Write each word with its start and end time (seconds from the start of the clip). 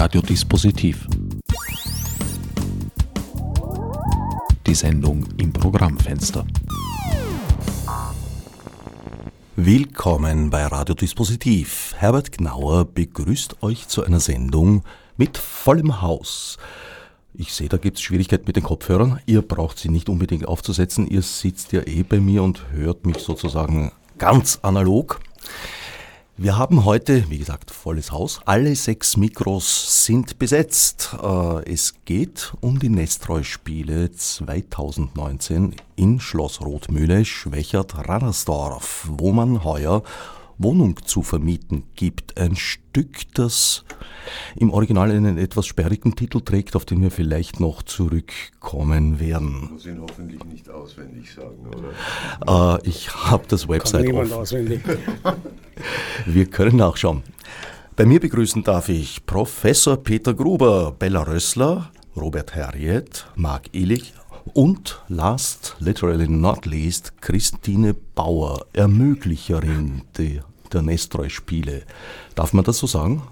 Radiodispositiv. 0.00 1.08
Die 4.64 4.74
Sendung 4.76 5.26
im 5.38 5.52
Programmfenster. 5.52 6.46
Willkommen 9.56 10.50
bei 10.50 10.64
Radiodispositiv. 10.66 11.94
Herbert 11.96 12.30
Gnauer 12.30 12.84
begrüßt 12.84 13.60
euch 13.64 13.88
zu 13.88 14.04
einer 14.04 14.20
Sendung 14.20 14.84
mit 15.16 15.36
vollem 15.36 16.00
Haus. 16.00 16.58
Ich 17.34 17.52
sehe, 17.52 17.68
da 17.68 17.76
gibt 17.76 17.96
es 17.96 18.02
Schwierigkeiten 18.04 18.44
mit 18.46 18.54
den 18.54 18.62
Kopfhörern. 18.62 19.18
Ihr 19.26 19.42
braucht 19.42 19.80
sie 19.80 19.88
nicht 19.88 20.08
unbedingt 20.08 20.46
aufzusetzen. 20.46 21.08
Ihr 21.08 21.22
sitzt 21.22 21.72
ja 21.72 21.84
eh 21.84 22.04
bei 22.04 22.20
mir 22.20 22.44
und 22.44 22.70
hört 22.70 23.04
mich 23.04 23.18
sozusagen 23.18 23.90
ganz 24.16 24.60
analog. 24.62 25.18
Wir 26.40 26.56
haben 26.56 26.84
heute, 26.84 27.28
wie 27.30 27.38
gesagt, 27.38 27.72
volles 27.72 28.12
Haus. 28.12 28.40
Alle 28.44 28.76
sechs 28.76 29.16
Mikros 29.16 30.04
sind 30.04 30.38
besetzt. 30.38 31.16
Äh, 31.20 31.68
es 31.68 31.96
geht 32.04 32.52
um 32.60 32.78
die 32.78 32.90
Nestreu-Spiele 32.90 34.12
2019 34.12 35.74
in 35.96 36.20
Schloss 36.20 36.60
Rotmühle, 36.60 37.24
Schwächert-Rannersdorf, 37.24 39.08
wo 39.10 39.32
man 39.32 39.64
heuer 39.64 40.04
Wohnung 40.58 40.96
zu 41.04 41.22
vermieten 41.22 41.84
gibt. 41.94 42.38
Ein 42.38 42.56
Stück, 42.56 43.32
das 43.34 43.84
im 44.56 44.70
Original 44.70 45.10
einen 45.10 45.38
etwas 45.38 45.66
sperrigen 45.66 46.16
Titel 46.16 46.40
trägt, 46.40 46.76
auf 46.76 46.84
den 46.84 47.00
wir 47.00 47.10
vielleicht 47.10 47.60
noch 47.60 47.82
zurückkommen 47.82 49.20
werden. 49.20 49.70
Muss 49.72 49.86
ihn 49.86 50.00
hoffentlich 50.00 50.44
nicht 50.44 50.68
auswendig 50.68 51.32
sagen, 51.32 51.66
oder? 52.46 52.76
Äh, 52.76 52.88
ich 52.88 53.14
habe 53.14 53.44
das 53.48 53.68
Website 53.68 54.06
Kann 54.06 54.14
niemand 54.14 54.32
auswendig. 54.32 54.82
Wir 56.26 56.46
können 56.46 56.76
nachschauen. 56.76 57.22
Bei 57.94 58.04
mir 58.04 58.20
begrüßen 58.20 58.64
darf 58.64 58.88
ich 58.88 59.26
Professor 59.26 59.96
Peter 59.96 60.34
Gruber, 60.34 60.92
Bella 60.98 61.22
Rössler, 61.22 61.90
Robert 62.16 62.54
Herriet, 62.54 63.26
Marc 63.36 63.70
Illich 63.72 64.12
und 64.54 65.00
last, 65.08 65.76
literally 65.78 66.28
not 66.28 66.66
least, 66.66 67.20
Christine 67.20 67.94
Bauer, 68.14 68.66
Ermöglicherin 68.72 70.02
der, 70.16 70.44
der 70.72 70.82
Nestreu-Spiele. 70.82 71.82
Darf 72.34 72.52
man 72.52 72.64
das 72.64 72.78
so 72.78 72.86
sagen? 72.86 73.22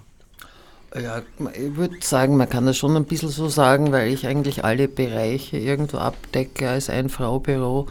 Ja, 0.95 1.21
ich 1.53 1.75
würde 1.75 1.97
sagen, 2.01 2.37
man 2.37 2.49
kann 2.49 2.65
das 2.65 2.77
schon 2.77 2.95
ein 2.95 3.05
bisschen 3.05 3.29
so 3.29 3.49
sagen, 3.49 3.91
weil 3.91 4.11
ich 4.11 4.25
eigentlich 4.25 4.63
alle 4.63 4.87
Bereiche 4.87 5.57
irgendwo 5.57 5.97
abdecke 5.97 6.69
als 6.69 6.89
ein 6.89 7.09
Frau-Büro, 7.09 7.87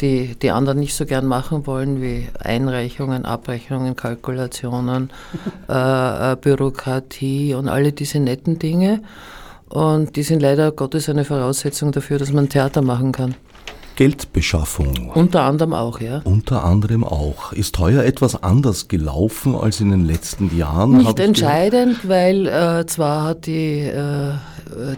die 0.00 0.34
die 0.34 0.50
anderen 0.50 0.80
nicht 0.80 0.94
so 0.94 1.06
gern 1.06 1.26
machen 1.26 1.66
wollen, 1.66 2.02
wie 2.02 2.28
Einreichungen, 2.38 3.24
Abrechnungen, 3.24 3.94
Kalkulationen, 3.94 5.10
äh, 5.68 6.32
äh, 6.32 6.36
Bürokratie 6.36 7.54
und 7.54 7.68
alle 7.68 7.92
diese 7.92 8.18
netten 8.18 8.58
Dinge. 8.58 9.02
Und 9.72 10.16
die 10.16 10.22
sind 10.22 10.40
leider 10.42 10.70
Gottes 10.70 11.08
eine 11.08 11.24
Voraussetzung 11.24 11.92
dafür, 11.92 12.18
dass 12.18 12.30
man 12.30 12.50
Theater 12.50 12.82
machen 12.82 13.10
kann. 13.10 13.34
Geldbeschaffung. 13.96 15.10
Unter 15.14 15.42
anderem 15.42 15.72
auch, 15.72 16.00
ja. 16.00 16.20
Unter 16.24 16.64
anderem 16.64 17.04
auch. 17.04 17.52
Ist 17.52 17.78
heuer 17.78 18.04
etwas 18.04 18.42
anders 18.42 18.88
gelaufen 18.88 19.54
als 19.54 19.80
in 19.80 19.90
den 19.90 20.04
letzten 20.04 20.56
Jahren? 20.56 20.98
Nicht 20.98 21.18
entscheidend, 21.18 22.06
weil 22.06 22.46
äh, 22.46 22.84
zwar 22.86 23.24
hat 23.24 23.46
die, 23.46 23.80
äh, 23.80 24.32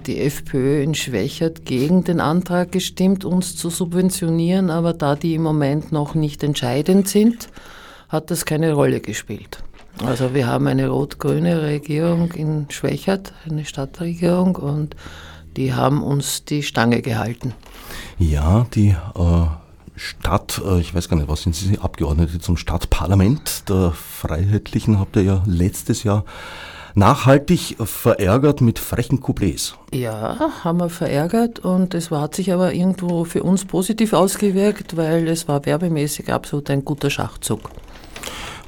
die 0.07 0.21
FPÖ 0.21 0.83
in 0.83 0.95
Schwächert 0.95 1.65
gegen 1.65 2.03
den 2.05 2.21
Antrag 2.21 2.73
gestimmt, 2.73 3.25
uns 3.25 3.57
zu 3.57 3.71
subventionieren, 3.71 4.71
aber 4.71 4.93
da 4.93 5.17
die 5.17 5.35
im 5.35 5.43
Moment 5.43 5.93
noch 5.93 6.15
nicht 6.15 6.43
entscheidend 6.43 7.09
sind, 7.09 7.49
hat 8.09 8.31
das 8.31 8.45
keine 8.45 8.73
Rolle 8.73 9.01
gespielt. 9.01 9.64
Also 10.03 10.35
wir 10.35 10.47
haben 10.47 10.67
eine 10.67 10.89
rot-grüne 10.89 11.63
Regierung 11.63 12.33
in 12.33 12.67
Schwächert, 12.71 13.33
eine 13.49 13.65
Stadtregierung, 13.65 14.57
und 14.57 14.97
die 15.57 15.73
haben 15.73 16.03
uns 16.03 16.45
die 16.45 16.63
Stange 16.63 17.01
gehalten. 17.01 17.55
Ja, 18.19 18.67
die 18.75 18.89
äh, 18.89 19.47
Stadt, 19.97 20.61
äh, 20.65 20.81
ich 20.81 20.95
weiß 20.95 21.09
gar 21.09 21.17
nicht, 21.17 21.29
was 21.29 21.43
sind 21.43 21.55
Sie, 21.55 21.79
Abgeordnete 21.79 22.41
zum 22.41 22.57
Stadtparlament 22.57 23.69
der 23.69 23.93
Freiheitlichen, 23.93 24.99
habt 24.99 25.17
ihr 25.17 25.23
ja 25.23 25.43
letztes 25.47 26.03
Jahr 26.03 26.25
nachhaltig 26.95 27.77
verärgert 27.79 28.61
mit 28.61 28.79
frechen 28.79 29.21
Couplets. 29.21 29.77
Ja, 29.93 30.53
haben 30.63 30.79
wir 30.79 30.91
verärgert 30.91 31.59
und 31.59 31.95
es 31.95 32.11
hat 32.11 32.35
sich 32.35 32.53
aber 32.53 32.73
irgendwo 32.73 33.25
für 33.25 33.43
uns 33.43 33.65
positiv 33.65 34.13
ausgewirkt, 34.13 34.97
weil 34.97 35.29
es 35.29 35.49
war 35.49 35.65
werbemäßig 35.67 36.33
absolut 36.33 36.71
ein 36.71 36.85
guter 36.85 37.11
Schachzug. 37.11 37.71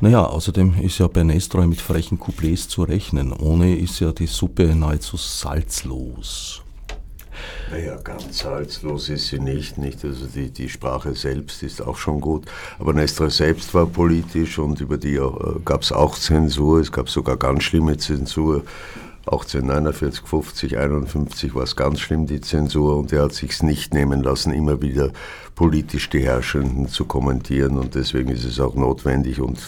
Naja, 0.00 0.26
außerdem 0.26 0.74
ist 0.82 0.98
ja 0.98 1.08
bei 1.08 1.22
Nestreu 1.22 1.66
mit 1.66 1.80
frechen 1.80 2.20
Couplets 2.20 2.68
zu 2.68 2.82
rechnen. 2.82 3.32
Ohne 3.32 3.76
ist 3.76 3.98
ja 4.00 4.12
die 4.12 4.26
Suppe 4.26 4.74
nahezu 4.74 5.16
salzlos. 5.16 6.62
Naja, 7.70 7.96
ganz 8.04 8.38
salzlos 8.38 9.08
ist 9.08 9.28
sie 9.28 9.38
nicht, 9.38 9.78
nicht. 9.78 10.04
Also 10.04 10.26
die, 10.26 10.50
die 10.50 10.68
Sprache 10.68 11.14
selbst 11.14 11.62
ist 11.62 11.80
auch 11.80 11.96
schon 11.96 12.20
gut. 12.20 12.44
Aber 12.78 12.92
Nestra 12.92 13.30
selbst 13.30 13.72
war 13.72 13.86
politisch 13.86 14.58
und 14.58 14.80
über 14.80 14.98
die 14.98 15.16
äh, 15.16 15.30
gab 15.64 15.82
es 15.82 15.92
auch 15.92 16.18
Zensur. 16.18 16.80
Es 16.80 16.92
gab 16.92 17.08
sogar 17.08 17.36
ganz 17.36 17.62
schlimme 17.62 17.96
Zensur. 17.96 18.64
1849, 19.26 20.24
50, 20.24 20.78
51 20.78 21.54
war 21.56 21.64
es 21.64 21.74
ganz 21.74 21.98
schlimm, 21.98 22.26
die 22.26 22.40
Zensur, 22.40 22.96
und 22.96 23.12
er 23.12 23.24
hat 23.24 23.32
sich's 23.32 23.60
nicht 23.60 23.92
nehmen 23.92 24.22
lassen, 24.22 24.52
immer 24.52 24.80
wieder 24.82 25.10
politisch 25.56 26.08
die 26.10 26.20
Herrschenden 26.20 26.86
zu 26.86 27.06
kommentieren. 27.06 27.76
Und 27.76 27.96
deswegen 27.96 28.30
ist 28.30 28.44
es 28.44 28.60
auch 28.60 28.76
notwendig 28.76 29.40
und 29.40 29.58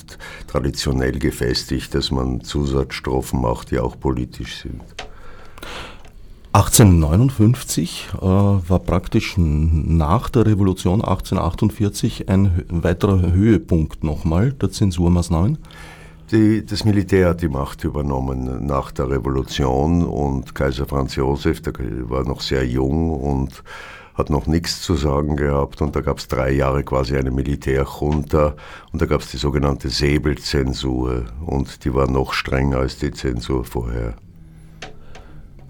traditionell 0.47 1.19
gefestigt, 1.19 1.93
dass 1.93 2.13
man 2.13 2.41
Zusatzstrophen 2.43 3.41
macht, 3.41 3.73
die 3.73 3.81
auch 3.81 3.99
politisch 3.99 4.63
sind. 4.63 4.81
1859 6.53 8.09
äh, 8.15 8.21
war 8.21 8.79
praktisch 8.79 9.35
nach 9.37 10.31
der 10.31 10.47
Revolution 10.47 11.01
1848 11.01 12.29
ein 12.29 12.65
weiterer 12.69 13.33
Höhepunkt 13.33 14.05
nochmal 14.05 14.53
der 14.53 14.71
Zensurmaßnahmen. 14.71 15.59
Die, 16.31 16.67
das 16.67 16.85
Militär 16.85 17.31
hat 17.31 17.41
die 17.41 17.49
Macht 17.49 17.85
übernommen 17.85 18.67
nach 18.67 18.93
der 18.93 19.09
Revolution 19.09 20.05
und 20.05 20.55
Kaiser 20.55 20.87
Franz 20.87 21.17
Josef, 21.17 21.63
der 21.63 21.73
war 22.11 22.23
noch 22.25 22.43
sehr 22.43 22.67
jung 22.67 23.11
und 23.11 23.63
hat 24.13 24.29
noch 24.29 24.47
nichts 24.47 24.83
zu 24.83 24.95
sagen 24.97 25.37
gehabt 25.37 25.81
und 25.81 25.97
da 25.97 26.03
gab 26.03 26.19
es 26.19 26.29
drei 26.29 26.51
Jahre 26.51 26.85
quasi 26.85 27.17
eine 27.17 27.31
Militärjunta 27.31 28.57
und 28.93 29.01
da 29.01 29.07
gab 29.07 29.23
es 29.23 29.31
die 29.31 29.39
sogenannte 29.39 29.89
Säbelzensur 29.89 31.25
und 31.47 31.85
die 31.87 31.95
war 31.95 32.11
noch 32.11 32.35
strenger 32.35 32.79
als 32.79 32.99
die 32.99 33.13
Zensur 33.13 33.65
vorher. 33.65 34.15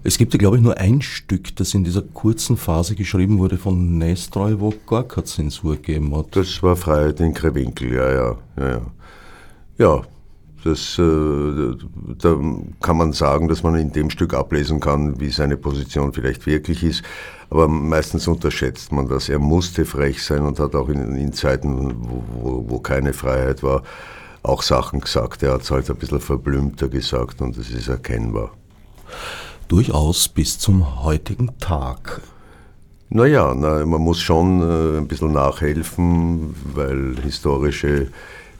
Es 0.03 0.17
gibt 0.17 0.33
ja, 0.33 0.39
glaube 0.39 0.57
ich, 0.57 0.63
nur 0.63 0.77
ein 0.77 1.01
Stück, 1.01 1.55
das 1.55 1.73
in 1.73 1.85
dieser 1.85 2.01
kurzen 2.01 2.57
Phase 2.57 2.95
geschrieben 2.95 3.37
wurde 3.37 3.57
von 3.57 3.97
Nestreu, 3.97 4.55
wo 4.59 4.73
gar 4.87 5.07
keine 5.07 5.25
Zensur 5.25 5.75
gegeben 5.75 6.13
hat. 6.17 6.35
Das 6.35 6.61
war 6.63 6.75
Freiheit 6.75 7.21
in 7.21 7.33
Krewinkel, 7.33 7.93
ja, 7.93 8.11
ja, 8.11 8.37
ja, 8.57 8.69
ja. 8.69 8.81
Ja, 9.77 10.01
das, 10.63 10.97
äh, 10.99 11.75
da 12.21 12.37
kann 12.81 12.97
man 12.97 13.13
sagen, 13.13 13.47
dass 13.47 13.63
man 13.63 13.75
in 13.75 13.91
dem 13.91 14.09
Stück 14.09 14.33
ablesen 14.33 14.79
kann, 14.79 15.19
wie 15.19 15.29
seine 15.29 15.57
Position 15.57 16.13
vielleicht 16.13 16.45
wirklich 16.45 16.83
ist. 16.83 17.03
Aber 17.49 17.67
meistens 17.67 18.27
unterschätzt 18.27 18.91
man 18.91 19.07
das. 19.07 19.29
Er 19.29 19.39
musste 19.39 19.85
frech 19.85 20.23
sein 20.23 20.41
und 20.41 20.59
hat 20.59 20.75
auch 20.75 20.89
in, 20.89 21.15
in 21.15 21.33
Zeiten, 21.33 21.95
wo, 22.41 22.65
wo, 22.67 22.79
keine 22.79 23.13
Freiheit 23.13 23.63
war, 23.63 23.83
auch 24.43 24.61
Sachen 24.61 25.01
gesagt. 25.01 25.43
Er 25.43 25.53
hat 25.53 25.61
es 25.61 25.71
halt 25.71 25.89
ein 25.89 25.95
bisschen 25.95 26.19
verblümter 26.19 26.89
gesagt 26.89 27.41
und 27.41 27.57
das 27.57 27.69
ist 27.69 27.87
erkennbar. 27.87 28.51
Durchaus 29.67 30.27
bis 30.27 30.59
zum 30.59 31.03
heutigen 31.03 31.57
Tag. 31.59 32.21
Naja, 33.11 33.55
na, 33.55 33.85
man 33.85 34.01
muss 34.01 34.19
schon 34.19 34.61
äh, 34.61 34.97
ein 34.99 35.07
bisschen 35.07 35.31
nachhelfen, 35.31 36.53
weil 36.75 37.15
historische 37.23 38.09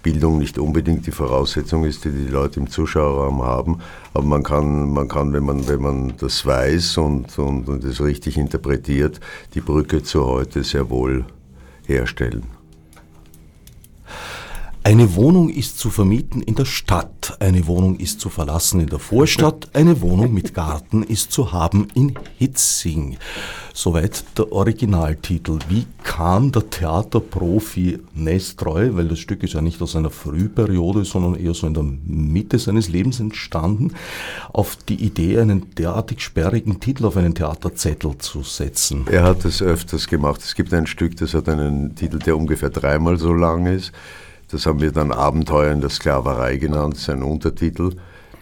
Bildung 0.01 0.37
nicht 0.37 0.57
unbedingt 0.57 1.05
die 1.07 1.11
Voraussetzung 1.11 1.83
ist, 1.83 2.05
die 2.05 2.11
die 2.11 2.27
Leute 2.27 2.59
im 2.59 2.69
Zuschauerraum 2.69 3.44
haben. 3.44 3.79
Aber 4.13 4.25
man 4.25 4.44
kann, 4.44 4.94
man 4.94 5.07
kann 5.07 5.33
wenn, 5.33 5.44
man, 5.44 5.68
wenn 5.68 5.81
man 5.81 6.13
das 6.18 6.45
weiß 6.45 6.97
und, 6.97 7.38
und, 7.38 7.68
und 7.68 7.83
das 7.83 8.01
richtig 8.01 8.38
interpretiert, 8.38 9.19
die 9.53 9.62
Brücke 9.62 10.01
zu 10.01 10.25
heute 10.25 10.63
sehr 10.63 10.89
wohl 10.89 11.25
herstellen. 11.85 12.58
Eine 14.89 15.13
Wohnung 15.13 15.51
ist 15.51 15.77
zu 15.77 15.91
vermieten 15.91 16.41
in 16.41 16.56
der 16.56 16.65
Stadt, 16.65 17.38
eine 17.39 17.68
Wohnung 17.68 17.97
ist 17.97 18.19
zu 18.19 18.30
verlassen 18.30 18.80
in 18.80 18.88
der 18.88 18.97
Vorstadt, 18.97 19.69
eine 19.74 20.01
Wohnung 20.01 20.33
mit 20.33 20.56
Garten 20.56 21.03
ist 21.03 21.31
zu 21.31 21.51
haben 21.51 21.89
in 21.94 22.15
Hitzing. 22.39 23.18
Soweit 23.71 24.25
der 24.36 24.51
Originaltitel. 24.51 25.59
Wie 25.69 25.86
kam 26.01 26.51
der 26.51 26.71
Theaterprofi 26.71 28.00
Nestreu, 28.15 28.95
weil 28.95 29.07
das 29.09 29.19
Stück 29.19 29.44
ist 29.44 29.53
ja 29.53 29.62
nicht 29.62 29.80
aus 29.80 29.95
einer 29.95 30.09
Frühperiode, 30.09 31.06
sondern 31.06 31.36
eher 31.36 31.53
so 31.53 31.68
in 31.68 31.75
der 31.75 31.83
Mitte 31.83 32.57
seines 32.57 32.89
Lebens 32.89 33.19
entstanden, 33.19 33.94
auf 34.51 34.75
die 34.75 35.06
Idee, 35.06 35.38
einen 35.38 35.69
derartig 35.75 36.21
sperrigen 36.21 36.80
Titel 36.80 37.06
auf 37.06 37.15
einen 37.15 37.36
Theaterzettel 37.36 38.18
zu 38.18 38.41
setzen? 38.41 39.06
Er 39.12 39.21
hat 39.21 39.45
es 39.45 39.62
öfters 39.62 40.07
gemacht. 40.07 40.41
Es 40.41 40.56
gibt 40.56 40.74
ein 40.74 40.88
Stück, 40.88 41.15
das 41.18 41.36
hat 41.36 41.47
einen 41.47 41.94
Titel, 41.94 42.18
der 42.18 42.36
ungefähr 42.36 42.71
dreimal 42.71 43.19
so 43.19 43.31
lang 43.33 43.68
ist. 43.68 43.91
Das 44.51 44.66
haben 44.66 44.81
wir 44.81 44.92
dann 44.92 45.12
Abenteuer 45.12 45.72
in 45.72 45.81
der 45.81 45.92
Sklaverei 45.92 46.57
genannt, 46.57 46.98
sein 46.98 47.22
Untertitel. 47.22 47.92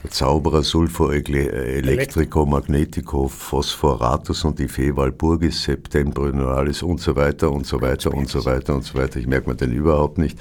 Zauberer 0.10 0.64
Sulfur 0.64 1.12
Electrico 1.14 2.46
Magnetico 2.46 3.28
Phosphoratus 3.28 4.46
und 4.46 4.58
die 4.60 4.96
Walpurgis 4.96 5.64
Septembrionalis 5.64 6.82
und 6.82 7.02
so 7.02 7.16
weiter 7.16 7.52
und 7.52 7.66
so 7.66 7.82
weiter 7.82 8.14
und 8.14 8.30
so 8.30 8.46
weiter 8.46 8.76
und 8.76 8.84
so 8.84 8.98
weiter. 8.98 9.20
Ich 9.20 9.28
merke 9.28 9.50
mir 9.50 9.56
den 9.56 9.74
überhaupt 9.74 10.18
nicht. 10.18 10.40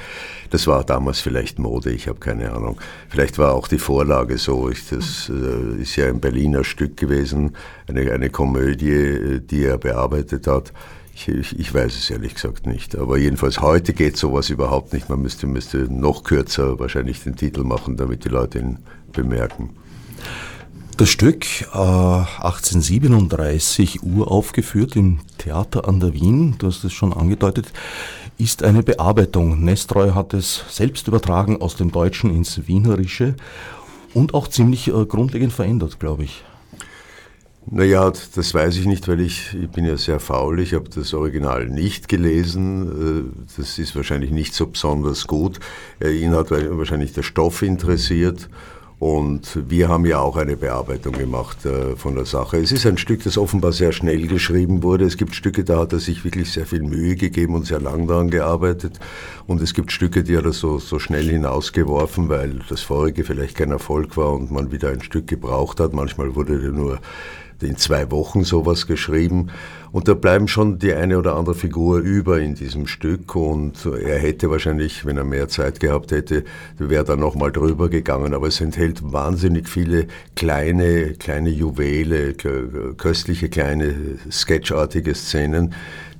Das 0.50 0.68
war 0.68 0.84
damals 0.84 1.20
vielleicht 1.20 1.58
Mode, 1.58 1.90
ich 1.90 2.06
habe 2.06 2.20
keine 2.20 2.52
Ahnung. 2.52 2.80
Vielleicht 3.08 3.38
war 3.38 3.54
auch 3.54 3.66
die 3.66 3.78
Vorlage 3.78 4.38
so. 4.38 4.70
Ich, 4.70 4.88
das 4.88 5.30
äh, 5.30 5.82
ist 5.82 5.96
ja 5.96 6.06
ein 6.06 6.20
Berliner 6.20 6.62
Stück 6.62 6.96
gewesen, 6.96 7.56
eine, 7.88 8.12
eine 8.12 8.30
Komödie, 8.30 8.92
äh, 8.92 9.40
die 9.40 9.64
er 9.64 9.78
bearbeitet 9.78 10.46
hat. 10.46 10.72
Ich, 11.16 11.28
ich, 11.28 11.58
ich, 11.58 11.72
weiß 11.72 11.96
es 11.96 12.10
ehrlich 12.10 12.34
gesagt 12.34 12.66
nicht. 12.66 12.94
Aber 12.94 13.16
jedenfalls 13.16 13.62
heute 13.62 13.94
geht 13.94 14.18
sowas 14.18 14.50
überhaupt 14.50 14.92
nicht. 14.92 15.08
Man 15.08 15.22
müsste, 15.22 15.46
müsste 15.46 15.90
noch 15.90 16.24
kürzer 16.24 16.78
wahrscheinlich 16.78 17.22
den 17.22 17.36
Titel 17.36 17.64
machen, 17.64 17.96
damit 17.96 18.26
die 18.26 18.28
Leute 18.28 18.58
ihn 18.58 18.80
bemerken. 19.12 19.70
Das 20.98 21.08
Stück 21.08 21.46
äh, 21.72 21.78
1837 21.78 24.02
uraufgeführt 24.02 24.94
im 24.94 25.20
Theater 25.38 25.88
an 25.88 26.00
der 26.00 26.12
Wien, 26.12 26.56
du 26.58 26.66
hast 26.66 26.84
es 26.84 26.92
schon 26.92 27.14
angedeutet, 27.14 27.72
ist 28.36 28.62
eine 28.62 28.82
Bearbeitung. 28.82 29.64
Nestreu 29.64 30.12
hat 30.12 30.34
es 30.34 30.66
selbst 30.68 31.08
übertragen 31.08 31.62
aus 31.62 31.76
dem 31.76 31.92
Deutschen 31.92 32.28
ins 32.28 32.68
Wienerische 32.68 33.36
und 34.12 34.34
auch 34.34 34.48
ziemlich 34.48 34.88
äh, 34.88 35.06
grundlegend 35.06 35.54
verändert, 35.54 35.98
glaube 35.98 36.24
ich. 36.24 36.44
Naja, 37.68 38.12
das 38.34 38.54
weiß 38.54 38.76
ich 38.76 38.86
nicht, 38.86 39.08
weil 39.08 39.20
ich, 39.20 39.52
ich 39.60 39.68
bin 39.68 39.84
ja 39.84 39.96
sehr 39.96 40.20
faul. 40.20 40.60
Ich 40.60 40.72
habe 40.72 40.88
das 40.88 41.12
Original 41.12 41.66
nicht 41.66 42.08
gelesen. 42.08 43.32
Äh, 43.34 43.44
das 43.56 43.78
ist 43.78 43.96
wahrscheinlich 43.96 44.30
nicht 44.30 44.54
so 44.54 44.66
besonders 44.68 45.26
gut. 45.26 45.58
Äh, 46.00 46.12
ihn 46.12 46.32
hat 46.32 46.52
wahrscheinlich 46.52 47.12
der 47.12 47.24
Stoff 47.24 47.62
interessiert. 47.62 48.48
Und 48.98 49.58
wir 49.68 49.88
haben 49.88 50.06
ja 50.06 50.20
auch 50.20 50.36
eine 50.36 50.56
Bearbeitung 50.56 51.12
gemacht 51.12 51.66
äh, 51.66 51.96
von 51.96 52.14
der 52.14 52.24
Sache. 52.24 52.56
Es 52.56 52.72
ist 52.72 52.86
ein 52.86 52.96
Stück, 52.96 53.22
das 53.24 53.36
offenbar 53.36 53.72
sehr 53.72 53.92
schnell 53.92 54.26
geschrieben 54.26 54.82
wurde. 54.82 55.04
Es 55.04 55.18
gibt 55.18 55.34
Stücke, 55.34 55.64
da 55.64 55.80
hat 55.80 55.92
er 55.92 55.98
sich 55.98 56.24
wirklich 56.24 56.50
sehr 56.50 56.64
viel 56.64 56.82
Mühe 56.82 57.14
gegeben 57.16 57.56
und 57.56 57.66
sehr 57.66 57.80
lang 57.80 58.06
daran 58.06 58.30
gearbeitet. 58.30 58.98
Und 59.46 59.60
es 59.60 59.74
gibt 59.74 59.92
Stücke, 59.92 60.22
die 60.22 60.38
hat 60.38 60.46
er 60.46 60.54
so, 60.54 60.78
so 60.78 60.98
schnell 60.98 61.28
hinausgeworfen, 61.28 62.30
weil 62.30 62.60
das 62.70 62.80
vorige 62.80 63.24
vielleicht 63.24 63.56
kein 63.56 63.70
Erfolg 63.70 64.16
war 64.16 64.32
und 64.32 64.50
man 64.50 64.72
wieder 64.72 64.88
ein 64.88 65.02
Stück 65.02 65.26
gebraucht 65.26 65.78
hat. 65.78 65.92
Manchmal 65.92 66.34
wurde 66.34 66.54
er 66.54 66.72
nur 66.72 66.98
in 67.62 67.76
zwei 67.76 68.10
Wochen 68.10 68.44
sowas 68.44 68.86
geschrieben. 68.86 69.48
Und 69.92 70.08
da 70.08 70.14
bleiben 70.14 70.46
schon 70.46 70.78
die 70.78 70.92
eine 70.92 71.18
oder 71.18 71.36
andere 71.36 71.54
Figur 71.54 71.98
über 72.00 72.38
in 72.40 72.54
diesem 72.54 72.86
Stück. 72.86 73.34
Und 73.34 73.86
er 73.86 74.18
hätte 74.18 74.50
wahrscheinlich, 74.50 75.06
wenn 75.06 75.16
er 75.16 75.24
mehr 75.24 75.48
Zeit 75.48 75.80
gehabt 75.80 76.12
hätte, 76.12 76.44
wäre 76.76 77.04
da 77.04 77.16
nochmal 77.16 77.52
drüber 77.52 77.88
gegangen. 77.88 78.34
Aber 78.34 78.48
es 78.48 78.60
enthält 78.60 79.12
wahnsinnig 79.12 79.68
viele 79.68 80.06
kleine, 80.34 81.14
kleine 81.14 81.50
Juwele, 81.50 82.34
köstliche 82.34 83.48
kleine 83.48 83.94
sketchartige 84.30 85.14
Szenen, 85.14 85.74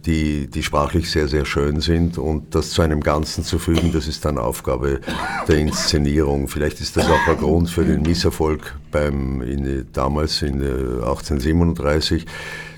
die, 0.06 0.46
die 0.46 0.62
sprachlich 0.62 1.10
sehr, 1.10 1.28
sehr 1.28 1.44
schön 1.44 1.80
sind 1.80 2.16
und 2.16 2.54
das 2.54 2.70
zu 2.70 2.82
einem 2.82 3.00
Ganzen 3.00 3.44
zu 3.44 3.58
fügen, 3.58 3.92
das 3.92 4.06
ist 4.06 4.24
dann 4.24 4.38
Aufgabe 4.38 5.00
der 5.48 5.58
Inszenierung. 5.58 6.48
Vielleicht 6.48 6.80
ist 6.80 6.96
das 6.96 7.06
auch 7.06 7.28
ein 7.28 7.36
Grund 7.36 7.68
für 7.68 7.84
den 7.84 8.02
Misserfolg 8.02 8.76
beim, 8.90 9.42
in, 9.42 9.86
damals 9.92 10.42
in 10.42 10.62
1837 10.62 12.22
äh, 12.22 12.26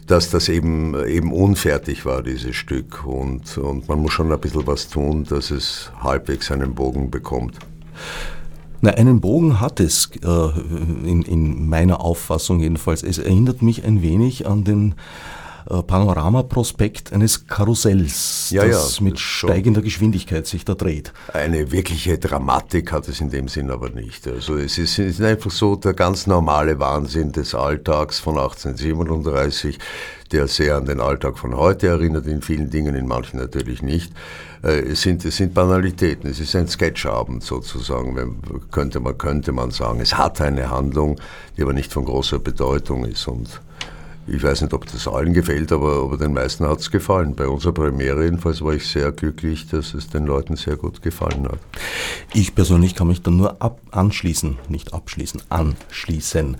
dass 0.08 0.30
das 0.30 0.48
eben, 0.48 0.94
eben 1.06 1.32
unfertig 1.32 2.06
war, 2.06 2.22
dieses 2.22 2.56
Stück. 2.56 3.06
Und, 3.06 3.58
und 3.58 3.88
man 3.88 4.00
muss 4.00 4.12
schon 4.12 4.32
ein 4.32 4.40
bisschen 4.40 4.66
was 4.66 4.88
tun, 4.88 5.24
dass 5.24 5.50
es 5.50 5.92
halbwegs 6.02 6.50
einen 6.50 6.74
Bogen 6.74 7.10
bekommt. 7.10 7.58
Na, 8.80 8.92
einen 8.92 9.20
Bogen 9.20 9.60
hat 9.60 9.80
es, 9.80 10.10
äh, 10.24 10.28
in, 10.28 11.22
in 11.22 11.68
meiner 11.68 12.00
Auffassung 12.00 12.60
jedenfalls. 12.60 13.02
Es 13.02 13.18
erinnert 13.18 13.60
mich 13.60 13.84
ein 13.84 14.02
wenig 14.02 14.46
an 14.46 14.64
den 14.64 14.94
äh, 15.70 15.82
Panoramaprospekt 15.82 17.12
eines 17.12 17.46
Karussells, 17.46 18.50
ja, 18.50 18.64
das 18.64 18.98
ja, 18.98 19.04
mit 19.04 19.18
steigender 19.18 19.82
Geschwindigkeit 19.82 20.46
sich 20.46 20.64
da 20.64 20.74
dreht. 20.74 21.12
Eine 21.32 21.70
wirkliche 21.72 22.18
Dramatik 22.18 22.92
hat 22.92 23.06
es 23.08 23.20
in 23.20 23.28
dem 23.28 23.48
Sinn 23.48 23.70
aber 23.70 23.90
nicht. 23.90 24.26
Also 24.26 24.56
es 24.56 24.78
ist, 24.78 24.98
es 24.98 25.18
ist 25.18 25.22
einfach 25.22 25.50
so 25.50 25.76
der 25.76 25.92
ganz 25.92 26.26
normale 26.26 26.78
Wahnsinn 26.78 27.32
des 27.32 27.54
Alltags 27.54 28.18
von 28.18 28.38
1837, 28.38 29.78
der 30.32 30.48
sehr 30.48 30.76
an 30.76 30.86
den 30.86 31.00
Alltag 31.00 31.38
von 31.38 31.54
heute 31.54 31.88
erinnert, 31.88 32.26
in 32.26 32.40
vielen 32.40 32.70
Dingen, 32.70 32.94
in 32.94 33.06
manchen 33.06 33.38
natürlich 33.38 33.82
nicht. 33.82 34.12
Äh, 34.62 34.80
es 34.80 35.02
sind, 35.02 35.22
es 35.24 35.36
sind 35.36 35.52
Banalitäten, 35.52 36.30
es 36.30 36.40
ist 36.40 36.56
ein 36.56 36.68
Sketchabend 36.68 37.42
sozusagen, 37.42 38.40
könnte 38.70 39.00
man, 39.00 39.18
könnte 39.18 39.52
man 39.52 39.70
sagen. 39.70 40.00
Es 40.00 40.16
hat 40.16 40.40
eine 40.40 40.70
Handlung, 40.70 41.20
die 41.56 41.62
aber 41.62 41.74
nicht 41.74 41.92
von 41.92 42.06
großer 42.06 42.38
Bedeutung 42.38 43.04
ist 43.04 43.28
und 43.28 43.60
ich 44.30 44.42
weiß 44.42 44.62
nicht, 44.62 44.74
ob 44.74 44.86
das 44.86 45.08
allen 45.08 45.32
gefällt, 45.32 45.72
aber, 45.72 46.02
aber 46.02 46.16
den 46.16 46.34
meisten 46.34 46.68
hat 46.68 46.80
es 46.80 46.90
gefallen. 46.90 47.34
Bei 47.34 47.48
unserer 47.48 47.72
Premiere 47.72 48.24
jedenfalls 48.24 48.62
war 48.62 48.74
ich 48.74 48.86
sehr 48.86 49.10
glücklich, 49.12 49.68
dass 49.68 49.94
es 49.94 50.08
den 50.08 50.26
Leuten 50.26 50.56
sehr 50.56 50.76
gut 50.76 51.02
gefallen 51.02 51.48
hat. 51.48 51.58
Ich 52.34 52.54
persönlich 52.54 52.94
kann 52.94 53.08
mich 53.08 53.22
dann 53.22 53.36
nur 53.36 53.56
anschließen, 53.90 54.58
nicht 54.68 54.92
abschließen, 54.92 55.42
anschließen. 55.48 56.56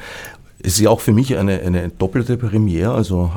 Es 0.60 0.74
ist 0.74 0.80
ja 0.80 0.90
auch 0.90 1.00
für 1.00 1.12
mich 1.12 1.36
eine, 1.36 1.60
eine 1.60 1.88
doppelte 1.88 2.36
Premiere, 2.36 2.92
also 2.92 3.30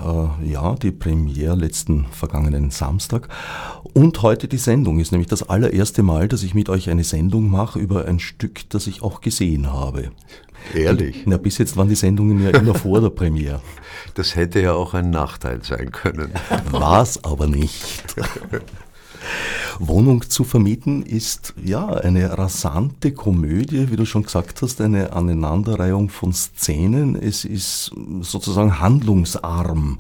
äh, 0.44 0.52
ja, 0.52 0.76
die 0.76 0.92
Premiere 0.92 1.56
letzten 1.56 2.06
vergangenen 2.12 2.72
Samstag 2.72 3.30
und 3.94 4.22
heute 4.22 4.48
die 4.48 4.58
Sendung 4.58 5.00
ist 5.00 5.12
nämlich 5.12 5.28
das 5.28 5.48
allererste 5.48 6.02
Mal, 6.02 6.28
dass 6.28 6.44
ich 6.44 6.54
mit 6.54 6.70
euch 6.70 6.90
eine 6.90 7.04
Sendung 7.04 7.50
mache 7.50 7.78
über 7.78 8.06
ein 8.06 8.20
Stück, 8.20 8.70
das 8.70 8.88
ich 8.88 9.02
auch 9.04 9.22
gesehen 9.22 9.72
habe. 9.72 10.12
Ehrlich? 10.74 11.24
Na, 11.26 11.38
bis 11.38 11.58
jetzt 11.58 11.76
waren 11.76 11.90
die 11.90 11.96
Sendungen 11.96 12.44
ja 12.44 12.52
immer 12.52 12.76
vor 12.76 13.02
der 13.02 13.10
Premiere. 13.10 13.62
Das 14.14 14.36
hätte 14.36 14.62
ja 14.62 14.74
auch 14.74 14.94
ein 14.94 15.10
Nachteil 15.10 15.64
sein 15.64 15.92
können. 15.92 16.32
War 16.72 17.02
es 17.02 17.24
aber 17.24 17.48
nicht. 17.48 17.84
Wohnung 19.80 20.30
zu 20.30 20.44
vermieten 20.44 21.04
ist 21.04 21.54
ja 21.64 21.88
eine 21.88 22.38
rasante 22.38 23.12
Komödie, 23.14 23.90
wie 23.92 23.96
du 23.96 24.06
schon 24.06 24.24
gesagt 24.24 24.62
hast, 24.62 24.82
eine 24.82 25.14
Aneinanderreihung 25.14 26.10
von 26.10 26.34
Szenen. 26.34 27.16
Es 27.16 27.46
ist 27.46 27.92
sozusagen 28.22 28.80
handlungsarm. 28.80 30.00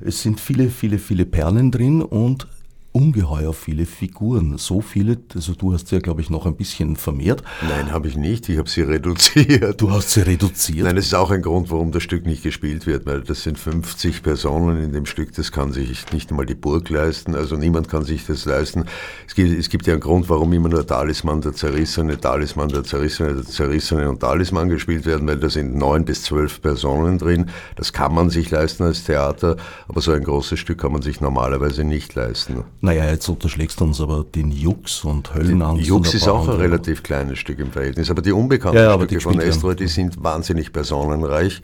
Es 0.00 0.22
sind 0.22 0.40
viele, 0.40 0.70
viele, 0.70 0.98
viele 0.98 1.26
Perlen 1.26 1.70
drin 1.70 2.02
und 2.02 2.46
ungeheuer 2.92 3.52
viele 3.52 3.86
Figuren. 3.86 4.58
So 4.58 4.80
viele, 4.80 5.18
also 5.34 5.54
du 5.54 5.72
hast 5.72 5.88
sie 5.88 5.96
ja, 5.96 6.00
glaube 6.00 6.20
ich, 6.20 6.30
noch 6.30 6.46
ein 6.46 6.56
bisschen 6.56 6.96
vermehrt. 6.96 7.42
Nein, 7.68 7.92
habe 7.92 8.08
ich 8.08 8.16
nicht. 8.16 8.48
Ich 8.48 8.58
habe 8.58 8.68
sie 8.68 8.82
reduziert. 8.82 9.80
Du 9.80 9.90
hast 9.90 10.10
sie 10.10 10.22
reduziert? 10.22 10.84
Nein, 10.84 10.96
das 10.96 11.06
ist 11.06 11.14
auch 11.14 11.30
ein 11.30 11.42
Grund, 11.42 11.70
warum 11.70 11.92
das 11.92 12.02
Stück 12.02 12.26
nicht 12.26 12.42
gespielt 12.42 12.86
wird, 12.86 13.06
weil 13.06 13.22
das 13.22 13.42
sind 13.42 13.58
50 13.58 14.22
Personen 14.22 14.82
in 14.82 14.92
dem 14.92 15.06
Stück, 15.06 15.32
das 15.34 15.52
kann 15.52 15.72
sich 15.72 16.10
nicht 16.12 16.30
einmal 16.30 16.46
die 16.46 16.54
Burg 16.54 16.88
leisten. 16.88 17.34
Also 17.34 17.56
niemand 17.56 17.88
kann 17.88 18.04
sich 18.04 18.26
das 18.26 18.44
leisten. 18.44 18.84
Es 19.26 19.34
gibt, 19.34 19.50
es 19.50 19.68
gibt 19.68 19.86
ja 19.86 19.92
einen 19.92 20.00
Grund, 20.00 20.28
warum 20.28 20.52
immer 20.52 20.68
nur 20.68 20.86
Talisman 20.86 21.40
der 21.40 21.52
Zerrissene, 21.52 22.18
Talisman 22.18 22.68
der 22.68 22.84
Zerrissene, 22.84 23.34
der 23.34 23.44
Zerrissene 23.44 24.08
und 24.08 24.20
Talisman 24.20 24.68
gespielt 24.68 25.06
werden, 25.06 25.28
weil 25.28 25.38
da 25.38 25.50
sind 25.50 25.76
neun 25.76 26.04
bis 26.04 26.22
zwölf 26.22 26.60
Personen 26.62 27.18
drin. 27.18 27.50
Das 27.76 27.92
kann 27.92 28.14
man 28.14 28.30
sich 28.30 28.50
leisten 28.50 28.84
als 28.84 29.04
Theater, 29.04 29.56
aber 29.86 30.00
so 30.00 30.12
ein 30.12 30.24
großes 30.24 30.58
Stück 30.58 30.78
kann 30.78 30.92
man 30.92 31.02
sich 31.02 31.20
normalerweise 31.20 31.84
nicht 31.84 32.14
leisten. 32.14 32.64
Naja, 32.80 33.10
jetzt 33.10 33.28
unterschlägst 33.28 33.80
du 33.80 33.84
uns 33.84 34.00
aber 34.00 34.24
den 34.24 34.52
Jux 34.52 35.04
und 35.04 35.34
Höllenangst. 35.34 35.84
Jux 35.84 36.14
ist 36.14 36.28
auch 36.28 36.48
ein 36.48 36.56
relativ 36.56 37.02
kleines 37.02 37.40
Stück 37.40 37.58
im 37.58 37.72
Verhältnis, 37.72 38.08
aber 38.08 38.22
die 38.22 38.30
unbekannten 38.30 38.78
ja, 38.78 38.94
Stücke 38.94 39.16
die 39.16 39.20
von 39.20 39.40
Estroy, 39.40 39.74
die 39.74 39.88
sind 39.88 40.22
wahnsinnig 40.22 40.72
personenreich. 40.72 41.60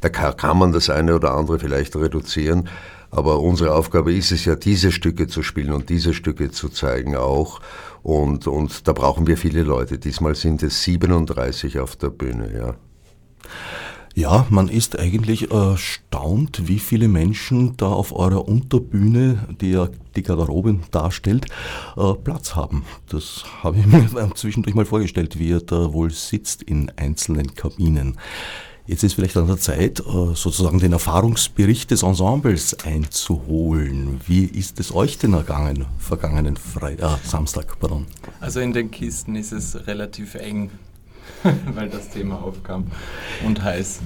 Da 0.00 0.08
kann 0.08 0.58
man 0.58 0.72
das 0.72 0.88
eine 0.88 1.16
oder 1.16 1.34
andere 1.34 1.58
vielleicht 1.58 1.96
reduzieren. 1.96 2.68
Aber 3.10 3.40
unsere 3.40 3.74
Aufgabe 3.74 4.14
ist 4.14 4.32
es 4.32 4.46
ja, 4.46 4.54
diese 4.54 4.90
Stücke 4.90 5.26
zu 5.26 5.42
spielen 5.42 5.72
und 5.72 5.90
diese 5.90 6.14
Stücke 6.14 6.50
zu 6.50 6.70
zeigen 6.70 7.14
auch. 7.14 7.60
Und, 8.02 8.46
und 8.46 8.88
da 8.88 8.92
brauchen 8.94 9.26
wir 9.26 9.36
viele 9.36 9.62
Leute. 9.64 9.98
Diesmal 9.98 10.34
sind 10.34 10.62
es 10.62 10.82
37 10.84 11.78
auf 11.78 11.96
der 11.96 12.08
Bühne, 12.08 12.50
ja. 12.56 12.74
Ja, 14.14 14.46
man 14.50 14.68
ist 14.68 14.98
eigentlich 14.98 15.50
erstaunt, 15.50 16.68
wie 16.68 16.78
viele 16.78 17.08
Menschen 17.08 17.76
da 17.78 17.86
auf 17.86 18.14
eurer 18.14 18.46
Unterbühne, 18.46 19.48
die 19.60 19.70
ja 19.70 19.88
die 20.16 20.22
Garderobe 20.22 20.78
darstellt, 20.90 21.46
äh, 21.96 22.12
Platz 22.12 22.54
haben. 22.54 22.84
Das 23.08 23.44
habe 23.62 23.78
ich 23.78 23.86
mir 24.12 24.30
zwischendurch 24.34 24.74
mal 24.74 24.84
vorgestellt, 24.84 25.38
wie 25.38 25.48
ihr 25.48 25.60
da 25.60 25.94
wohl 25.94 26.10
sitzt 26.10 26.62
in 26.62 26.90
einzelnen 26.96 27.54
Kabinen. 27.54 28.18
Jetzt 28.84 29.04
ist 29.04 29.14
vielleicht 29.14 29.36
an 29.36 29.46
der 29.46 29.58
Zeit, 29.58 30.00
äh, 30.00 30.34
sozusagen 30.34 30.78
den 30.78 30.92
Erfahrungsbericht 30.92 31.90
des 31.90 32.02
Ensembles 32.02 32.84
einzuholen. 32.84 34.20
Wie 34.26 34.44
ist 34.44 34.78
es 34.80 34.92
euch 34.94 35.16
denn 35.18 35.32
ergangen, 35.32 35.86
vergangenen 35.98 36.56
Fre 36.56 36.98
äh, 36.98 37.16
Samstag? 37.24 37.78
Pardon? 37.78 38.06
Also 38.40 38.60
in 38.60 38.72
den 38.72 38.90
Kisten 38.90 39.36
ist 39.36 39.52
es 39.52 39.86
relativ 39.86 40.34
eng. 40.34 40.70
weil 41.74 41.88
das 41.88 42.10
Thema 42.10 42.42
aufkam 42.42 42.86
und 43.44 43.62
heiß. 43.62 44.00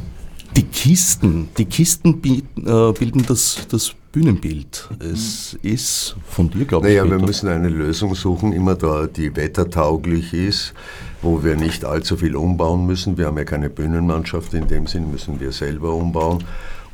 Die 0.57 0.65
Kisten, 0.65 1.49
die 1.59 1.67
Kisten 1.67 2.23
äh, 2.23 2.93
bilden 2.93 3.25
das, 3.27 3.67
das 3.69 3.95
Bühnenbild. 4.13 4.89
Es 5.01 5.59
ist 5.61 6.17
von 6.27 6.49
dir, 6.49 6.65
glaube 6.65 6.87
naja, 6.87 7.05
ich. 7.05 7.11
Naja, 7.11 7.21
wir 7.21 7.27
müssen 7.27 7.49
eine 7.49 7.69
Lösung 7.69 8.15
suchen, 8.15 8.53
immer 8.53 8.75
da, 8.75 9.07
die 9.07 9.37
wettertauglich 9.37 10.33
ist, 10.33 10.73
wo 11.21 11.45
wir 11.45 11.57
nicht 11.57 11.85
allzu 11.85 12.17
viel 12.17 12.37
umbauen 12.37 12.87
müssen. 12.87 13.19
Wir 13.19 13.27
haben 13.27 13.37
ja 13.37 13.45
keine 13.45 13.69
Bühnenmannschaft 13.69 14.55
in 14.55 14.69
dem 14.69 14.87
Sinn, 14.87 15.11
müssen 15.11 15.41
wir 15.41 15.53
selber 15.53 15.93
umbauen. 15.93 16.45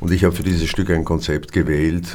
Und 0.01 0.11
ich 0.11 0.25
habe 0.25 0.35
für 0.35 0.43
dieses 0.43 0.67
Stück 0.67 0.89
ein 0.89 1.05
Konzept 1.05 1.53
gewählt, 1.53 2.07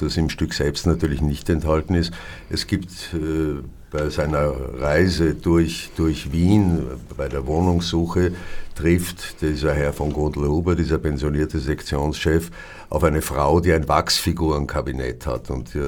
das 0.00 0.16
im 0.16 0.28
Stück 0.28 0.54
selbst 0.54 0.86
natürlich 0.86 1.20
nicht 1.20 1.48
enthalten 1.48 1.94
ist. 1.94 2.12
Es 2.50 2.66
gibt 2.66 2.90
äh, 3.14 3.62
bei 3.92 4.08
seiner 4.08 4.54
Reise 4.80 5.34
durch, 5.34 5.90
durch 5.96 6.32
Wien, 6.32 6.82
bei 7.16 7.28
der 7.28 7.46
Wohnungssuche, 7.46 8.32
trifft 8.74 9.42
dieser 9.42 9.74
Herr 9.74 9.92
von 9.92 10.12
Gondelhuber, 10.12 10.74
dieser 10.74 10.96
pensionierte 10.96 11.58
Sektionschef, 11.58 12.50
auf 12.92 13.04
eine 13.04 13.22
Frau, 13.22 13.60
die 13.60 13.72
ein 13.72 13.88
Wachsfigurenkabinett 13.88 15.26
hat. 15.26 15.48
Und 15.48 15.74
äh, 15.74 15.80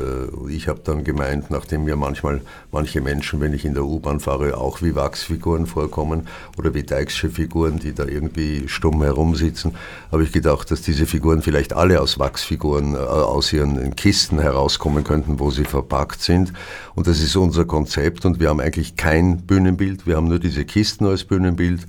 ich 0.48 0.68
habe 0.68 0.80
dann 0.82 1.04
gemeint, 1.04 1.50
nachdem 1.50 1.84
mir 1.84 1.96
manchmal 1.96 2.40
manche 2.72 3.02
Menschen, 3.02 3.42
wenn 3.42 3.52
ich 3.52 3.66
in 3.66 3.74
der 3.74 3.84
U-Bahn 3.84 4.20
fahre, 4.20 4.56
auch 4.56 4.80
wie 4.80 4.94
Wachsfiguren 4.94 5.66
vorkommen 5.66 6.26
oder 6.56 6.72
wie 6.72 6.82
Dijksche 6.82 7.28
Figuren, 7.28 7.78
die 7.78 7.92
da 7.92 8.06
irgendwie 8.06 8.68
stumm 8.68 9.02
herumsitzen, 9.02 9.74
habe 10.10 10.24
ich 10.24 10.32
gedacht, 10.32 10.70
dass 10.70 10.80
diese 10.80 11.04
Figuren 11.04 11.42
vielleicht 11.42 11.74
alle 11.74 12.00
aus 12.00 12.18
Wachsfiguren 12.18 12.94
äh, 12.94 12.96
aus 12.96 13.52
ihren 13.52 13.94
Kisten 13.96 14.38
herauskommen 14.40 15.04
könnten, 15.04 15.38
wo 15.38 15.50
sie 15.50 15.64
verpackt 15.64 16.22
sind. 16.22 16.54
Und 16.94 17.06
das 17.06 17.20
ist 17.20 17.36
unser 17.36 17.66
Konzept 17.66 18.24
und 18.24 18.40
wir 18.40 18.48
haben 18.48 18.60
eigentlich 18.60 18.96
kein 18.96 19.42
Bühnenbild, 19.42 20.06
wir 20.06 20.16
haben 20.16 20.28
nur 20.28 20.38
diese 20.38 20.64
Kisten 20.64 21.04
als 21.04 21.24
Bühnenbild. 21.24 21.86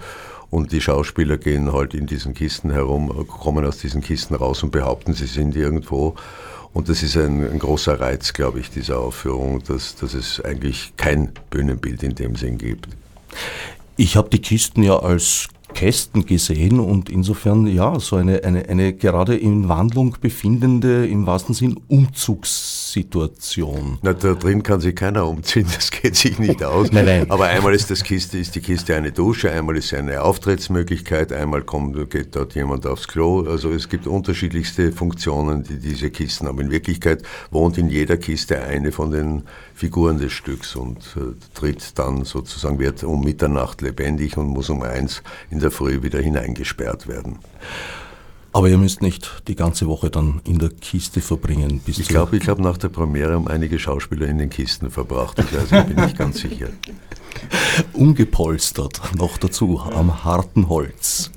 Und 0.50 0.72
die 0.72 0.82
Schauspieler 0.82 1.38
gehen 1.38 1.74
halt 1.74 1.94
in 1.94 2.06
diesen 2.06 2.34
Kisten 2.34 2.72
herum, 2.72 3.26
kommen 3.28 3.66
aus 3.66 3.80
diesen 3.80 4.02
Kisten 4.02 4.36
raus 4.36 4.64
und 4.64 4.72
behaupten, 4.72 5.14
sie 5.14 5.26
sind 5.26 5.56
irgendwo. 5.56 6.16
Und 6.74 6.90
das 6.90 7.04
ist 7.04 7.16
ein, 7.16 7.50
ein 7.50 7.60
großer 7.60 8.00
Reiz, 8.00 8.34
glaube 8.34 8.60
ich, 8.60 8.70
dieser 8.70 9.00
Aufführung, 9.00 9.64
dass, 9.64 9.96
dass 9.96 10.14
es 10.14 10.44
eigentlich 10.44 10.94
kein 10.98 11.32
Bühnenbild 11.50 12.04
in 12.04 12.16
dem 12.16 12.36
Sinn 12.36 12.58
gibt. 12.58 12.90
Ich 13.98 14.18
habe 14.18 14.30
die 14.30 14.42
Kisten 14.42 14.84
ja 14.84 14.98
als 15.00 15.48
Kästen 15.74 16.26
gesehen 16.26 16.80
und 16.80 17.10
insofern 17.10 17.68
ja, 17.68 18.00
so 18.00 18.16
eine, 18.16 18.44
eine, 18.44 18.68
eine 18.68 18.94
gerade 18.94 19.36
in 19.36 19.68
Wandlung 19.68 20.18
befindende, 20.20 21.06
im 21.06 21.26
wahrsten 21.26 21.54
Sinn, 21.54 21.80
Umzugssituation. 22.86 23.98
Na, 24.02 24.14
da 24.14 24.34
drin 24.34 24.64
kann 24.64 24.80
sich 24.80 24.96
keiner 24.96 25.28
umziehen, 25.28 25.68
das 25.76 25.92
geht 25.92 26.16
sich 26.16 26.38
nicht 26.40 26.64
aus. 26.64 26.92
nein, 26.92 27.06
nein. 27.06 27.32
Aber 27.32 27.46
einmal 27.46 27.74
ist, 27.74 27.90
das 27.90 28.04
Kiste, 28.04 28.38
ist 28.38 28.56
die 28.56 28.62
Kiste 28.62 28.96
eine 28.96 29.12
Dusche, 29.12 29.52
einmal 29.52 29.78
ist 29.78 29.90
sie 29.90 29.98
eine 29.98 30.22
Auftrittsmöglichkeit, 30.22 31.34
einmal 31.34 31.64
kommt, 31.64 32.10
geht 32.10 32.36
dort 32.36 32.56
jemand 32.56 32.86
aufs 32.86 33.08
Klo. 33.08 33.46
Also 33.48 33.72
es 33.72 33.90
gibt 33.90 34.08
unterschiedlichste 34.08 34.92
Funktionen, 34.92 35.64
die 35.64 35.80
diese 35.80 36.12
Kisten 36.12 36.48
haben. 36.48 36.60
In 36.60 36.72
Wirklichkeit 36.72 37.24
wohnt 37.52 37.78
in 37.78 37.90
jeder 37.90 38.18
Kiste 38.18 38.62
eine 38.62 38.92
von 38.92 39.12
den 39.12 39.44
Figuren 39.74 40.20
des 40.20 40.34
Stücks 40.34 40.76
und 40.76 41.00
äh, 41.18 41.34
tritt 41.54 41.98
dann 41.98 42.24
sozusagen, 42.24 42.80
wird 42.80 43.04
um 43.04 43.24
Mitternacht 43.24 43.82
lebendig 43.82 44.38
und 44.38 44.48
muss 44.48 44.70
um 44.70 44.84
eins 44.84 45.24
in 45.50 45.60
der 45.60 45.72
Früh 45.72 46.04
wieder 46.04 46.20
hineingesperrt 46.20 47.08
werden. 47.08 47.40
Aber 48.56 48.70
ihr 48.70 48.78
müsst 48.78 49.02
nicht 49.02 49.44
die 49.50 49.56
ganze 49.56 49.86
Woche 49.86 50.10
dann 50.10 50.40
in 50.46 50.60
der 50.60 50.70
Kiste 50.70 51.20
verbringen. 51.20 51.82
Bis 51.86 52.00
ich 52.00 52.08
glaube, 52.08 52.38
ich 52.38 52.48
habe 52.48 52.62
nach 52.62 52.78
der 52.78 52.88
Premiere 52.88 53.34
haben 53.34 53.50
einige 53.50 53.78
Schauspieler 53.78 54.28
in 54.28 54.38
den 54.38 54.50
Kisten 54.50 54.90
verbracht. 54.90 55.38
Ich 55.40 55.54
weiß, 55.54 55.74
ich 55.74 55.94
bin 55.94 56.06
nicht 56.06 56.18
ganz 56.18 56.40
sicher. 56.40 56.70
Ungepolstert 57.92 59.14
noch 59.18 59.38
dazu 59.38 59.82
am 59.82 60.24
harten 60.24 60.70
Holz. 60.70 61.32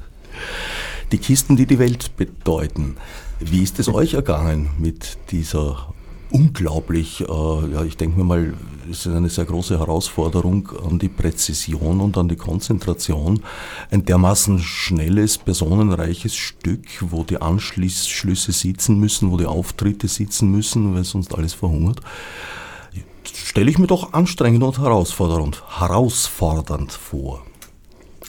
Die 1.10 1.18
Kisten, 1.18 1.56
die 1.56 1.66
die 1.66 1.80
Welt 1.80 2.16
bedeuten. 2.16 2.98
Wie 3.40 3.64
ist 3.64 3.80
es 3.80 3.88
euch 3.88 4.14
ergangen 4.14 4.70
mit 4.78 5.18
dieser 5.32 5.92
unglaublich, 6.30 7.22
äh, 7.22 7.72
ja, 7.72 7.82
ich 7.82 7.96
denke 7.96 8.16
mir 8.16 8.24
mal, 8.26 8.54
ist 8.88 9.06
eine 9.06 9.28
sehr 9.28 9.44
große 9.44 9.78
Herausforderung 9.78 10.70
an 10.84 10.98
die 10.98 11.08
Präzision 11.08 12.00
und 12.00 12.16
an 12.16 12.28
die 12.28 12.36
Konzentration. 12.36 13.40
Ein 13.90 14.04
dermaßen 14.04 14.58
schnelles, 14.60 15.38
personenreiches 15.38 16.34
Stück, 16.34 16.86
wo 17.00 17.24
die 17.24 17.40
Anschlüsse 17.40 18.52
sitzen 18.52 18.98
müssen, 18.98 19.30
wo 19.30 19.36
die 19.36 19.46
Auftritte 19.46 20.08
sitzen 20.08 20.50
müssen, 20.50 20.94
weil 20.94 21.04
sonst 21.04 21.34
alles 21.34 21.54
verhungert. 21.54 22.00
Stelle 23.24 23.70
ich 23.70 23.78
mir 23.78 23.86
doch 23.86 24.12
anstrengend 24.12 24.62
und 24.62 24.78
herausfordernd, 24.78 25.62
herausfordernd 25.78 26.92
vor. 26.92 27.42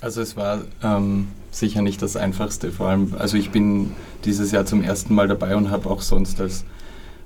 Also 0.01 0.21
es 0.21 0.37
war 0.37 0.61
ähm, 0.83 1.27
sicher 1.51 1.81
nicht 1.81 2.01
das 2.01 2.15
Einfachste, 2.15 2.71
vor 2.71 2.87
allem, 2.87 3.15
also 3.17 3.37
ich 3.37 3.49
bin 3.49 3.91
dieses 4.25 4.51
Jahr 4.51 4.65
zum 4.65 4.81
ersten 4.81 5.13
Mal 5.13 5.27
dabei 5.27 5.55
und 5.55 5.71
habe 5.71 5.89
auch 5.89 6.01
sonst 6.01 6.39
als 6.39 6.63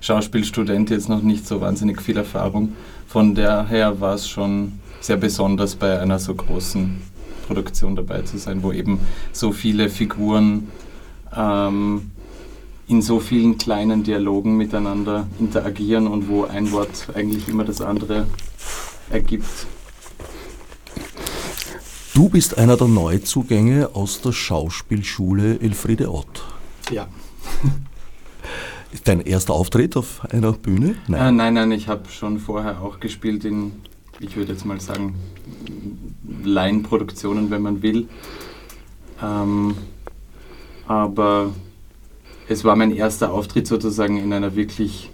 Schauspielstudent 0.03 0.89
jetzt 0.89 1.07
noch 1.07 1.21
nicht 1.21 1.47
so 1.47 1.61
wahnsinnig 1.61 2.01
viel 2.01 2.17
Erfahrung. 2.17 2.73
Von 3.07 3.35
daher 3.35 4.01
war 4.01 4.15
es 4.15 4.27
schon 4.27 4.73
sehr 4.99 5.15
besonders, 5.15 5.77
bei 5.77 5.97
einer 5.97 6.19
so 6.19 6.35
großen 6.35 7.01
Produktion 7.47 7.95
dabei 7.95 8.23
zu 8.23 8.37
sein, 8.37 8.63
wo 8.63 8.73
eben 8.73 8.99
so 9.31 9.53
viele 9.53 9.89
Figuren 9.89 10.67
ähm, 11.33 12.11
in 12.89 13.01
so 13.01 13.21
vielen 13.21 13.57
kleinen 13.57 14.03
Dialogen 14.03 14.57
miteinander 14.57 15.25
interagieren 15.39 16.07
und 16.07 16.27
wo 16.27 16.43
ein 16.43 16.73
Wort 16.73 17.07
eigentlich 17.15 17.47
immer 17.47 17.63
das 17.63 17.79
andere 17.79 18.27
ergibt. 19.09 19.67
Du 22.13 22.27
bist 22.27 22.57
einer 22.57 22.75
der 22.75 22.89
Neuzugänge 22.89 23.91
aus 23.93 24.19
der 24.19 24.33
Schauspielschule 24.33 25.61
Elfriede 25.61 26.13
Ott. 26.13 26.43
Ja. 26.91 27.07
Ist 28.93 29.07
dein 29.07 29.21
erster 29.21 29.53
Auftritt 29.53 29.97
auf 29.97 30.21
einer 30.31 30.51
Bühne? 30.51 30.95
Nein, 31.07 31.19
äh, 31.19 31.31
nein, 31.31 31.53
nein, 31.55 31.71
ich 31.71 31.87
habe 31.87 32.07
schon 32.09 32.37
vorher 32.37 32.79
auch 32.83 32.99
gespielt 32.99 33.43
in, 33.43 33.71
ich 34.19 34.35
würde 34.35 34.53
jetzt 34.53 34.65
mal 34.65 34.79
sagen, 34.79 35.15
Laienproduktionen, 36.43 37.49
wenn 37.49 37.63
man 37.63 37.81
will. 37.81 38.07
Ähm, 39.19 39.75
aber 40.87 41.53
es 42.47 42.63
war 42.63 42.75
mein 42.75 42.91
erster 42.91 43.33
Auftritt 43.33 43.65
sozusagen 43.65 44.17
in 44.17 44.31
einer 44.31 44.55
wirklich 44.55 45.09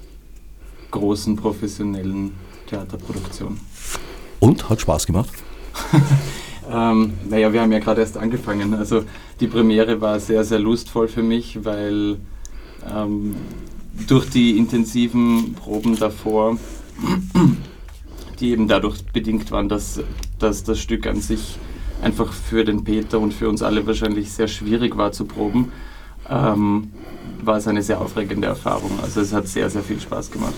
großen 0.92 1.38
professionellen 1.38 2.34
Theaterproduktion. 2.68 3.58
Und 4.42 4.70
hat 4.70 4.82
Spaß 4.82 5.06
gemacht? 5.06 5.30
ähm, 6.70 7.14
naja, 7.30 7.54
wir 7.54 7.62
haben 7.62 7.72
ja 7.72 7.80
gerade 7.80 8.02
erst 8.02 8.18
angefangen. 8.18 8.74
Also 8.74 9.06
die 9.40 9.48
Premiere 9.48 10.02
war 10.02 10.20
sehr, 10.20 10.44
sehr 10.44 10.60
lustvoll 10.60 11.08
für 11.08 11.24
mich, 11.24 11.64
weil 11.64 12.18
ähm, 12.94 13.36
durch 14.08 14.30
die 14.30 14.58
intensiven 14.58 15.54
Proben 15.54 15.98
davor, 15.98 16.58
die 18.40 18.52
eben 18.52 18.68
dadurch 18.68 19.04
bedingt 19.06 19.52
waren, 19.52 19.70
dass, 19.70 20.02
dass 20.40 20.64
das 20.64 20.80
Stück 20.80 21.06
an 21.08 21.22
sich 21.22 21.58
einfach 22.02 22.32
für 22.32 22.64
den 22.64 22.84
Peter 22.84 23.20
und 23.20 23.34
für 23.34 23.50
uns 23.50 23.62
alle 23.62 23.86
wahrscheinlich 23.86 24.32
sehr 24.32 24.48
schwierig 24.48 24.98
war 24.98 25.12
zu 25.12 25.26
proben, 25.26 25.72
ähm, 26.30 26.92
war 27.42 27.58
es 27.58 27.68
eine 27.68 27.84
sehr 27.84 28.02
aufregende 28.02 28.48
Erfahrung. 28.48 28.92
Also 29.02 29.22
es 29.22 29.34
hat 29.34 29.48
sehr, 29.48 29.70
sehr 29.70 29.84
viel 29.84 30.00
Spaß 30.00 30.32
gemacht. 30.32 30.54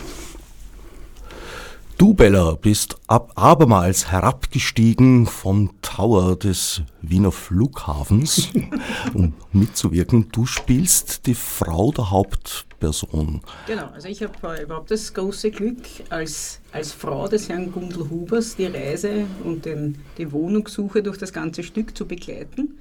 Du, 2.02 2.16
Bella, 2.16 2.56
bist 2.56 2.96
ab 3.06 3.32
abermals 3.36 4.12
herabgestiegen 4.12 5.28
vom 5.28 5.70
Tower 5.84 6.36
des 6.36 6.82
Wiener 7.04 7.32
Flughafens, 7.32 8.50
um 9.14 9.36
mitzuwirken. 9.54 10.32
Du 10.32 10.48
spielst 10.48 11.28
die 11.28 11.36
Frau 11.36 11.92
der 11.92 12.10
Hauptperson. 12.10 13.42
Genau, 13.68 13.86
also 13.94 14.08
ich 14.08 14.24
habe 14.24 14.34
äh, 14.48 14.64
überhaupt 14.64 14.90
das 14.90 15.14
große 15.14 15.52
Glück, 15.52 15.78
als, 16.10 16.60
als 16.72 16.92
Frau 16.92 17.28
des 17.28 17.50
Herrn 17.50 17.72
Gundel 17.72 18.10
Hubers 18.10 18.56
die 18.56 18.66
Reise 18.66 19.28
und 19.44 19.66
den, 19.66 20.00
die 20.18 20.32
Wohnungssuche 20.32 21.04
durch 21.04 21.20
das 21.20 21.32
ganze 21.32 21.62
Stück 21.62 21.96
zu 21.96 22.08
begleiten. 22.08 22.80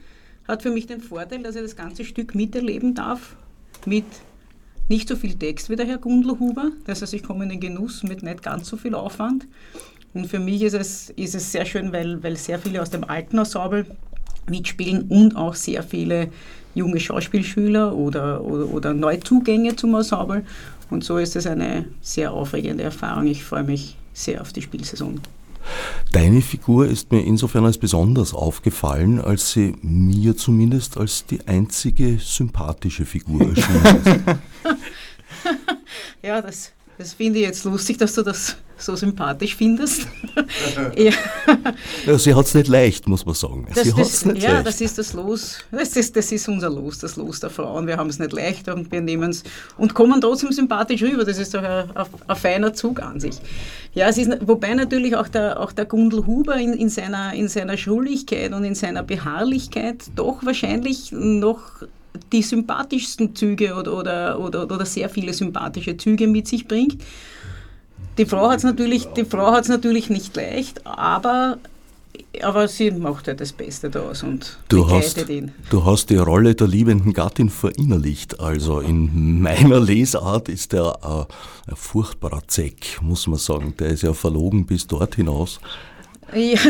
Hat 0.48 0.62
für 0.62 0.70
mich 0.70 0.86
den 0.86 1.02
Vorteil, 1.02 1.42
dass 1.42 1.56
ich 1.56 1.62
das 1.62 1.76
ganze 1.76 2.04
Stück 2.06 2.34
miterleben 2.34 2.94
darf, 2.94 3.36
mit 3.84 4.06
nicht 4.90 5.08
so 5.08 5.16
viel 5.16 5.34
Text 5.34 5.70
wie 5.70 5.76
der 5.76 5.86
Herr 5.86 5.98
Gundlhuber. 5.98 6.72
Das 6.84 7.00
heißt, 7.00 7.14
ich 7.14 7.22
komme 7.22 7.44
in 7.44 7.50
den 7.50 7.60
Genuss 7.60 8.02
mit 8.02 8.22
nicht 8.22 8.42
ganz 8.42 8.68
so 8.68 8.76
viel 8.76 8.94
Aufwand. 8.94 9.46
Und 10.12 10.26
für 10.26 10.40
mich 10.40 10.62
ist 10.62 10.74
es, 10.74 11.10
ist 11.10 11.36
es 11.36 11.52
sehr 11.52 11.64
schön, 11.64 11.92
weil, 11.92 12.22
weil 12.22 12.36
sehr 12.36 12.58
viele 12.58 12.82
aus 12.82 12.90
dem 12.90 13.04
alten 13.04 13.38
Ensemble 13.38 13.86
mitspielen 14.48 15.02
und 15.02 15.36
auch 15.36 15.54
sehr 15.54 15.84
viele 15.84 16.28
junge 16.74 16.98
Schauspielschüler 16.98 17.94
oder, 17.94 18.42
oder, 18.42 18.66
oder 18.66 18.92
Neuzugänge 18.92 19.76
zum 19.76 19.94
Ensemble. 19.94 20.44
Und 20.90 21.04
so 21.04 21.18
ist 21.18 21.36
es 21.36 21.46
eine 21.46 21.84
sehr 22.00 22.32
aufregende 22.32 22.82
Erfahrung. 22.82 23.28
Ich 23.28 23.44
freue 23.44 23.62
mich 23.62 23.96
sehr 24.12 24.40
auf 24.40 24.52
die 24.52 24.62
Spielsaison. 24.62 25.20
Deine 26.12 26.40
Figur 26.40 26.86
ist 26.86 27.12
mir 27.12 27.24
insofern 27.24 27.64
als 27.64 27.78
besonders 27.78 28.34
aufgefallen, 28.34 29.20
als 29.20 29.52
sie 29.52 29.74
mir 29.82 30.36
zumindest 30.36 30.96
als 30.96 31.26
die 31.26 31.46
einzige 31.46 32.18
sympathische 32.18 33.04
Figur 33.04 33.42
erschien. 33.42 34.38
ja, 36.22 36.40
das 36.40 36.72
Das 37.00 37.14
finde 37.14 37.38
ich 37.38 37.46
jetzt 37.46 37.64
lustig, 37.64 37.96
dass 37.96 38.12
du 38.12 38.20
das 38.20 38.56
so 38.76 38.94
sympathisch 38.94 39.56
findest. 39.56 40.06
ja. 40.96 41.10
ja. 42.04 42.18
sie 42.18 42.34
hat 42.34 42.44
es 42.44 42.52
nicht 42.52 42.68
leicht, 42.68 43.08
muss 43.08 43.24
man 43.24 43.34
sagen. 43.34 43.66
Das, 43.74 43.84
sie 43.84 43.92
das, 43.94 44.26
nicht 44.26 44.42
ja, 44.42 44.52
leicht. 44.52 44.66
das 44.66 44.82
ist 44.82 44.98
das 44.98 45.14
Los. 45.14 45.60
Das 45.70 45.96
ist, 45.96 46.14
das 46.14 46.30
ist 46.30 46.46
unser 46.46 46.68
Los, 46.68 46.98
das 46.98 47.16
Los 47.16 47.40
der 47.40 47.48
Frauen. 47.48 47.86
Wir 47.86 47.96
haben 47.96 48.10
es 48.10 48.18
nicht 48.18 48.32
leicht 48.32 48.68
und 48.68 48.92
wir 48.92 49.00
nehmen 49.00 49.30
es 49.30 49.44
und 49.78 49.94
kommen 49.94 50.20
trotzdem 50.20 50.52
sympathisch 50.52 51.02
rüber. 51.02 51.24
Das 51.24 51.38
ist 51.38 51.54
doch 51.54 51.62
ein, 51.62 51.90
ein, 51.90 52.06
ein 52.26 52.36
feiner 52.36 52.74
Zug 52.74 53.00
an 53.00 53.18
sich. 53.18 53.38
Ja, 53.94 54.08
es 54.08 54.18
ist, 54.18 54.30
wobei 54.46 54.74
natürlich 54.74 55.16
auch 55.16 55.28
der, 55.28 55.58
auch 55.58 55.72
der 55.72 55.86
Gundel 55.86 56.26
Huber 56.26 56.56
in, 56.56 56.74
in, 56.74 56.90
seiner, 56.90 57.32
in 57.32 57.48
seiner 57.48 57.78
Schuldigkeit 57.78 58.52
und 58.52 58.64
in 58.64 58.74
seiner 58.74 59.02
Beharrlichkeit 59.02 60.04
doch 60.16 60.44
wahrscheinlich 60.44 61.12
noch 61.12 61.62
die 62.32 62.42
sympathischsten 62.42 63.34
Züge 63.34 63.74
oder, 63.74 63.96
oder, 63.96 64.40
oder, 64.40 64.64
oder 64.64 64.86
sehr 64.86 65.08
viele 65.08 65.32
sympathische 65.32 65.96
Züge 65.96 66.26
mit 66.26 66.48
sich 66.48 66.66
bringt. 66.66 66.96
Die 68.18 68.26
Frau 68.26 68.50
hat 68.50 68.58
es 68.58 68.64
natürlich, 68.64 69.08
natürlich 69.68 70.10
nicht 70.10 70.36
leicht, 70.36 70.86
aber, 70.86 71.58
aber 72.42 72.68
sie 72.68 72.90
macht 72.90 73.28
halt 73.28 73.40
das 73.40 73.52
Beste 73.52 73.88
daraus 73.88 74.22
und 74.22 74.58
du 74.68 74.88
hast, 74.90 75.28
ihn. 75.28 75.52
Du 75.70 75.84
hast 75.84 76.10
die 76.10 76.16
Rolle 76.16 76.54
der 76.54 76.66
liebenden 76.66 77.12
Gattin 77.12 77.48
verinnerlicht. 77.48 78.40
Also 78.40 78.80
in 78.80 79.40
meiner 79.40 79.80
Lesart 79.80 80.48
ist 80.48 80.74
er 80.74 81.02
ein, 81.04 81.26
ein 81.68 81.76
furchtbarer 81.76 82.42
Zeck, 82.46 82.98
muss 83.00 83.26
man 83.26 83.38
sagen. 83.38 83.74
Der 83.78 83.88
ist 83.88 84.02
ja 84.02 84.12
verlogen 84.12 84.66
bis 84.66 84.86
dort 84.86 85.14
hinaus. 85.14 85.60
Ja, 86.34 86.60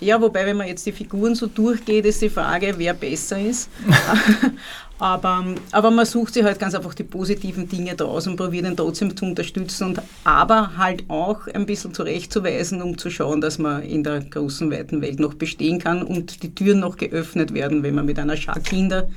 ja, 0.00 0.20
wobei, 0.20 0.46
wenn 0.46 0.56
man 0.56 0.68
jetzt 0.68 0.86
die 0.86 0.92
Figuren 0.92 1.34
so 1.34 1.46
durchgeht, 1.46 2.04
ist 2.04 2.22
die 2.22 2.30
Frage, 2.30 2.74
wer 2.76 2.94
besser 2.94 3.40
ist. 3.40 3.68
aber, 4.98 5.44
aber 5.70 5.90
man 5.90 6.06
sucht 6.06 6.34
sich 6.34 6.42
halt 6.42 6.58
ganz 6.58 6.74
einfach 6.74 6.94
die 6.94 7.04
positiven 7.04 7.68
Dinge 7.68 7.94
draus 7.94 8.26
und 8.26 8.36
probiert 8.36 8.66
ihn 8.66 8.76
trotzdem 8.76 9.16
zu 9.16 9.24
unterstützen 9.24 9.88
und 9.88 10.02
aber 10.24 10.76
halt 10.76 11.04
auch 11.08 11.46
ein 11.46 11.66
bisschen 11.66 11.94
zurechtzuweisen, 11.94 12.82
um 12.82 12.98
zu 12.98 13.08
schauen, 13.10 13.40
dass 13.40 13.58
man 13.58 13.82
in 13.82 14.02
der 14.02 14.20
großen, 14.20 14.70
weiten 14.70 15.00
Welt 15.00 15.20
noch 15.20 15.34
bestehen 15.34 15.78
kann 15.78 16.02
und 16.02 16.42
die 16.42 16.54
Türen 16.54 16.80
noch 16.80 16.96
geöffnet 16.96 17.54
werden, 17.54 17.82
wenn 17.82 17.94
man 17.94 18.06
mit 18.06 18.18
einer 18.18 18.36
Schar 18.36 18.60
Kinder 18.60 19.08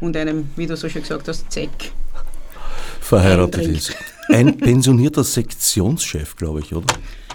und 0.00 0.16
einem, 0.16 0.50
wie 0.56 0.66
du 0.66 0.76
so 0.76 0.88
schön 0.88 1.02
gesagt 1.02 1.28
hast, 1.28 1.50
Zeck 1.50 1.92
verheiratet 3.00 3.66
ist. 3.66 3.94
Ein 4.28 4.56
pensionierter 4.56 5.24
Sektionschef, 5.24 6.36
glaube 6.36 6.60
ich, 6.60 6.74
oder? 6.74 6.86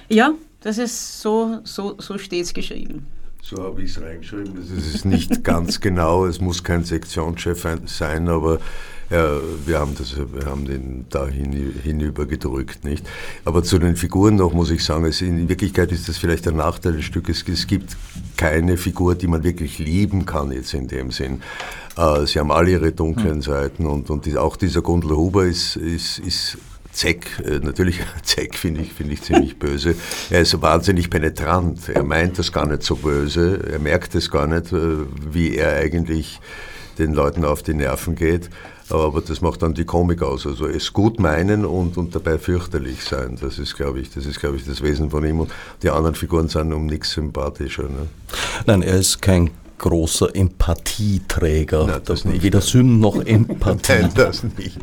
Ja, 0.10 0.34
das 0.62 0.78
ist 0.78 1.22
so, 1.22 1.60
so, 1.64 1.96
so 2.00 2.18
steht 2.18 2.46
es 2.46 2.54
geschrieben. 2.54 3.06
So 3.50 3.64
habe 3.64 3.82
ich 3.82 3.90
es 3.90 4.00
reingeschrieben. 4.00 4.54
Das 4.56 4.70
ist 4.70 5.06
nicht 5.06 5.44
ganz 5.44 5.80
genau, 5.82 6.28
es 6.28 6.40
muss 6.40 6.64
kein 6.64 6.84
Sektionschef 6.84 7.66
sein, 7.86 8.28
aber 8.28 8.60
ja, 9.10 9.40
wir 9.66 9.80
haben, 9.80 9.96
das, 9.98 10.16
wir 10.18 10.46
haben 10.46 10.66
den 10.66 11.08
da 11.10 11.26
hin, 11.26 11.74
hinüber 11.82 12.28
gedrückt, 12.28 12.84
nicht? 12.84 13.04
Aber 13.46 13.64
zu 13.64 13.80
den 13.80 13.96
Figuren 13.96 14.36
noch 14.36 14.54
muss 14.54 14.70
ich 14.70 14.86
sagen, 14.86 15.06
es, 15.06 15.22
in 15.22 15.50
Wirklichkeit 15.50 15.92
ist 15.92 16.08
das 16.08 16.18
vielleicht 16.18 16.48
ein 16.48 16.58
Nachteil 16.58 16.94
des 16.94 17.06
Stückes. 17.06 17.44
Es 17.48 17.66
gibt 17.66 17.98
keine 18.38 18.78
Figur, 18.78 19.16
die 19.16 19.26
man 19.26 19.44
wirklich 19.44 19.80
lieben 19.80 20.28
kann 20.28 20.52
jetzt 20.52 20.76
in 20.76 20.88
dem 20.88 21.10
Sinn. 21.10 21.42
Äh, 21.98 22.28
sie 22.28 22.38
haben 22.38 22.52
alle 22.52 22.70
ihre 22.70 22.92
dunklen 22.92 23.38
hm. 23.38 23.42
Seiten 23.42 23.88
und, 23.88 24.12
und 24.12 24.28
die, 24.28 24.38
auch 24.38 24.58
dieser 24.58 24.84
Gundel 24.84 25.18
Huber 25.18 25.46
ist, 25.46 25.76
ist, 25.76 26.20
ist 26.20 26.60
Zeck, 26.92 27.42
äh, 27.46 27.60
natürlich 27.60 28.00
Zeck 28.24 28.56
finde 28.56 28.82
ich, 28.82 28.94
find 28.94 29.12
ich 29.12 29.22
ziemlich 29.22 29.58
böse. 29.58 29.96
Er 30.30 30.42
ist 30.42 30.62
wahnsinnig 30.62 31.10
penetrant. 31.10 31.90
Er 31.90 32.04
meint 32.04 32.40
das 32.40 32.52
gar 32.52 32.68
nicht 32.68 32.84
so 32.84 32.96
böse. 32.96 33.60
Er 33.72 33.80
merkt 33.80 34.16
es 34.16 34.30
gar 34.32 34.48
nicht, 34.48 34.72
äh, 34.74 34.98
wie 35.32 35.56
er 35.56 35.78
eigentlich 35.78 36.40
den 36.98 37.14
Leuten 37.14 37.46
auf 37.46 37.64
die 37.64 37.74
Nerven 37.74 38.16
geht. 38.16 38.50
Aber 38.90 39.22
das 39.22 39.42
macht 39.42 39.62
dann 39.62 39.76
die 39.76 39.86
Komik 39.86 40.24
aus. 40.24 40.48
Also 40.48 40.66
es 40.66 40.94
gut 40.94 41.20
meinen 41.20 41.64
und, 41.64 41.96
und 41.98 42.16
dabei 42.16 42.40
fürchterlich 42.40 43.04
sein. 43.04 43.38
Das 43.40 43.60
ist, 43.60 43.76
glaube 43.76 44.00
ich, 44.00 44.10
das 44.10 44.26
ist, 44.26 44.40
glaube 44.40 44.58
ich, 44.58 44.66
das 44.66 44.82
Wesen 44.82 45.12
von 45.12 45.24
ihm. 45.26 45.40
Und 45.40 45.52
die 45.84 45.92
anderen 45.92 46.16
Figuren 46.16 46.50
sind 46.50 46.74
um 46.74 46.88
nichts 46.88 47.12
sympathischer. 47.12 47.84
Ne? 47.84 48.08
Nein, 48.66 48.82
er 48.82 48.98
ist 48.98 49.22
kein 49.22 49.52
großer 49.78 50.36
Empathieträger. 50.36 51.86
Nein, 51.86 52.02
das 52.04 52.26
nicht. 52.26 52.42
Weder 52.42 52.62
Sinn 52.62 53.00
noch 53.00 53.16
Empathie. 53.26 53.94
Nein, 54.02 54.12
das 54.16 54.44
nicht. 54.44 54.80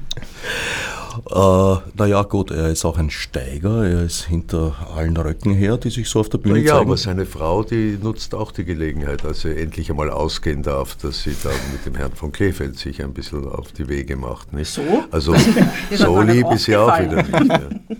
Äh, 1.30 1.76
naja, 1.96 2.22
gut, 2.22 2.50
er 2.50 2.70
ist 2.70 2.84
auch 2.84 2.98
ein 2.98 3.10
Steiger, 3.10 3.86
er 3.86 4.02
ist 4.02 4.24
hinter 4.24 4.74
allen 4.94 5.16
Röcken 5.16 5.54
her, 5.54 5.76
die 5.76 5.90
sich 5.90 6.08
so 6.08 6.20
auf 6.20 6.28
der 6.28 6.38
Bühne 6.38 6.60
ja, 6.60 6.66
zeigen. 6.66 6.76
Ja, 6.76 6.82
aber 6.82 6.96
seine 6.96 7.26
Frau, 7.26 7.62
die 7.62 7.98
nutzt 8.00 8.34
auch 8.34 8.52
die 8.52 8.64
Gelegenheit, 8.64 9.24
dass 9.24 9.44
er 9.44 9.56
endlich 9.56 9.90
einmal 9.90 10.10
ausgehen 10.10 10.62
darf, 10.62 10.96
dass 10.96 11.22
sie 11.22 11.34
da 11.42 11.50
mit 11.72 11.86
dem 11.86 11.94
Herrn 11.94 12.12
von 12.12 12.32
Klefeld 12.32 12.78
sich 12.78 13.02
ein 13.02 13.12
bisschen 13.12 13.48
auf 13.48 13.72
die 13.72 13.88
Wege 13.88 14.16
macht. 14.16 14.52
Nicht? 14.52 14.70
So? 14.70 14.82
Also, 15.10 15.34
so 15.90 16.20
lieb 16.20 16.46
ist 16.52 16.64
sie 16.64 16.76
auch 16.76 16.98
wieder 16.98 17.22
nicht. 17.22 17.48
Ja. 17.48 17.60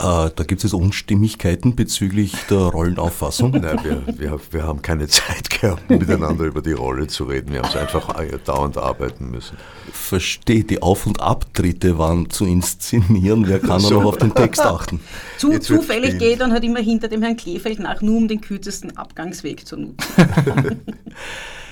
Äh, 0.00 0.30
da 0.34 0.44
gibt 0.44 0.64
es 0.64 0.72
Unstimmigkeiten 0.72 1.76
bezüglich 1.76 2.34
der 2.48 2.58
Rollenauffassung? 2.58 3.50
Nein, 3.60 3.80
wir, 3.82 4.02
wir, 4.18 4.40
wir 4.50 4.62
haben 4.62 4.80
keine 4.80 5.08
Zeit 5.08 5.50
gehabt, 5.50 5.90
miteinander 5.90 6.46
über 6.46 6.62
die 6.62 6.72
Rolle 6.72 7.06
zu 7.06 7.24
reden. 7.24 7.52
Wir 7.52 7.60
haben 7.60 7.68
es 7.68 7.76
einfach 7.76 8.14
dauernd 8.46 8.78
arbeiten 8.78 9.30
müssen. 9.30 9.58
Verstehe, 9.92 10.64
die 10.64 10.80
Auf- 10.80 11.06
und 11.06 11.20
Abtritte 11.20 11.98
waren 11.98 12.30
zu 12.30 12.46
inszenieren. 12.46 13.46
Wer 13.46 13.58
kann 13.58 13.80
so. 13.80 14.00
noch 14.00 14.06
auf 14.06 14.16
den 14.16 14.34
Text 14.34 14.62
achten? 14.62 15.00
Zu, 15.36 15.58
zufällig 15.58 16.18
geht 16.18 16.42
und 16.42 16.52
hat 16.52 16.64
immer 16.64 16.80
hinter 16.80 17.08
dem 17.08 17.22
Herrn 17.22 17.36
Kleefeld 17.36 17.78
nach, 17.78 18.00
nur 18.00 18.16
um 18.16 18.28
den 18.28 18.40
kürzesten 18.40 18.96
Abgangsweg 18.96 19.66
zu 19.66 19.76
nutzen. 19.76 19.96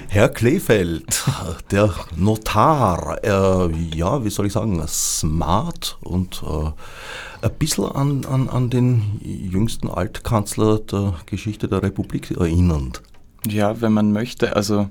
Herr 0.07 0.29
Kleefeld, 0.29 1.25
der 1.71 1.93
Notar, 2.17 3.19
äh, 3.23 3.97
ja, 3.97 4.25
wie 4.25 4.31
soll 4.31 4.47
ich 4.47 4.53
sagen, 4.53 4.83
smart 4.87 5.99
und 6.01 6.43
äh, 6.43 7.47
ein 7.47 7.55
bisschen 7.59 7.85
an, 7.85 8.25
an, 8.25 8.49
an 8.49 8.71
den 8.71 9.21
jüngsten 9.23 9.89
Altkanzler 9.89 10.79
der 10.79 11.15
Geschichte 11.27 11.69
der 11.69 11.83
Republik 11.83 12.31
erinnernd. 12.31 13.03
Ja, 13.47 13.81
wenn 13.81 13.93
man 13.93 14.13
möchte. 14.13 14.57
Also 14.57 14.89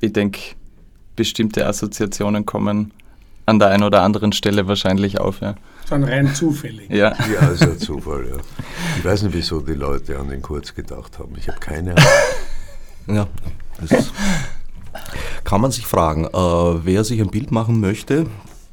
ich 0.00 0.12
denke, 0.12 0.40
bestimmte 1.16 1.66
Assoziationen 1.66 2.46
kommen 2.46 2.92
an 3.46 3.58
der 3.58 3.68
einen 3.68 3.82
oder 3.82 4.02
anderen 4.02 4.32
Stelle 4.32 4.66
wahrscheinlich 4.66 5.20
auf. 5.20 5.40
Ja. 5.40 5.54
Dann 5.88 6.04
rein 6.04 6.34
zufällig. 6.34 6.90
Ja, 6.90 7.14
ja 7.32 7.48
ist 7.48 7.62
ein 7.62 7.78
Zufall. 7.78 8.26
Ja. 8.28 8.36
Ich 8.98 9.04
weiß 9.04 9.22
nicht, 9.22 9.34
wieso 9.34 9.60
die 9.60 9.74
Leute 9.74 10.18
an 10.18 10.28
den 10.28 10.42
Kurz 10.42 10.74
gedacht 10.74 11.18
haben. 11.18 11.34
Ich 11.36 11.48
habe 11.48 11.60
keine 11.60 11.92
Ahnung. 11.92 12.04
ja, 13.06 13.26
das 13.80 14.12
kann 15.44 15.60
man 15.60 15.70
sich 15.70 15.86
fragen. 15.86 16.24
Äh, 16.24 16.84
wer 16.84 17.04
sich 17.04 17.20
ein 17.20 17.30
Bild 17.30 17.50
machen 17.50 17.80
möchte, 17.80 18.26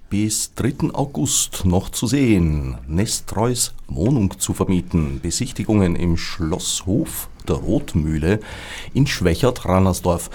bis 0.09 0.53
3. 0.55 0.93
August 0.93 1.65
noch 1.65 1.89
zu 1.89 2.07
sehen. 2.07 2.77
Nestreus 2.87 3.73
Wohnung 3.87 4.39
zu 4.39 4.53
vermieten. 4.53 5.19
Besichtigungen 5.21 5.95
im 5.95 6.17
Schlosshof 6.17 7.29
der 7.47 7.57
Rotmühle 7.57 8.39
in 8.93 9.07
Schwächert-Rannersdorf. 9.07 10.29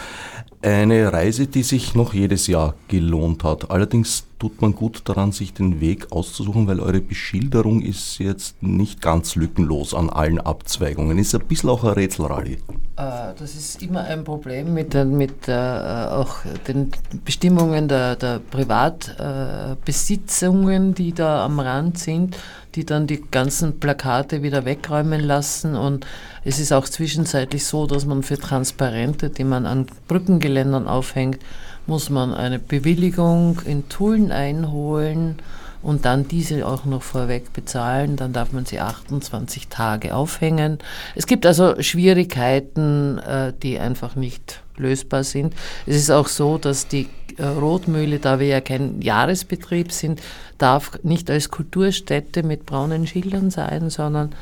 Eine 0.64 1.12
Reise, 1.12 1.46
die 1.46 1.62
sich 1.62 1.94
noch 1.94 2.14
jedes 2.14 2.46
Jahr 2.46 2.72
gelohnt 2.88 3.44
hat. 3.44 3.70
Allerdings 3.70 4.24
tut 4.38 4.62
man 4.62 4.74
gut 4.74 5.02
daran, 5.04 5.30
sich 5.30 5.52
den 5.52 5.82
Weg 5.82 6.10
auszusuchen, 6.10 6.66
weil 6.66 6.80
eure 6.80 7.02
Beschilderung 7.02 7.82
ist 7.82 8.18
jetzt 8.18 8.62
nicht 8.62 9.02
ganz 9.02 9.36
lückenlos 9.36 9.92
an 9.92 10.08
allen 10.08 10.40
Abzweigungen. 10.40 11.18
Ist 11.18 11.34
ein 11.34 11.46
bisschen 11.46 11.68
auch 11.68 11.84
ein 11.84 11.90
Rätselrallye. 11.90 12.56
Äh, 12.96 13.34
das 13.38 13.56
ist 13.56 13.82
immer 13.82 14.04
ein 14.04 14.24
Problem 14.24 14.72
mit 14.72 14.94
den, 14.94 15.18
mit, 15.18 15.48
äh, 15.48 15.52
auch 15.52 16.36
den 16.66 16.90
Bestimmungen 17.26 17.86
der, 17.86 18.16
der 18.16 18.38
Privatbesitzungen, 18.38 20.94
die 20.94 21.12
da 21.12 21.44
am 21.44 21.60
Rand 21.60 21.98
sind, 21.98 22.38
die 22.74 22.84
dann 22.84 23.06
die 23.06 23.22
ganzen 23.30 23.78
Plakate 23.78 24.42
wieder 24.42 24.64
wegräumen 24.64 25.20
lassen. 25.20 25.76
Und 25.76 26.06
es 26.44 26.58
ist 26.58 26.72
auch 26.72 26.88
zwischenzeitlich 26.88 27.64
so, 27.64 27.86
dass 27.86 28.06
man 28.06 28.22
für 28.22 28.38
Transparente, 28.38 29.30
die 29.30 29.44
man 29.44 29.66
an 29.66 29.86
Brückengeländern 30.08 30.88
aufhängt, 30.88 31.38
muss 31.86 32.10
man 32.10 32.34
eine 32.34 32.58
Bewilligung 32.58 33.60
in 33.64 33.88
Tulln 33.88 34.32
einholen 34.32 35.36
und 35.82 36.06
dann 36.06 36.26
diese 36.26 36.66
auch 36.66 36.86
noch 36.86 37.02
vorweg 37.02 37.52
bezahlen. 37.52 38.16
Dann 38.16 38.32
darf 38.32 38.52
man 38.52 38.64
sie 38.64 38.80
28 38.80 39.68
Tage 39.68 40.14
aufhängen. 40.14 40.78
Es 41.14 41.26
gibt 41.26 41.44
also 41.44 41.80
Schwierigkeiten, 41.80 43.18
äh, 43.18 43.52
die 43.62 43.78
einfach 43.78 44.16
nicht 44.16 44.62
lösbar 44.76 45.24
sind. 45.24 45.54
Es 45.86 45.96
ist 45.96 46.10
auch 46.10 46.28
so, 46.28 46.58
dass 46.58 46.88
die 46.88 47.08
Rotmühle, 47.42 48.18
da 48.18 48.38
wir 48.40 48.46
ja 48.46 48.60
kein 48.60 49.00
Jahresbetrieb 49.00 49.92
sind, 49.92 50.20
darf 50.58 50.98
nicht 51.02 51.30
als 51.30 51.50
Kulturstätte 51.50 52.42
mit 52.42 52.66
braunen 52.66 53.06
Schildern 53.06 53.50
sein, 53.50 53.90
sondern 53.90 54.34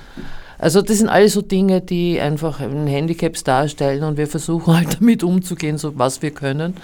also 0.62 0.80
das 0.80 0.98
sind 0.98 1.08
alles 1.08 1.32
so 1.32 1.42
Dinge, 1.42 1.80
die 1.80 2.20
einfach 2.20 2.60
ein 2.60 2.86
Handicaps 2.86 3.42
darstellen 3.42 4.04
und 4.04 4.16
wir 4.16 4.28
versuchen 4.28 4.76
halt 4.76 4.94
damit 5.00 5.24
umzugehen, 5.24 5.76
so 5.76 5.98
was 5.98 6.22
wir 6.22 6.30
können. 6.30 6.74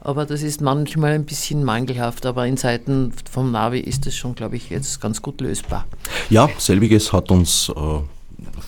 Aber 0.00 0.24
das 0.24 0.42
ist 0.42 0.60
manchmal 0.60 1.14
ein 1.14 1.24
bisschen 1.24 1.64
mangelhaft. 1.64 2.26
Aber 2.26 2.46
in 2.46 2.56
Zeiten 2.56 3.12
vom 3.28 3.50
Navi 3.50 3.80
ist 3.80 4.06
das 4.06 4.14
schon, 4.14 4.36
glaube 4.36 4.54
ich, 4.54 4.70
jetzt 4.70 5.00
ganz 5.00 5.20
gut 5.20 5.40
lösbar. 5.40 5.84
Ja, 6.30 6.48
selbiges 6.58 7.12
hat 7.12 7.32
uns 7.32 7.72
äh, 7.74 7.80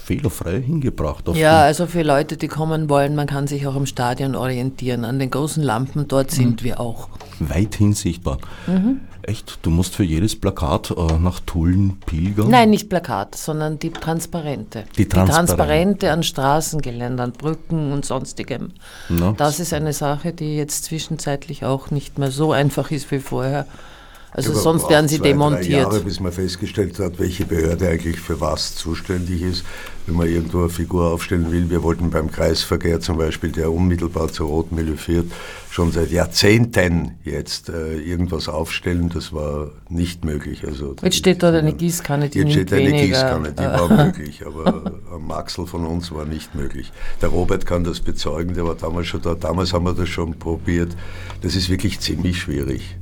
fehlerfrei 0.07 0.63
hingebracht. 0.63 1.25
ja, 1.35 1.63
also 1.63 1.87
für 1.87 2.03
Leute, 2.03 2.37
die 2.37 2.47
kommen 2.47 2.89
wollen, 2.89 3.17
man 3.17 3.27
kann 3.27 3.49
sich 3.49 3.67
auch 3.67 3.75
am 3.75 3.87
Stadion 3.87 4.37
orientieren. 4.37 5.05
An 5.05 5.19
den 5.19 5.31
großen 5.31 5.65
Lampen, 5.65 6.07
dort 6.07 6.31
sind 6.31 6.63
mhm. 6.63 6.65
wir 6.65 6.81
auch. 6.81 7.09
Weithin 7.41 7.93
sichtbar. 7.93 8.39
Mhm. 8.69 9.01
Echt? 9.23 9.59
Du 9.63 9.71
musst 9.71 9.97
für 9.97 10.05
jedes 10.05 10.39
Plakat 10.39 10.93
äh, 10.93 11.19
nach 11.19 11.41
Tulln 11.41 11.99
pilgern? 12.07 12.49
Nein, 12.49 12.71
nicht 12.71 12.89
Plakat, 12.89 13.35
sondern 13.35 13.81
die 13.81 13.91
Transparente. 13.91 14.85
Die 14.97 15.09
Transparente. 15.09 15.57
Transparente 15.57 16.13
an 16.13 16.23
Straßengeländern, 16.23 17.33
Brücken 17.33 17.93
und 17.93 18.05
sonstigem. 18.05 18.71
Na, 19.09 19.33
Das 19.33 19.59
ist 19.59 19.75
eine 19.75 19.93
Sache, 19.93 20.33
die 20.33 20.57
jetzt 20.57 20.85
zwischenzeitlich 20.85 21.65
auch 21.65 21.91
nicht 21.91 22.21
mehr 22.21 22.31
so 22.31 22.53
einfach 22.53 22.93
ist 22.93 23.11
wie 23.11 23.19
vorher. 23.19 23.67
Also 24.37 24.51
Aber 24.51 24.61
sonst 24.61 24.91
werden 24.91 25.09
sie 25.09 25.17
zwei, 25.17 25.29
demontiert. 25.29 25.67
Jahre, 25.85 26.01
bis 26.01 26.21
man 26.21 26.31
festgestellt 26.31 26.99
hat, 26.99 27.19
welche 27.19 27.47
Behörde 27.47 27.89
eigentlich 27.89 28.21
für 28.21 28.39
was 28.39 28.75
zuständig 28.75 29.41
ist. 29.41 29.65
Wenn 30.05 30.15
man 30.15 30.29
irgendwo 30.29 30.59
eine 30.59 30.69
Figur 30.69 31.11
aufstellen 31.11 31.51
will, 31.51 31.71
wir 31.71 31.83
wollten 31.83 32.11
beim 32.11 32.31
Kreisverkehr 32.31 33.01
zum 33.01 33.17
Beispiel, 33.17 33.51
der 33.51 33.73
unmittelbar 33.73 34.29
zu 34.29 34.45
Rotmühle 34.45 34.99
führt, 34.99 35.33
schon 35.71 35.91
seit 35.91 36.11
Jahrzehnten 36.11 37.13
jetzt 37.25 37.71
äh, 37.71 37.97
irgendwas 37.97 38.51
aufstellen. 38.51 39.09
Das 39.09 39.33
war 39.33 39.71
nicht 39.89 40.27
möglich. 40.27 40.65
Also, 40.67 40.95
Jetzt 41.03 41.17
steht 41.17 41.43
dort 41.43 41.55
eine 41.55 41.73
Gießkanne, 41.73 42.29
die 42.29 42.41
Jetzt 42.41 42.53
steht 42.53 42.75
eine 42.75 42.89
weniger. 42.89 43.07
Gießkanne, 43.07 43.53
die 43.53 43.65
war 43.65 43.89
möglich, 44.05 44.45
aber 44.45 44.93
am 45.15 45.27
Maxel 45.27 45.67
von 45.67 45.87
uns 45.87 46.13
war 46.13 46.27
nicht 46.27 46.55
möglich. 46.55 46.93
Der 47.23 47.31
Robert 47.31 47.65
kann 47.65 47.85
das 47.85 48.01
bezeugen, 48.01 48.53
der 48.53 48.67
war 48.67 48.75
damals 48.75 49.07
schon 49.07 49.23
da. 49.23 49.35
Damals 49.35 49.73
haben 49.73 49.87
wir 49.87 49.95
das 49.95 50.11
schon 50.11 50.35
probiert. 50.39 50.95
Das 51.41 51.57
ist 51.57 51.71
wirklich 51.71 52.01
ziemlich 52.01 52.39
schwierig. 52.39 52.97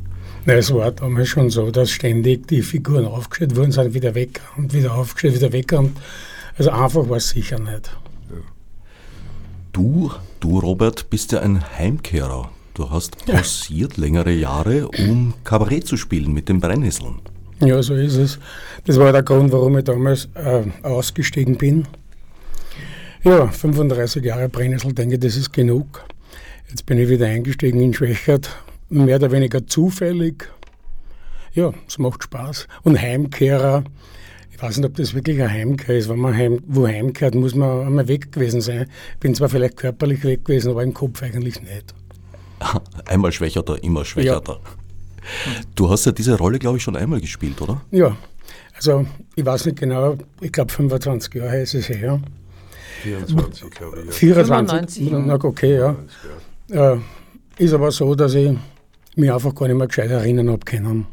Na, 0.46 0.54
es 0.54 0.72
war 0.74 0.90
damals 0.92 1.28
schon 1.28 1.48
so, 1.48 1.70
dass 1.70 1.90
ständig 1.90 2.48
die 2.48 2.60
Figuren 2.60 3.06
aufgestellt 3.06 3.56
wurden, 3.56 3.72
sind 3.72 3.94
wieder 3.94 4.14
weg 4.14 4.40
und 4.56 4.74
wieder 4.74 4.94
aufgestellt, 4.94 5.36
wieder 5.36 5.52
weg. 5.52 5.72
Und 5.72 5.96
also 6.58 6.70
einfach 6.70 7.08
war 7.08 7.16
es 7.16 7.30
sicher 7.30 7.58
nicht. 7.58 7.90
Du, 9.72 10.12
du 10.40 10.58
Robert, 10.58 11.08
bist 11.08 11.32
ja 11.32 11.40
ein 11.40 11.64
Heimkehrer. 11.78 12.50
Du 12.74 12.90
hast 12.90 13.24
pausiert 13.24 13.96
längere 13.96 14.32
Jahre, 14.32 14.88
um 14.88 15.32
Kabarett 15.44 15.86
zu 15.86 15.96
spielen 15.96 16.32
mit 16.32 16.48
den 16.48 16.60
Brennnesseln. 16.60 17.20
Ja, 17.60 17.82
so 17.82 17.94
ist 17.94 18.16
es. 18.16 18.38
Das 18.84 18.98
war 18.98 19.12
der 19.12 19.22
Grund, 19.22 19.50
warum 19.52 19.78
ich 19.78 19.84
damals 19.84 20.28
äh, 20.34 20.64
ausgestiegen 20.82 21.56
bin. 21.56 21.86
Ja, 23.22 23.46
35 23.46 24.22
Jahre 24.22 24.48
Brennnessel, 24.48 24.92
denke 24.92 25.14
ich, 25.14 25.20
das 25.20 25.36
ist 25.36 25.52
genug. 25.52 26.04
Jetzt 26.68 26.84
bin 26.84 26.98
ich 26.98 27.08
wieder 27.08 27.26
eingestiegen 27.26 27.80
in 27.80 27.94
Schwächert, 27.94 28.50
mehr 28.88 29.16
oder 29.16 29.32
weniger 29.32 29.66
zufällig. 29.66 30.48
Ja, 31.52 31.72
es 31.86 31.98
macht 31.98 32.24
Spaß. 32.24 32.66
Und 32.82 33.00
Heimkehrer, 33.00 33.84
ich 34.50 34.60
weiß 34.60 34.78
nicht, 34.78 34.86
ob 34.86 34.96
das 34.96 35.14
wirklich 35.14 35.40
ein 35.40 35.50
Heimkehr 35.50 35.96
ist. 35.96 36.08
Wenn 36.08 36.18
man 36.18 36.36
heim, 36.36 36.60
wo 36.66 36.86
heimkehrt, 36.86 37.34
muss 37.34 37.54
man 37.54 37.86
einmal 37.86 38.08
weg 38.08 38.32
gewesen 38.32 38.60
sein. 38.60 38.86
Bin 39.20 39.34
zwar 39.34 39.48
vielleicht 39.48 39.76
körperlich 39.76 40.24
weg 40.24 40.44
gewesen, 40.44 40.70
aber 40.70 40.82
im 40.82 40.94
Kopf 40.94 41.22
eigentlich 41.22 41.60
nicht. 41.60 41.94
Einmal 43.06 43.32
schwächerter, 43.32 43.82
immer 43.82 44.04
schwächerter. 44.04 44.60
Du 45.74 45.90
hast 45.90 46.06
ja 46.06 46.12
diese 46.12 46.36
Rolle, 46.36 46.58
glaube 46.58 46.76
ich, 46.76 46.82
schon 46.82 46.96
einmal 46.96 47.20
gespielt, 47.20 47.60
oder? 47.62 47.80
Ja, 47.90 48.16
also 48.74 49.06
ich 49.34 49.44
weiß 49.44 49.66
nicht 49.66 49.78
genau, 49.78 50.16
ich 50.40 50.52
glaube 50.52 50.72
25 50.72 51.34
Jahre 51.34 51.60
ist 51.60 51.74
es 51.74 51.88
her. 51.88 52.20
24, 53.02 53.70
glaube 53.70 54.00
ich. 54.00 54.06
Ja. 54.06 54.12
24, 54.12 55.08
95, 55.08 55.26
na 55.26 55.34
okay, 55.34 55.76
ja. 55.76 55.96
Äh, 56.70 56.98
ist 57.58 57.72
aber 57.72 57.90
so, 57.90 58.14
dass 58.14 58.34
ich 58.34 58.56
mich 59.16 59.32
einfach 59.32 59.54
gar 59.54 59.68
nicht 59.68 59.76
mehr 59.76 59.86
gescheit 59.86 60.10
erinnern 60.10 60.50
habe 60.50 60.64
können. 60.64 61.06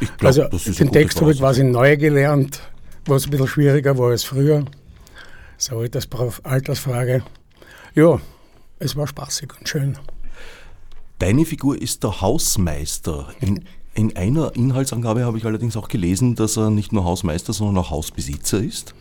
Ich 0.00 0.08
glaube, 0.16 0.26
Also 0.26 0.44
das 0.48 0.64
den 0.64 0.92
Text 0.92 1.20
habe 1.20 1.32
ich 1.32 1.38
quasi 1.38 1.64
neu 1.64 1.96
gelernt, 1.96 2.60
was 3.06 3.24
ein 3.24 3.30
bisschen 3.30 3.48
schwieriger 3.48 3.96
war 3.96 4.10
als 4.10 4.24
früher. 4.24 4.64
So 5.58 5.76
Altersbrauch- 5.76 6.44
Altersfrage. 6.44 7.22
Ja, 7.94 8.20
es 8.78 8.94
war 8.96 9.06
spaßig 9.06 9.48
und 9.58 9.68
schön. 9.68 9.96
Deine 11.18 11.46
Figur 11.46 11.80
ist 11.80 12.02
der 12.04 12.20
Hausmeister. 12.20 13.28
In, 13.40 13.64
in 13.94 14.14
einer 14.16 14.54
Inhaltsangabe 14.54 15.24
habe 15.24 15.38
ich 15.38 15.46
allerdings 15.46 15.74
auch 15.78 15.88
gelesen, 15.88 16.34
dass 16.34 16.58
er 16.58 16.68
nicht 16.70 16.92
nur 16.92 17.04
Hausmeister, 17.04 17.54
sondern 17.54 17.78
auch 17.78 17.90
Hausbesitzer 17.90 18.62
ist. 18.62 18.94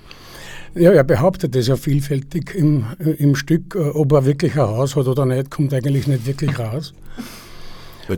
Ja, 0.75 0.91
er 0.91 1.03
behauptet 1.03 1.55
es 1.57 1.67
ja 1.67 1.75
vielfältig 1.75 2.55
im, 2.55 2.85
im 2.99 3.35
Stück. 3.35 3.75
Äh, 3.75 3.89
Ob 3.89 4.13
er 4.13 4.25
wirklich 4.25 4.53
ein 4.53 4.59
Haus 4.67 4.95
hat 4.95 5.07
oder 5.07 5.25
nicht, 5.25 5.51
kommt 5.51 5.73
eigentlich 5.73 6.07
nicht 6.07 6.25
wirklich 6.25 6.57
raus. 6.57 6.93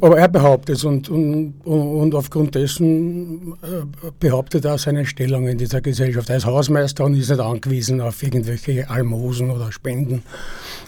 Aber 0.01 0.17
er 0.17 0.27
behauptet 0.27 0.77
es 0.77 0.83
und, 0.83 1.09
und, 1.09 1.53
und 1.65 2.15
aufgrund 2.15 2.55
dessen 2.55 3.53
äh, 3.61 4.11
behauptet 4.19 4.65
er 4.65 4.77
seine 4.77 5.05
Stellung 5.05 5.47
in 5.47 5.57
dieser 5.57 5.81
Gesellschaft. 5.81 6.29
Er 6.29 6.37
ist 6.37 6.45
Hausmeister 6.45 7.05
und 7.05 7.15
ist 7.15 7.29
nicht 7.29 7.39
angewiesen 7.39 8.01
auf 8.01 8.21
irgendwelche 8.21 8.89
Almosen 8.89 9.49
oder 9.49 9.71
Spenden 9.71 10.23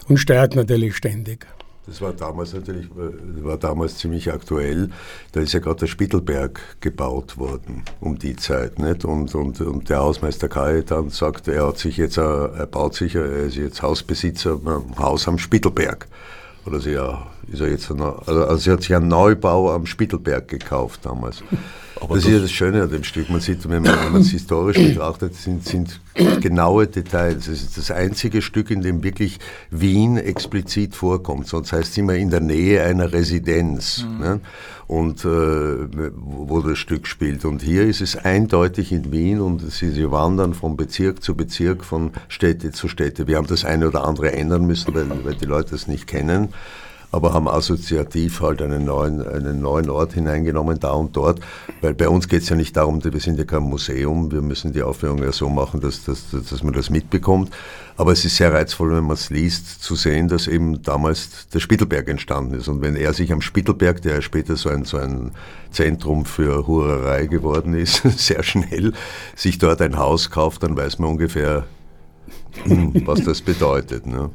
und 0.08 0.18
steuert 0.18 0.54
natürlich 0.54 0.96
ständig. 0.96 1.46
Das 1.86 2.00
war 2.00 2.12
damals 2.12 2.52
natürlich, 2.52 2.86
äh, 2.86 3.44
war 3.44 3.56
damals 3.56 3.96
ziemlich 3.98 4.30
aktuell. 4.30 4.90
Da 5.32 5.40
ist 5.40 5.54
ja 5.54 5.60
gerade 5.60 5.80
der 5.80 5.86
Spittelberg 5.86 6.60
gebaut 6.80 7.36
worden 7.38 7.82
um 8.00 8.18
die 8.18 8.36
Zeit, 8.36 8.78
nicht? 8.78 9.04
Und, 9.04 9.34
und, 9.34 9.60
und 9.60 9.88
der 9.88 9.98
Hausmeister 9.98 10.48
Kai 10.48 10.82
dann 10.82 11.10
sagt, 11.10 11.48
er 11.48 11.66
hat 11.66 11.78
sich 11.78 11.96
jetzt, 11.96 12.18
äh, 12.18 12.20
er 12.20 12.66
baut 12.66 12.94
sich, 12.94 13.14
er 13.14 13.24
ist 13.24 13.56
jetzt 13.56 13.82
Hausbesitzer 13.82 14.60
Haus 14.98 15.26
am 15.26 15.38
Spittelberg. 15.38 16.06
Oder 16.66 16.78
sie 16.80 16.90
ja, 16.92 17.26
ist 17.50 17.60
er 17.60 17.68
jetzt, 17.70 17.90
ein- 17.90 18.00
also, 18.00 18.44
also 18.44 18.56
sie 18.56 18.70
hat 18.70 18.82
sich 18.82 18.94
einen 18.94 19.08
Neubau 19.08 19.72
am 19.74 19.86
Spittelberg 19.86 20.46
gekauft 20.48 21.00
damals. 21.04 21.42
Aber 22.00 22.14
das, 22.14 22.24
das- 22.24 22.32
ist 22.32 22.36
ja 22.36 22.38
das 22.42 22.52
Schöne 22.52 22.82
an 22.82 22.90
dem 22.90 23.02
Stück. 23.04 23.28
Man 23.30 23.40
sieht, 23.40 23.68
wenn 23.68 23.82
man 23.82 24.16
es 24.20 24.30
historisch 24.30 24.76
betrachtet, 24.78 25.34
sind, 25.34 25.64
sind 25.66 26.00
genaue 26.40 26.86
Details. 26.86 27.46
Es 27.48 27.62
ist 27.62 27.76
das 27.78 27.90
einzige 27.90 28.42
Stück, 28.42 28.70
in 28.70 28.82
dem 28.82 29.02
wirklich 29.02 29.38
Wien 29.70 30.16
explizit 30.16 30.94
vorkommt. 30.94 31.46
Sonst 31.48 31.72
heißt 31.72 31.90
es 31.92 31.98
immer 31.98 32.14
in 32.14 32.30
der 32.30 32.40
Nähe 32.40 32.82
einer 32.84 33.12
Residenz. 33.12 34.04
Ne? 34.18 34.40
Und 34.90 35.24
äh, 35.24 35.28
wo 35.28 36.60
das 36.62 36.78
Stück 36.78 37.06
spielt. 37.06 37.44
Und 37.44 37.62
hier 37.62 37.84
ist 37.84 38.00
es 38.00 38.16
eindeutig 38.16 38.90
in 38.90 39.12
Wien 39.12 39.40
und 39.40 39.70
sie, 39.70 39.90
sie 39.90 40.10
wandern 40.10 40.52
von 40.52 40.76
Bezirk 40.76 41.22
zu 41.22 41.36
Bezirk, 41.36 41.84
von 41.84 42.10
Städte 42.26 42.72
zu 42.72 42.88
Städte. 42.88 43.28
Wir 43.28 43.36
haben 43.36 43.46
das 43.46 43.64
eine 43.64 43.86
oder 43.86 44.04
andere 44.04 44.32
ändern 44.32 44.66
müssen, 44.66 44.92
weil, 44.92 45.06
weil 45.24 45.34
die 45.36 45.44
Leute 45.44 45.76
es 45.76 45.86
nicht 45.86 46.08
kennen 46.08 46.48
aber 47.12 47.32
haben 47.32 47.48
assoziativ 47.48 48.40
halt 48.40 48.62
einen 48.62 48.84
neuen, 48.84 49.26
einen 49.26 49.60
neuen 49.60 49.90
Ort 49.90 50.12
hineingenommen, 50.12 50.78
da 50.78 50.92
und 50.92 51.16
dort. 51.16 51.40
Weil 51.80 51.94
bei 51.94 52.08
uns 52.08 52.28
geht 52.28 52.42
es 52.42 52.48
ja 52.48 52.56
nicht 52.56 52.76
darum, 52.76 53.02
wir 53.02 53.20
sind 53.20 53.38
ja 53.38 53.44
kein 53.44 53.62
Museum, 53.62 54.30
wir 54.30 54.42
müssen 54.42 54.72
die 54.72 54.82
Aufführung 54.82 55.22
ja 55.22 55.32
so 55.32 55.48
machen, 55.48 55.80
dass, 55.80 56.04
dass, 56.04 56.30
dass 56.30 56.62
man 56.62 56.72
das 56.72 56.88
mitbekommt. 56.88 57.50
Aber 57.96 58.12
es 58.12 58.24
ist 58.24 58.36
sehr 58.36 58.52
reizvoll, 58.52 58.92
wenn 58.92 59.04
man 59.04 59.14
es 59.14 59.28
liest, 59.30 59.82
zu 59.82 59.96
sehen, 59.96 60.28
dass 60.28 60.46
eben 60.46 60.82
damals 60.82 61.48
der 61.48 61.58
Spittelberg 61.58 62.08
entstanden 62.08 62.54
ist. 62.54 62.68
Und 62.68 62.80
wenn 62.80 62.94
er 62.94 63.12
sich 63.12 63.32
am 63.32 63.40
Spittelberg, 63.40 64.02
der 64.02 64.14
ja 64.14 64.22
später 64.22 64.56
so 64.56 64.68
ein, 64.68 64.84
so 64.84 64.96
ein 64.96 65.32
Zentrum 65.72 66.24
für 66.24 66.66
Hurerei 66.66 67.26
geworden 67.26 67.74
ist, 67.74 68.02
sehr 68.18 68.42
schnell, 68.44 68.92
sich 69.34 69.58
dort 69.58 69.82
ein 69.82 69.98
Haus 69.98 70.30
kauft, 70.30 70.62
dann 70.62 70.76
weiß 70.76 71.00
man 71.00 71.10
ungefähr, 71.10 71.64
was 73.04 73.24
das 73.24 73.42
bedeutet. 73.42 74.06
Ne? 74.06 74.30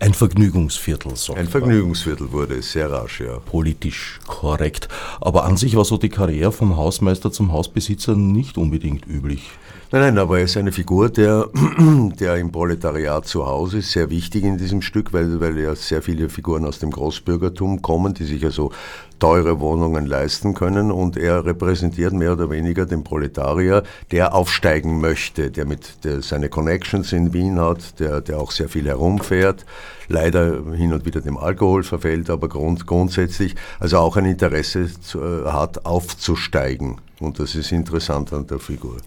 Ein 0.00 0.14
Vergnügungsviertel, 0.14 1.16
sagt 1.16 1.38
Ein. 1.38 1.48
Vergnügungsviertel 1.48 2.30
wurde 2.30 2.54
es, 2.56 2.70
sehr 2.72 2.90
rasch, 2.90 3.20
ja. 3.20 3.38
Politisch 3.38 4.20
korrekt. 4.26 4.88
Aber 5.20 5.44
an 5.44 5.56
sich 5.56 5.74
war 5.74 5.84
so 5.84 5.96
die 5.96 6.08
Karriere 6.08 6.52
vom 6.52 6.76
Hausmeister 6.76 7.32
zum 7.32 7.52
Hausbesitzer 7.52 8.14
nicht 8.14 8.58
unbedingt 8.58 9.06
üblich. 9.06 9.50
Nein, 9.90 10.02
nein, 10.02 10.18
aber 10.18 10.36
er 10.36 10.44
ist 10.44 10.58
eine 10.58 10.70
Figur, 10.70 11.08
der, 11.08 11.48
der 12.20 12.36
im 12.36 12.52
Proletariat 12.52 13.26
zu 13.26 13.46
Hause 13.46 13.78
ist, 13.78 13.92
sehr 13.92 14.10
wichtig 14.10 14.44
in 14.44 14.58
diesem 14.58 14.82
Stück, 14.82 15.14
weil, 15.14 15.40
weil 15.40 15.58
ja 15.58 15.74
sehr 15.74 16.02
viele 16.02 16.28
Figuren 16.28 16.66
aus 16.66 16.78
dem 16.78 16.90
Großbürgertum 16.90 17.80
kommen, 17.80 18.12
die 18.12 18.24
sich 18.24 18.44
also 18.44 18.70
teure 19.18 19.60
Wohnungen 19.60 20.04
leisten 20.04 20.52
können 20.52 20.92
und 20.92 21.16
er 21.16 21.46
repräsentiert 21.46 22.12
mehr 22.12 22.34
oder 22.34 22.50
weniger 22.50 22.84
den 22.84 23.02
Proletarier, 23.02 23.82
der 24.10 24.34
aufsteigen 24.34 25.00
möchte, 25.00 25.50
der 25.50 25.64
mit 25.64 26.04
der 26.04 26.20
seine 26.20 26.50
Connections 26.50 27.10
in 27.14 27.32
Wien 27.32 27.58
hat, 27.58 27.98
der, 27.98 28.20
der 28.20 28.40
auch 28.40 28.50
sehr 28.50 28.68
viel 28.68 28.84
herumfährt, 28.84 29.64
leider 30.08 30.64
hin 30.70 30.92
und 30.92 31.06
wieder 31.06 31.22
dem 31.22 31.38
Alkohol 31.38 31.82
verfällt, 31.82 32.28
aber 32.28 32.50
grund, 32.50 32.86
grundsätzlich 32.86 33.54
also 33.80 33.96
auch 33.96 34.18
ein 34.18 34.26
Interesse 34.26 34.90
zu, 35.00 35.22
äh, 35.22 35.46
hat, 35.46 35.86
aufzusteigen. 35.86 37.00
Und 37.20 37.38
das 37.38 37.54
ist 37.54 37.72
interessant 37.72 38.34
an 38.34 38.46
der 38.46 38.58
Figur. 38.58 38.98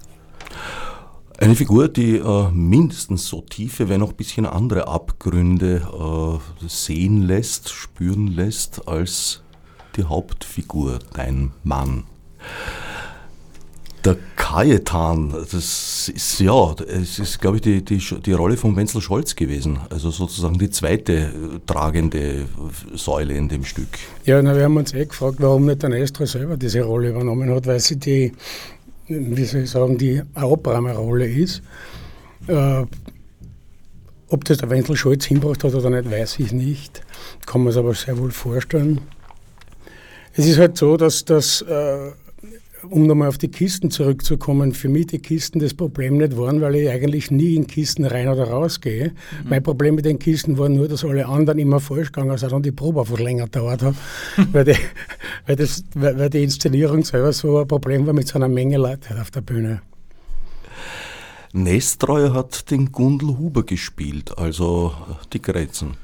Eine 1.42 1.56
Figur, 1.56 1.88
die 1.88 2.18
äh, 2.18 2.52
mindestens 2.52 3.26
so 3.26 3.42
tiefe, 3.42 3.90
wenn 3.90 4.04
auch 4.04 4.12
ein 4.12 4.16
bisschen 4.16 4.46
andere 4.46 4.88
Abgründe 4.88 5.82
äh, 5.82 6.68
sehen 6.68 7.24
lässt, 7.24 7.70
spüren 7.72 8.28
lässt, 8.28 8.88
als 8.88 9.42
die 9.96 10.04
Hauptfigur, 10.04 11.00
dein 11.16 11.50
Mann. 11.64 12.04
Der 14.06 14.18
Kajetan, 14.36 15.32
das 15.32 16.10
ist 16.10 16.40
ja, 16.40 16.76
es 16.88 17.18
ist, 17.18 17.42
glaube 17.42 17.58
ich, 17.58 17.62
die, 17.64 17.84
die, 17.84 17.98
die 17.98 18.34
Rolle 18.34 18.56
von 18.56 18.76
Wenzel 18.76 19.02
Scholz 19.02 19.36
gewesen. 19.36 19.80
Also 19.90 20.12
sozusagen 20.12 20.60
die 20.60 20.70
zweite 20.70 21.14
äh, 21.14 21.30
tragende 21.66 22.46
Säule 22.94 23.34
in 23.34 23.50
dem 23.50 23.66
Stück. 23.66 23.90
Ja, 24.26 24.40
na, 24.44 24.56
wir 24.56 24.66
haben 24.66 24.78
uns 24.78 24.94
eh 24.94 25.06
gefragt, 25.06 25.38
warum 25.40 25.66
nicht 25.66 25.82
der 25.82 25.90
Nestor 25.90 26.28
selber 26.28 26.56
diese 26.56 26.84
Rolle 26.84 27.10
übernommen 27.10 27.50
hat, 27.50 27.66
weil 27.66 27.80
sie 27.80 27.98
die, 27.98 28.32
wie 29.12 29.46
soll 29.46 29.62
ich 29.62 29.70
sagen, 29.70 29.98
die 29.98 30.22
Abramer-Rolle 30.34 31.28
ist. 31.28 31.62
Äh, 32.48 32.84
ob 34.30 34.46
das 34.46 34.60
der 34.60 34.70
Wenzel 34.70 34.96
Scholz 34.96 35.26
hinbracht 35.26 35.64
hat 35.64 35.74
oder 35.74 35.90
nicht, 35.90 36.10
weiß 36.10 36.40
ich 36.40 36.54
nicht. 36.54 37.02
Kann 37.46 37.62
man 37.62 37.72
es 37.72 37.78
aber 37.78 37.94
sehr 37.94 38.18
wohl 38.18 38.32
vorstellen. 38.32 39.02
Es 40.34 40.48
ist 40.48 40.58
halt 40.58 40.78
so, 40.78 40.96
dass 40.96 41.26
das, 41.26 41.62
äh, 41.62 42.12
um 42.90 43.06
nochmal 43.08 43.28
auf 43.28 43.38
die 43.38 43.50
Kisten 43.50 43.92
zurückzukommen, 43.92 44.74
für 44.74 44.90
mich 44.90 45.08
die 45.08 45.20
Kisten 45.20 45.60
das 45.60 45.74
Problem 45.74 46.18
nicht 46.18 46.38
waren, 46.38 46.62
weil 46.62 46.76
ich 46.76 46.90
eigentlich 46.90 47.32
nie 47.32 47.56
in 47.56 47.68
Kisten 47.68 48.06
rein 48.06 48.28
oder 48.28 48.46
raus 48.50 48.82
gehe. 48.82 49.10
Mhm. 49.10 49.50
Mein 49.50 49.64
Problem 49.64 49.96
mit 49.96 50.06
den 50.06 50.20
Kisten 50.20 50.58
war 50.58 50.70
nur, 50.70 50.88
dass 50.88 51.04
alle 51.04 51.26
anderen 51.26 51.60
immer 51.60 51.80
falsch 51.80 52.12
gegangen 52.12 52.38
sind 52.38 52.54
und 52.54 52.66
die 52.66 52.72
Probe 52.72 53.02
einfach 53.02 53.20
länger 53.20 53.48
dauert 53.48 53.84
hat, 53.84 53.96
weil, 54.52 54.66
die, 54.66 54.76
weil, 55.46 55.56
das, 55.56 55.84
weil, 55.94 56.18
weil 56.18 56.30
die 56.30 56.44
Inszenierung 56.44 57.04
selber 57.04 57.34
so 57.34 57.60
ein 57.60 57.68
Problem 57.68 58.06
war 58.06 58.14
mit 58.14 58.28
so 58.28 58.36
einer 58.36 58.48
Menge 58.48 58.78
Leute 58.78 59.10
halt 59.10 59.22
auf 59.22 59.32
der 59.32 59.42
Bühne. 59.42 59.82
Nestreu 61.54 62.32
hat 62.32 62.72
den 62.72 62.92
Gundel 62.92 63.38
Huber 63.38 63.64
gespielt, 63.64 64.38
also 64.38 64.94
die 65.34 65.42
Grätzen. 65.42 65.98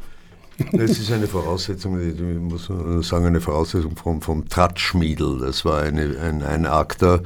Das 0.71 0.91
ist 0.91 1.11
eine 1.11 1.27
Voraussetzung, 1.27 1.99
ich 1.99 2.19
muss 2.19 2.69
sagen, 3.07 3.25
eine 3.25 3.41
Voraussetzung 3.41 3.95
vom, 3.95 4.21
vom 4.21 4.49
Tratschmiedel. 4.49 5.39
Das 5.39 5.65
war 5.65 5.81
eine, 5.81 6.17
ein, 6.19 6.41
ein 6.41 6.65
Akter 6.65 7.21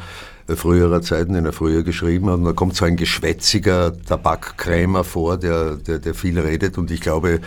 früherer 0.55 1.01
Zeiten, 1.01 1.33
den 1.33 1.45
er 1.45 1.53
früher 1.53 1.83
geschrieben 1.83 2.27
hat. 2.29 2.35
Und 2.35 2.45
da 2.45 2.53
kommt 2.53 2.75
so 2.75 2.85
ein 2.85 2.97
geschwätziger 2.97 3.93
Tabakkrämer 4.03 5.03
vor, 5.03 5.37
der, 5.37 5.77
der, 5.77 5.99
der 5.99 6.13
viel 6.13 6.39
redet. 6.39 6.77
Und 6.77 6.91
ich 6.91 7.01
glaube, 7.01 7.39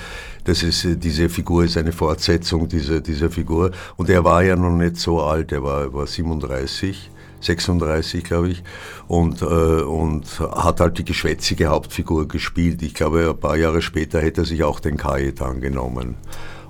das 0.45 0.63
ist, 0.63 0.87
diese 1.03 1.29
Figur 1.29 1.65
ist 1.65 1.77
eine 1.77 1.93
Fortsetzung 1.93 2.69
dieser, 2.69 3.01
dieser 3.01 3.31
Figur. 3.31 3.73
Und 3.97 4.09
er 4.11 4.25
war 4.25 4.43
ja 4.43 4.57
noch 4.57 4.75
nicht 4.77 4.97
so 4.97 5.21
alt, 5.21 5.53
er 5.53 5.63
war, 5.63 5.93
war 5.93 6.07
37. 6.07 7.11
36, 7.45 8.25
glaube 8.25 8.51
ich, 8.51 8.63
und, 9.09 9.43
äh, 9.43 9.45
und 9.45 10.41
hat 10.41 10.81
halt 10.81 10.99
die 10.99 11.05
geschwätzige 11.05 11.67
Hauptfigur 11.67 12.27
gespielt. 12.29 12.83
Ich 12.83 12.95
glaube, 12.95 13.31
ein 13.31 13.39
paar 13.39 13.57
Jahre 13.57 13.83
später 13.83 14.21
hätte 14.21 14.43
er 14.43 14.45
sich 14.47 14.65
auch 14.65 14.81
den 14.81 14.97
Kajetan 14.97 15.61
genommen. 15.61 16.17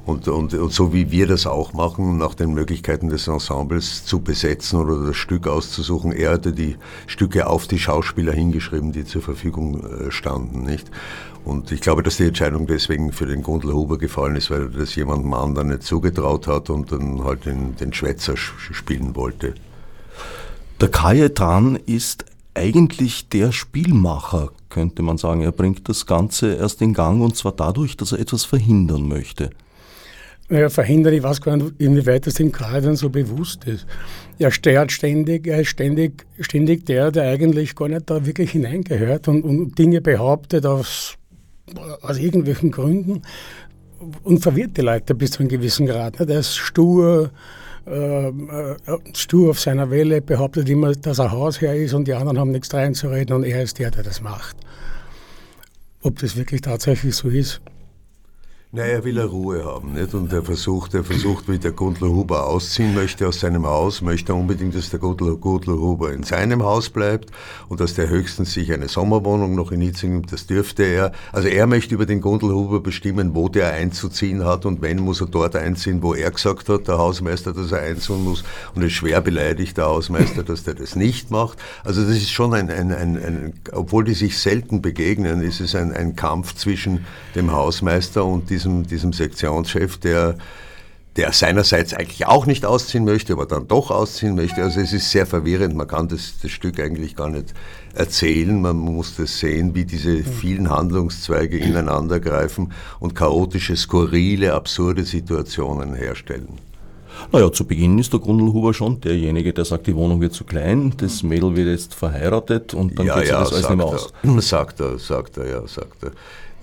Und, 0.06 0.28
und, 0.28 0.52
und 0.52 0.70
so 0.70 0.92
wie 0.92 1.10
wir 1.10 1.26
das 1.26 1.46
auch 1.46 1.72
machen, 1.72 2.18
nach 2.18 2.34
den 2.34 2.52
Möglichkeiten 2.52 3.08
des 3.08 3.26
Ensembles 3.26 4.04
zu 4.04 4.20
besetzen 4.20 4.78
oder 4.78 5.06
das 5.06 5.16
Stück 5.16 5.48
auszusuchen, 5.48 6.12
er 6.12 6.32
hatte 6.32 6.52
die 6.52 6.76
Stücke 7.06 7.46
auf 7.46 7.66
die 7.66 7.78
Schauspieler 7.78 8.34
hingeschrieben, 8.34 8.92
die 8.92 9.06
zur 9.06 9.22
Verfügung 9.22 9.82
äh, 9.82 10.10
standen, 10.10 10.62
nicht? 10.64 10.90
Und 11.44 11.72
ich 11.72 11.80
glaube, 11.80 12.02
dass 12.02 12.16
die 12.16 12.26
Entscheidung 12.26 12.66
deswegen 12.66 13.12
für 13.12 13.26
den 13.26 13.42
Gundel 13.42 13.72
Huber 13.72 13.98
gefallen 13.98 14.37
ist, 14.37 14.50
weil 14.50 14.68
das 14.70 14.94
jemandem 14.94 15.34
anderen 15.34 15.68
nicht 15.68 15.82
zugetraut 15.82 16.46
hat 16.46 16.70
und 16.70 16.90
dann 16.90 17.22
halt 17.22 17.44
den, 17.44 17.76
den 17.76 17.92
Schwätzer 17.92 18.37
spielen 18.37 19.14
wollte. 19.14 19.54
Der 20.80 20.88
Kajetan 20.88 21.76
ist 21.87 22.24
eigentlich 22.54 23.28
der 23.28 23.52
Spielmacher, 23.52 24.50
könnte 24.68 25.02
man 25.02 25.18
sagen. 25.18 25.42
Er 25.42 25.52
bringt 25.52 25.88
das 25.88 26.06
Ganze 26.06 26.54
erst 26.54 26.82
in 26.82 26.94
Gang 26.94 27.22
und 27.22 27.37
zwar 27.37 27.52
dadurch, 27.52 27.96
dass 27.96 28.12
er 28.12 28.20
etwas 28.20 28.44
verhindern 28.44 29.08
möchte. 29.08 29.50
Naja, 30.48 30.68
verhindern, 30.68 31.14
ich 31.14 31.22
weiß 31.22 31.40
gar 31.40 31.56
nicht, 31.56 31.72
inwieweit 31.78 32.26
das 32.26 32.34
dem 32.34 32.52
Kajetan 32.52 32.96
so 32.96 33.08
bewusst 33.08 33.64
ist. 33.64 33.87
Er 34.38 34.50
steuert 34.50 34.92
ständig, 34.92 35.46
er 35.46 35.60
ist 35.60 35.68
ständig, 35.68 36.26
ständig 36.38 36.84
der, 36.84 37.10
der 37.10 37.30
eigentlich 37.30 37.74
gar 37.74 37.88
nicht 37.88 38.10
da 38.10 38.26
wirklich 38.26 38.50
hineingehört 38.50 39.26
und, 39.28 39.42
und 39.42 39.78
Dinge 39.78 40.02
behauptet 40.02 40.66
aus, 40.66 41.14
aus 42.02 42.18
irgendwelchen 42.18 42.70
Gründen 42.70 43.22
und 44.22 44.40
verwirrt 44.40 44.76
die 44.76 44.82
Leute 44.82 45.14
bis 45.14 45.30
zu 45.30 45.40
einem 45.40 45.48
gewissen 45.48 45.87
Grad. 45.87 46.20
Er 46.20 46.28
ist 46.28 46.56
stur, 46.56 47.30
stur 49.14 49.51
auf 49.51 49.61
seiner 49.61 49.90
Welle, 49.90 50.23
behauptet 50.23 50.68
immer, 50.68 50.92
dass 50.92 51.18
er 51.18 51.31
Hausherr 51.33 51.77
ist 51.77 51.92
und 51.92 52.09
die 52.09 52.14
anderen 52.14 52.38
haben 52.38 52.51
nichts 52.51 52.73
reinzureden 52.73 53.37
und 53.37 53.44
er 53.44 53.62
ist 53.62 53.79
der, 53.79 53.90
der 53.90 54.03
das 54.03 54.20
macht. 54.20 54.57
Ob 56.03 56.18
das 56.18 56.37
wirklich 56.37 56.62
tatsächlich 56.62 57.14
so 57.14 57.29
ist, 57.29 57.61
Nein, 58.76 58.90
er 58.90 59.04
will 59.04 59.20
eine 59.20 59.28
Ruhe 59.28 59.64
haben, 59.64 59.92
nicht? 59.92 60.14
Und 60.14 60.32
er 60.32 60.42
versucht, 60.42 60.94
er 60.94 61.04
versucht, 61.04 61.48
wie 61.48 61.60
der 61.60 61.70
Gundler 61.70 62.08
Huber 62.08 62.44
ausziehen 62.48 62.92
möchte 62.92 63.28
aus 63.28 63.38
seinem 63.38 63.64
Haus, 63.66 64.02
möchte 64.02 64.34
unbedingt, 64.34 64.74
dass 64.74 64.90
der 64.90 64.98
Gundler, 64.98 65.37
Gundler 65.37 65.74
Huber 65.74 66.12
in 66.12 66.24
seinem 66.24 66.64
Haus 66.64 66.90
bleibt 66.90 67.30
und 67.68 67.78
dass 67.78 67.94
der 67.94 68.08
höchstens 68.08 68.52
sich 68.52 68.72
eine 68.72 68.88
Sommerwohnung 68.88 69.54
noch 69.54 69.70
in 69.70 69.80
Itzing, 69.80 70.26
das 70.28 70.48
dürfte 70.48 70.82
er. 70.82 71.12
Also 71.30 71.46
er 71.46 71.68
möchte 71.68 71.94
über 71.94 72.04
den 72.04 72.20
Gundler 72.20 72.52
Huber 72.52 72.80
bestimmen, 72.80 73.37
wo 73.37 73.48
der 73.48 73.72
einzuziehen 73.74 74.44
hat 74.44 74.66
und 74.66 74.82
wenn 74.82 74.98
muss 74.98 75.20
er 75.20 75.28
dort 75.28 75.54
einziehen, 75.54 76.02
wo 76.02 76.14
er 76.14 76.32
gesagt 76.32 76.68
hat, 76.68 76.88
der 76.88 76.98
Hausmeister, 76.98 77.52
dass 77.52 77.70
er 77.70 77.78
einziehen 77.78 78.24
muss 78.24 78.42
und 78.74 78.82
ist 78.82 78.94
schwer 78.94 79.20
beleidigt, 79.20 79.76
der 79.76 79.84
Hausmeister, 79.84 80.42
dass 80.42 80.64
der 80.64 80.74
das 80.74 80.96
nicht 80.96 81.30
macht. 81.30 81.60
Also 81.84 82.02
das 82.02 82.16
ist 82.16 82.32
schon 82.32 82.52
ein, 82.52 82.68
ein, 82.70 82.90
ein, 82.90 83.16
ein 83.22 83.52
obwohl 83.70 84.02
die 84.02 84.14
sich 84.14 84.37
selten 84.37 84.82
begegnen, 84.82 85.42
ist 85.42 85.60
es 85.60 85.76
ein, 85.76 85.92
ein 85.92 86.16
Kampf 86.16 86.56
zwischen 86.56 87.06
dem 87.37 87.52
Hausmeister 87.52 88.24
und 88.24 88.50
diesem 88.50 88.63
diesem, 88.64 88.87
diesem 88.87 89.12
Sektionschef, 89.12 89.98
der, 89.98 90.37
der 91.16 91.33
seinerseits 91.33 91.94
eigentlich 91.94 92.27
auch 92.27 92.46
nicht 92.46 92.64
ausziehen 92.64 93.05
möchte, 93.05 93.35
aber 93.35 93.46
dann 93.46 93.68
doch 93.68 93.90
ausziehen 93.90 94.35
möchte. 94.35 94.62
Also 94.62 94.81
es 94.81 94.92
ist 94.92 95.11
sehr 95.11 95.27
verwirrend, 95.27 95.77
man 95.77 95.87
kann 95.87 96.09
das, 96.09 96.35
das 96.42 96.50
Stück 96.50 96.81
eigentlich 96.81 97.14
gar 97.14 97.31
nicht 97.31 97.55
erzählen, 97.94 98.61
man 98.61 98.77
muss 98.77 99.16
das 99.16 99.38
sehen, 99.38 99.74
wie 99.74 99.85
diese 99.85 100.24
vielen 100.24 100.70
Handlungszweige 100.70 101.59
ineinander 101.59 102.20
greifen 102.20 102.72
und 103.00 103.14
chaotische, 103.14 103.77
skurrile, 103.77 104.55
absurde 104.55 105.05
Situationen 105.05 105.94
herstellen. 105.94 106.59
Naja, 107.31 107.53
zu 107.53 107.64
Beginn 107.64 107.96
ist 108.00 108.12
der 108.12 108.18
Grundlhuber 108.18 108.74
schon 108.74 109.00
derjenige, 109.00 109.53
der 109.53 109.64
sagt, 109.64 109.87
die 109.87 109.94
Wohnung 109.94 110.20
wird 110.20 110.33
zu 110.33 110.44
klein, 110.44 110.92
das 110.96 111.22
Mädel 111.22 111.55
wird 111.55 111.68
jetzt 111.68 111.94
verheiratet 111.94 112.74
und 112.74 112.98
dann 112.98 113.07
ja, 113.07 113.14
geht 113.14 113.24
sich 113.24 113.33
ja, 113.33 113.40
das 113.40 113.53
alles 113.53 113.68
nicht 113.68 113.77
mehr 113.77 113.87
aus. 113.87 114.12
Er, 114.22 114.42
sagt 114.42 114.81
er, 114.81 114.98
sagt 114.98 115.37
er, 115.37 115.48
ja, 115.48 115.66
sagt 115.68 116.03
er. 116.03 116.11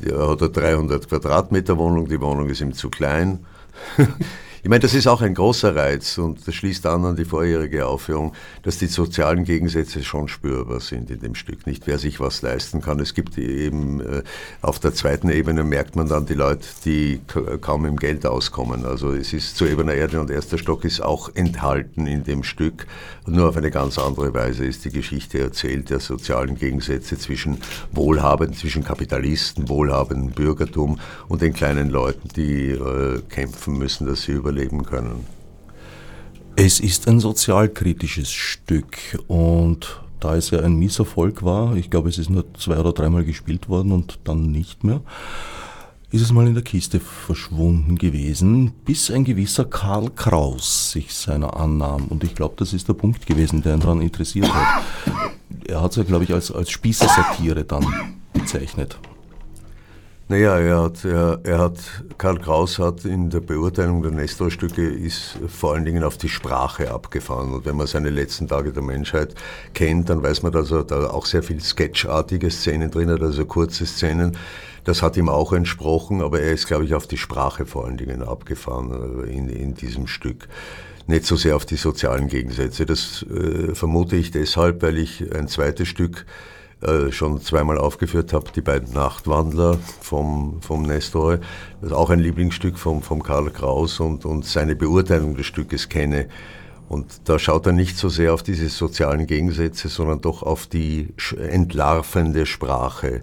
Er 0.03 0.29
hat 0.29 0.41
eine 0.41 0.51
300 0.51 1.07
Quadratmeter 1.07 1.77
Wohnung, 1.77 2.07
die 2.07 2.19
Wohnung 2.21 2.49
ist 2.49 2.61
ihm 2.61 2.73
zu 2.73 2.89
klein. 2.89 3.45
Ich 4.63 4.69
meine, 4.69 4.81
das 4.81 4.93
ist 4.93 5.07
auch 5.07 5.21
ein 5.21 5.33
großer 5.33 5.75
Reiz 5.75 6.19
und 6.19 6.47
das 6.47 6.53
schließt 6.53 6.85
an 6.85 7.03
an 7.03 7.15
die 7.15 7.25
vorherige 7.25 7.87
Aufführung, 7.87 8.33
dass 8.61 8.77
die 8.77 8.85
sozialen 8.85 9.43
Gegensätze 9.43 10.03
schon 10.03 10.27
spürbar 10.27 10.79
sind 10.81 11.09
in 11.09 11.19
dem 11.19 11.33
Stück. 11.33 11.65
Nicht 11.65 11.87
wer 11.87 11.97
sich 11.97 12.19
was 12.19 12.43
leisten 12.43 12.79
kann. 12.79 12.99
Es 12.99 13.15
gibt 13.15 13.39
eben 13.39 14.01
äh, 14.01 14.21
auf 14.61 14.77
der 14.77 14.93
zweiten 14.93 15.31
Ebene 15.31 15.63
merkt 15.63 15.95
man 15.95 16.07
dann 16.07 16.27
die 16.27 16.35
Leute, 16.35 16.67
die 16.85 17.21
kaum 17.59 17.85
im 17.85 17.97
Geld 17.97 18.23
auskommen. 18.27 18.85
Also 18.85 19.13
es 19.13 19.33
ist 19.33 19.57
zu 19.57 19.65
ebener 19.65 19.95
Erde 19.95 20.21
und 20.21 20.29
erster 20.29 20.59
Stock 20.59 20.85
ist 20.85 21.01
auch 21.01 21.31
enthalten 21.33 22.05
in 22.05 22.23
dem 22.23 22.43
Stück. 22.43 22.85
Nur 23.25 23.49
auf 23.49 23.57
eine 23.57 23.71
ganz 23.71 23.97
andere 23.97 24.31
Weise 24.35 24.63
ist 24.63 24.85
die 24.85 24.91
Geschichte 24.91 25.39
erzählt 25.39 25.89
der 25.89 25.99
sozialen 25.99 26.55
Gegensätze 26.55 27.17
zwischen 27.17 27.57
Wohlhabenden, 27.93 28.55
zwischen 28.55 28.83
Kapitalisten, 28.83 29.69
wohlhabenden 29.69 30.29
Bürgertum 30.29 30.99
und 31.29 31.41
den 31.41 31.53
kleinen 31.53 31.89
Leuten, 31.89 32.29
die 32.35 32.69
äh, 32.69 33.21
kämpfen 33.27 33.79
müssen, 33.79 34.05
dass 34.05 34.21
sie 34.21 34.33
über 34.33 34.50
überleben 34.51 34.83
können. 34.83 35.25
Es 36.55 36.79
ist 36.79 37.07
ein 37.07 37.19
sozialkritisches 37.19 38.29
Stück 38.31 38.97
und 39.27 40.01
da 40.19 40.35
es 40.35 40.51
ja 40.51 40.59
ein 40.59 40.75
Misserfolg 40.75 41.43
war, 41.43 41.75
ich 41.75 41.89
glaube, 41.89 42.09
es 42.09 42.17
ist 42.17 42.29
nur 42.29 42.45
zwei 42.53 42.77
oder 42.77 42.91
dreimal 42.93 43.23
gespielt 43.23 43.69
worden 43.69 43.91
und 43.91 44.19
dann 44.25 44.51
nicht 44.51 44.83
mehr, 44.83 45.01
ist 46.11 46.21
es 46.21 46.31
mal 46.33 46.45
in 46.45 46.53
der 46.53 46.63
Kiste 46.63 46.99
verschwunden 46.99 47.97
gewesen, 47.97 48.73
bis 48.85 49.09
ein 49.09 49.23
gewisser 49.23 49.63
Karl 49.63 50.09
Kraus 50.09 50.91
sich 50.91 51.13
seiner 51.13 51.55
annahm. 51.55 52.07
Und 52.09 52.25
ich 52.25 52.35
glaube, 52.35 52.55
das 52.57 52.73
ist 52.73 52.89
der 52.89 52.93
Punkt 52.93 53.25
gewesen, 53.25 53.63
der 53.63 53.75
ihn 53.75 53.79
daran 53.79 54.01
interessiert 54.01 54.53
hat. 54.53 54.83
Er 55.65 55.81
hat 55.81 55.91
es 55.91 55.97
ja, 55.97 56.03
glaube 56.03 56.25
ich, 56.25 56.33
als, 56.33 56.51
als 56.51 56.69
Spießersatire 56.69 57.63
dann 57.63 57.85
bezeichnet. 58.33 58.99
Naja, 60.31 60.57
er 60.59 60.83
hat, 60.83 61.03
er, 61.03 61.41
er 61.43 61.59
hat, 61.59 61.77
Karl 62.17 62.39
Kraus 62.39 62.79
hat 62.79 63.03
in 63.03 63.29
der 63.29 63.41
Beurteilung 63.41 64.01
der 64.01 64.13
Nestor-Stücke 64.13 64.87
ist 64.87 65.37
vor 65.49 65.73
allen 65.73 65.83
Dingen 65.83 66.05
auf 66.05 66.17
die 66.17 66.29
Sprache 66.29 66.89
abgefahren. 66.89 67.51
Und 67.51 67.65
wenn 67.65 67.75
man 67.75 67.85
seine 67.85 68.11
letzten 68.11 68.47
Tage 68.47 68.71
der 68.71 68.81
Menschheit 68.81 69.35
kennt, 69.73 70.09
dann 70.09 70.23
weiß 70.23 70.43
man, 70.43 70.53
dass 70.53 70.71
er 70.71 70.85
da 70.85 71.09
auch 71.09 71.25
sehr 71.25 71.43
viel 71.43 71.59
sketchartige 71.59 72.49
Szenen 72.49 72.89
drin 72.91 73.09
hat, 73.09 73.21
also 73.21 73.45
kurze 73.45 73.85
Szenen. 73.85 74.37
Das 74.85 75.01
hat 75.01 75.17
ihm 75.17 75.27
auch 75.27 75.51
entsprochen, 75.51 76.21
aber 76.21 76.39
er 76.39 76.53
ist, 76.53 76.65
glaube 76.65 76.85
ich, 76.85 76.93
auf 76.93 77.07
die 77.07 77.17
Sprache 77.17 77.65
vor 77.65 77.83
allen 77.83 77.97
Dingen 77.97 78.23
abgefahren 78.23 79.25
äh, 79.27 79.33
in, 79.33 79.49
in 79.49 79.75
diesem 79.75 80.07
Stück 80.07 80.47
nicht 81.07 81.25
so 81.25 81.35
sehr 81.35 81.57
auf 81.57 81.65
die 81.65 81.75
sozialen 81.75 82.29
Gegensätze. 82.29 82.85
Das 82.85 83.25
äh, 83.29 83.75
vermute 83.75 84.15
ich 84.15 84.31
deshalb, 84.31 84.81
weil 84.81 84.97
ich 84.97 85.35
ein 85.35 85.49
zweites 85.49 85.89
Stück 85.89 86.25
äh, 86.81 87.11
schon 87.11 87.41
zweimal 87.41 87.77
aufgeführt 87.77 88.33
habe, 88.33 88.51
die 88.55 88.61
beiden 88.61 88.93
Nachtwandler 88.93 89.77
vom, 90.01 90.61
vom 90.61 90.81
Nestor, 90.81 91.39
das 91.81 91.91
auch 91.91 92.09
ein 92.09 92.19
Lieblingsstück 92.19 92.79
vom, 92.79 93.03
vom 93.03 93.21
Karl 93.21 93.51
Kraus 93.51 93.99
und, 93.99 94.25
und 94.25 94.45
seine 94.45 94.75
Beurteilung 94.75 95.35
des 95.35 95.45
Stückes 95.45 95.89
kenne. 95.89 96.27
Und 96.89 97.29
da 97.29 97.39
schaut 97.39 97.67
er 97.67 97.71
nicht 97.71 97.97
so 97.97 98.09
sehr 98.09 98.33
auf 98.33 98.43
diese 98.43 98.67
sozialen 98.67 99.27
Gegensätze, 99.27 99.89
sondern 99.89 100.21
doch 100.21 100.43
auf 100.43 100.67
die 100.67 101.13
entlarvende 101.37 102.45
Sprache. 102.45 103.21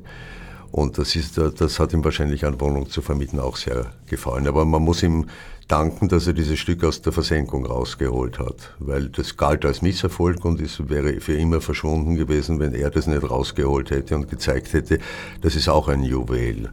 Und 0.71 0.99
das, 0.99 1.17
ist, 1.17 1.37
das 1.37 1.81
hat 1.81 1.93
ihm 1.93 2.05
wahrscheinlich 2.05 2.45
an 2.45 2.61
Wohnung 2.61 2.89
zu 2.89 3.03
vermieten 3.03 3.41
auch 3.41 3.57
sehr 3.57 3.87
gefallen. 4.07 4.47
Aber 4.47 4.65
man 4.65 4.83
muss 4.83 5.03
ihm 5.03 5.27
danken, 5.69 6.09
dass 6.09 6.27
er 6.27 6.33
dieses 6.33 6.59
Stück 6.59 6.83
aus 6.83 7.03
der 7.03 7.13
Versenkung 7.13 7.67
rausgeholt 7.67 8.39
hat, 8.39 8.75
weil 8.79 9.09
das 9.09 9.37
galt 9.37 9.65
als 9.65 9.83
Misserfolg 9.83 10.45
und 10.45 10.61
es 10.61 10.89
wäre 10.89 11.21
für 11.21 11.35
immer 11.35 11.61
verschwunden 11.61 12.17
gewesen, 12.17 12.59
wenn 12.59 12.75
er 12.75 12.91
das 12.91 13.07
nicht 13.07 13.31
rausgeholt 13.31 13.91
hätte 13.91 14.17
und 14.17 14.29
gezeigt 14.29 14.73
hätte, 14.73 14.99
das 15.43 15.55
ist 15.55 15.69
auch 15.69 15.89
ein 15.89 16.03
Juwel. 16.03 16.73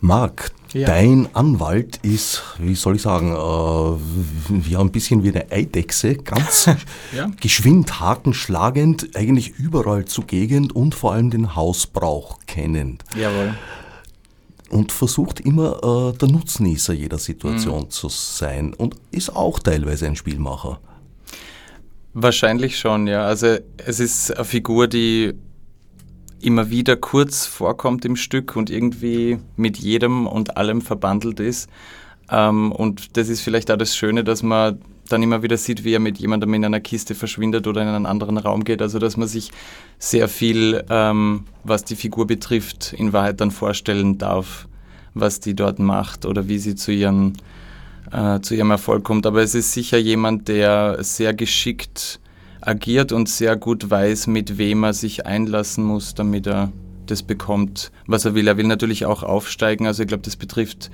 Marc, 0.00 0.50
Ja. 0.72 0.86
Dein 0.86 1.28
Anwalt 1.34 1.98
ist, 1.98 2.42
wie 2.58 2.74
soll 2.74 2.96
ich 2.96 3.02
sagen, 3.02 3.32
äh, 3.32 4.70
ja, 4.70 4.80
ein 4.80 4.90
bisschen 4.90 5.22
wie 5.22 5.28
eine 5.28 5.52
Eidechse, 5.52 6.14
ganz 6.14 6.70
ja. 7.14 7.30
geschwind, 7.40 8.00
hakenschlagend, 8.00 9.10
eigentlich 9.14 9.50
überall 9.58 10.06
zugegend 10.06 10.74
und 10.74 10.94
vor 10.94 11.12
allem 11.12 11.30
den 11.30 11.54
Hausbrauch 11.54 12.38
kennend. 12.46 13.04
Jawohl. 13.14 13.54
Und 14.72 14.90
versucht 14.90 15.38
immer 15.38 16.12
äh, 16.14 16.16
der 16.16 16.28
Nutznießer 16.28 16.94
jeder 16.94 17.18
Situation 17.18 17.84
mhm. 17.84 17.90
zu 17.90 18.08
sein 18.08 18.72
und 18.72 18.96
ist 19.10 19.36
auch 19.36 19.58
teilweise 19.58 20.06
ein 20.06 20.16
Spielmacher. 20.16 20.80
Wahrscheinlich 22.14 22.78
schon, 22.78 23.06
ja. 23.06 23.24
Also 23.24 23.58
es 23.76 24.00
ist 24.00 24.34
eine 24.34 24.46
Figur, 24.46 24.88
die 24.88 25.34
immer 26.40 26.70
wieder 26.70 26.96
kurz 26.96 27.44
vorkommt 27.46 28.04
im 28.06 28.16
Stück 28.16 28.56
und 28.56 28.70
irgendwie 28.70 29.38
mit 29.56 29.76
jedem 29.76 30.26
und 30.26 30.56
allem 30.56 30.80
verbandelt 30.80 31.38
ist. 31.38 31.68
Ähm, 32.30 32.72
und 32.72 33.16
das 33.16 33.28
ist 33.28 33.42
vielleicht 33.42 33.70
auch 33.70 33.76
das 33.76 33.94
Schöne, 33.94 34.24
dass 34.24 34.42
man 34.42 34.80
dann 35.08 35.22
immer 35.22 35.42
wieder 35.42 35.56
sieht, 35.56 35.84
wie 35.84 35.94
er 35.94 36.00
mit 36.00 36.18
jemandem 36.18 36.54
in 36.54 36.64
einer 36.64 36.80
Kiste 36.80 37.14
verschwindet 37.14 37.66
oder 37.66 37.82
in 37.82 37.88
einen 37.88 38.06
anderen 38.06 38.38
Raum 38.38 38.64
geht. 38.64 38.80
Also 38.82 38.98
dass 38.98 39.16
man 39.16 39.28
sich 39.28 39.50
sehr 39.98 40.28
viel, 40.28 40.84
ähm, 40.90 41.44
was 41.64 41.84
die 41.84 41.96
Figur 41.96 42.26
betrifft, 42.26 42.94
in 42.96 43.12
Wahrheit 43.12 43.40
dann 43.40 43.50
vorstellen 43.50 44.18
darf, 44.18 44.68
was 45.14 45.40
die 45.40 45.54
dort 45.54 45.78
macht 45.78 46.24
oder 46.24 46.48
wie 46.48 46.58
sie 46.58 46.74
zu, 46.74 46.92
ihren, 46.92 47.34
äh, 48.10 48.40
zu 48.40 48.54
ihrem 48.54 48.70
Erfolg 48.70 49.04
kommt. 49.04 49.26
Aber 49.26 49.42
es 49.42 49.54
ist 49.54 49.72
sicher 49.72 49.98
jemand, 49.98 50.48
der 50.48 51.02
sehr 51.02 51.34
geschickt 51.34 52.20
agiert 52.60 53.12
und 53.12 53.28
sehr 53.28 53.56
gut 53.56 53.90
weiß, 53.90 54.28
mit 54.28 54.56
wem 54.56 54.84
er 54.84 54.92
sich 54.92 55.26
einlassen 55.26 55.84
muss, 55.84 56.14
damit 56.14 56.46
er 56.46 56.72
das 57.06 57.22
bekommt, 57.22 57.90
was 58.06 58.24
er 58.24 58.34
will. 58.34 58.46
Er 58.46 58.56
will 58.56 58.66
natürlich 58.66 59.04
auch 59.04 59.22
aufsteigen. 59.22 59.86
Also 59.86 60.02
ich 60.02 60.08
glaube, 60.08 60.22
das 60.22 60.36
betrifft 60.36 60.90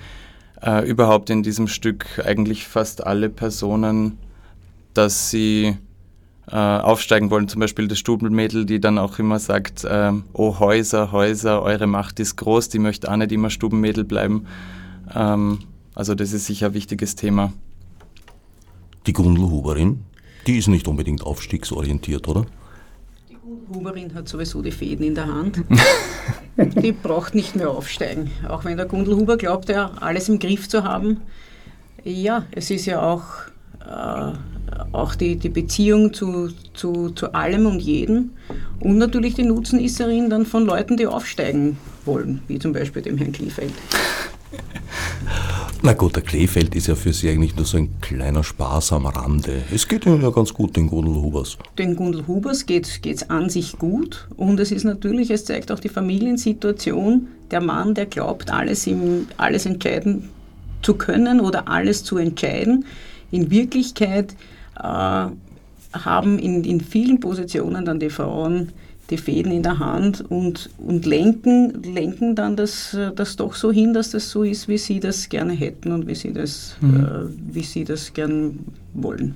äh, 0.62 0.88
überhaupt 0.88 1.30
in 1.30 1.42
diesem 1.42 1.68
Stück 1.68 2.22
eigentlich 2.24 2.66
fast 2.66 3.06
alle 3.06 3.28
Personen, 3.28 4.18
dass 4.94 5.30
sie 5.30 5.76
äh, 6.50 6.56
aufsteigen 6.56 7.30
wollen. 7.30 7.48
Zum 7.48 7.60
Beispiel 7.60 7.88
das 7.88 7.98
Stubelmädel, 7.98 8.64
die 8.64 8.80
dann 8.80 8.98
auch 8.98 9.18
immer 9.18 9.38
sagt, 9.38 9.84
äh, 9.84 10.12
oh 10.32 10.58
Häuser, 10.58 11.12
Häuser, 11.12 11.62
eure 11.62 11.86
Macht 11.86 12.20
ist 12.20 12.36
groß, 12.36 12.68
die 12.68 12.78
möchte 12.78 13.10
auch 13.10 13.16
nicht 13.16 13.32
immer 13.32 13.50
Stubenmädel 13.50 14.04
bleiben. 14.04 14.46
Ähm, 15.14 15.60
also 15.94 16.14
das 16.14 16.32
ist 16.32 16.46
sicher 16.46 16.68
ein 16.68 16.74
wichtiges 16.74 17.16
Thema. 17.16 17.52
Die 19.06 19.12
Gundelhuberin, 19.12 20.04
die 20.46 20.58
ist 20.58 20.68
nicht 20.68 20.88
unbedingt 20.88 21.22
aufstiegsorientiert, 21.22 22.28
oder? 22.28 22.46
Gundelhuberin 23.68 24.14
hat 24.14 24.28
sowieso 24.28 24.62
die 24.62 24.70
Fäden 24.70 25.04
in 25.04 25.14
der 25.14 25.26
Hand. 25.26 25.62
die 26.56 26.92
braucht 26.92 27.34
nicht 27.34 27.54
mehr 27.54 27.70
aufsteigen. 27.70 28.30
Auch 28.48 28.64
wenn 28.64 28.78
der 28.78 28.86
Gundelhuber 28.86 29.36
glaubt, 29.36 29.68
ja, 29.68 29.90
alles 30.00 30.28
im 30.28 30.38
Griff 30.38 30.68
zu 30.68 30.84
haben. 30.84 31.18
Ja, 32.02 32.46
es 32.50 32.70
ist 32.70 32.86
ja 32.86 33.02
auch, 33.02 33.24
äh, 33.80 34.32
auch 34.92 35.14
die, 35.14 35.36
die 35.36 35.50
Beziehung 35.50 36.14
zu, 36.14 36.48
zu, 36.72 37.10
zu 37.10 37.34
allem 37.34 37.66
und 37.66 37.80
jedem. 37.80 38.30
Und 38.80 38.96
natürlich 38.96 39.34
die 39.34 39.44
Nutzenisserin 39.44 40.30
dann 40.30 40.46
von 40.46 40.64
Leuten, 40.64 40.96
die 40.96 41.06
aufsteigen 41.06 41.76
wollen, 42.06 42.40
wie 42.48 42.58
zum 42.58 42.72
Beispiel 42.72 43.02
dem 43.02 43.18
Herrn 43.18 43.32
Kliefeld. 43.32 43.74
Na 45.80 45.92
gut, 45.92 46.16
der 46.16 46.24
Kleefeld 46.24 46.74
ist 46.74 46.88
ja 46.88 46.96
für 46.96 47.12
Sie 47.12 47.30
eigentlich 47.30 47.54
nur 47.54 47.64
so 47.64 47.76
ein 47.76 48.00
kleiner 48.00 48.42
Spaß 48.42 48.92
am 48.94 49.06
Rande. 49.06 49.62
Es 49.72 49.86
geht 49.86 50.06
Ihnen 50.06 50.20
ja 50.22 50.30
ganz 50.30 50.52
gut, 50.52 50.76
den 50.76 50.88
Gundel 50.88 51.14
Hubers. 51.14 51.56
Den 51.78 51.94
Gundel 51.94 52.26
Hubers 52.26 52.66
geht 52.66 53.00
es 53.04 53.30
an 53.30 53.48
sich 53.48 53.78
gut 53.78 54.26
und 54.36 54.58
es 54.58 54.72
ist 54.72 54.82
natürlich, 54.82 55.30
es 55.30 55.44
zeigt 55.44 55.70
auch 55.70 55.78
die 55.78 55.88
Familiensituation. 55.88 57.28
Der 57.52 57.60
Mann, 57.60 57.94
der 57.94 58.06
glaubt, 58.06 58.50
alles, 58.50 58.88
im, 58.88 59.28
alles 59.36 59.66
entscheiden 59.66 60.28
zu 60.82 60.94
können 60.94 61.38
oder 61.38 61.68
alles 61.68 62.02
zu 62.02 62.18
entscheiden. 62.18 62.84
In 63.30 63.52
Wirklichkeit 63.52 64.34
äh, 64.76 64.82
haben 64.82 66.38
in, 66.40 66.64
in 66.64 66.80
vielen 66.80 67.20
Positionen 67.20 67.84
dann 67.84 68.00
die 68.00 68.10
Frauen 68.10 68.72
die 69.10 69.16
Fäden 69.16 69.52
in 69.52 69.62
der 69.62 69.78
Hand 69.78 70.20
und, 70.30 70.70
und 70.78 71.06
lenken, 71.06 71.82
lenken 71.82 72.34
dann 72.34 72.56
das, 72.56 72.96
das 73.16 73.36
doch 73.36 73.54
so 73.54 73.72
hin, 73.72 73.94
dass 73.94 74.10
das 74.10 74.30
so 74.30 74.42
ist, 74.42 74.68
wie 74.68 74.78
sie 74.78 75.00
das 75.00 75.28
gerne 75.28 75.54
hätten 75.54 75.92
und 75.92 76.06
wie 76.06 76.14
sie 76.14 76.32
das, 76.32 76.76
mhm. 76.80 77.04
äh, 77.04 77.54
wie 77.54 77.62
sie 77.62 77.84
das 77.84 78.12
gern 78.12 78.58
wollen. 78.92 79.34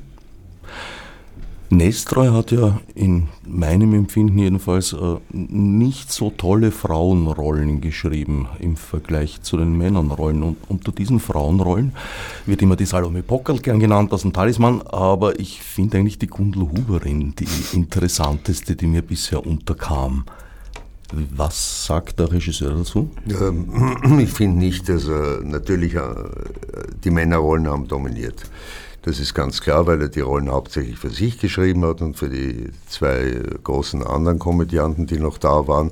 Nestreu 1.73 2.33
hat 2.33 2.51
ja 2.51 2.79
in 2.95 3.29
meinem 3.47 3.95
Empfinden 3.95 4.39
jedenfalls 4.39 4.93
äh, 4.93 5.17
nicht 5.31 6.13
so 6.13 6.29
tolle 6.29 6.71
Frauenrollen 6.71 7.81
geschrieben 7.81 8.47
im 8.59 8.77
Vergleich 8.77 9.41
zu 9.41 9.57
den 9.57 9.79
Männernrollen. 9.79 10.43
Und 10.43 10.59
unter 10.69 10.93
diesen 10.93 11.19
Frauenrollen 11.19 11.95
wird 12.45 12.61
immer 12.61 12.77
die 12.77 12.85
Salome 12.85 13.23
Pockerl 13.23 13.59
gern 13.59 13.81
genannt 13.81 14.13
aus 14.13 14.21
dem 14.21 14.35
Talisman, 14.35 14.83
aber 14.83 15.41
ich 15.41 15.63
finde 15.63 15.97
eigentlich 15.97 16.19
die 16.19 16.27
Gundel 16.27 16.65
Huberin 16.65 17.35
die 17.39 17.49
interessanteste, 17.75 18.77
die 18.77 18.87
mir 18.87 19.01
bisher 19.01 19.47
unterkam. 19.47 20.27
Was 21.35 21.87
sagt 21.87 22.19
der 22.19 22.33
Regisseur 22.33 22.75
dazu? 22.75 23.11
Ähm, 23.29 24.19
ich 24.21 24.31
finde 24.31 24.59
nicht, 24.59 24.91
dass 24.91 25.09
er 25.09 25.41
natürlich 25.43 25.95
äh, 25.95 26.03
die 27.03 27.11
Männerrollen 27.11 27.67
haben 27.67 27.89
dominiert. 27.89 28.45
Das 29.03 29.19
ist 29.19 29.35
ganz 29.35 29.61
klar, 29.61 29.87
weil 29.87 30.01
er 30.01 30.09
die 30.09 30.21
Rollen 30.21 30.51
hauptsächlich 30.51 30.97
für 30.97 31.11
sich 31.11 31.39
geschrieben 31.39 31.85
hat 31.85 32.01
und 32.01 32.17
für 32.17 32.29
die 32.29 32.71
zwei 32.89 33.43
großen 33.65 34.03
anderen 34.05 34.39
Komödianten, 34.39 35.07
die 35.07 35.19
noch 35.19 35.39
da 35.39 35.67
waren. 35.67 35.91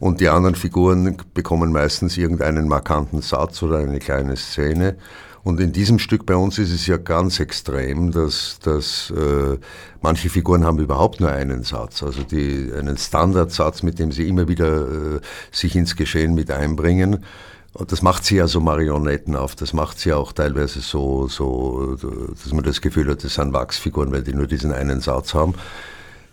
Und 0.00 0.20
die 0.20 0.28
anderen 0.28 0.56
Figuren 0.56 1.16
bekommen 1.32 1.72
meistens 1.72 2.16
irgendeinen 2.16 2.66
markanten 2.66 3.22
Satz 3.22 3.62
oder 3.62 3.78
eine 3.78 4.00
kleine 4.00 4.36
Szene. 4.36 4.96
Und 5.42 5.60
in 5.60 5.72
diesem 5.72 5.98
Stück 5.98 6.26
bei 6.26 6.34
uns 6.34 6.58
ist 6.58 6.72
es 6.72 6.86
ja 6.86 6.96
ganz 6.96 7.40
extrem, 7.40 8.10
dass, 8.10 8.58
dass 8.62 9.10
äh, 9.10 9.56
manche 10.02 10.28
Figuren 10.28 10.64
haben 10.64 10.78
überhaupt 10.78 11.20
nur 11.20 11.30
einen 11.30 11.62
Satz, 11.62 12.02
also 12.02 12.22
die, 12.22 12.70
einen 12.76 12.98
Standardsatz, 12.98 13.82
mit 13.82 13.98
dem 13.98 14.12
sie 14.12 14.28
immer 14.28 14.48
wieder 14.48 15.16
äh, 15.16 15.20
sich 15.50 15.76
ins 15.76 15.96
Geschehen 15.96 16.34
mit 16.34 16.50
einbringen. 16.50 17.24
Und 17.72 17.92
das 17.92 18.02
macht 18.02 18.24
sie 18.24 18.36
ja 18.36 18.48
so 18.48 18.60
marionettenhaft, 18.60 19.60
das 19.60 19.72
macht 19.72 19.98
sie 19.98 20.12
auch 20.12 20.32
teilweise 20.32 20.80
so, 20.80 21.28
so, 21.28 21.96
dass 21.96 22.52
man 22.52 22.64
das 22.64 22.80
Gefühl 22.80 23.08
hat, 23.08 23.22
das 23.22 23.34
sind 23.34 23.52
Wachsfiguren, 23.52 24.10
weil 24.10 24.22
die 24.22 24.34
nur 24.34 24.48
diesen 24.48 24.72
einen 24.72 25.00
Satz 25.00 25.34
haben. 25.34 25.54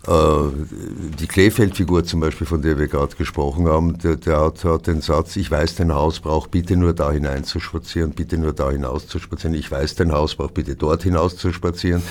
Äh, 0.08 0.52
die 1.20 1.28
Kleefeld-Figur 1.28 2.06
zum 2.06 2.22
Beispiel, 2.22 2.48
von 2.48 2.62
der 2.62 2.80
wir 2.80 2.88
gerade 2.88 3.16
gesprochen 3.18 3.68
haben, 3.68 3.98
der, 3.98 4.16
der 4.16 4.40
hat, 4.40 4.64
hat, 4.64 4.88
den 4.88 5.02
Satz, 5.02 5.36
ich 5.36 5.52
weiß 5.52 5.76
den 5.76 5.94
Hausbrauch, 5.94 6.48
bitte 6.48 6.78
nur 6.78 6.94
da 6.94 7.12
hinein 7.12 7.44
zu 7.44 7.60
spazieren, 7.60 8.12
bitte 8.12 8.38
nur 8.38 8.54
da 8.54 8.72
hinaus 8.72 9.08
zu 9.08 9.20
spazieren, 9.20 9.54
ich 9.54 9.70
weiß 9.70 9.96
den 9.96 10.14
Hausbrauch, 10.14 10.52
bitte 10.52 10.76
dort 10.76 11.04
hinaus 11.04 11.36
zu 11.36 11.52
spazieren. 11.52 12.02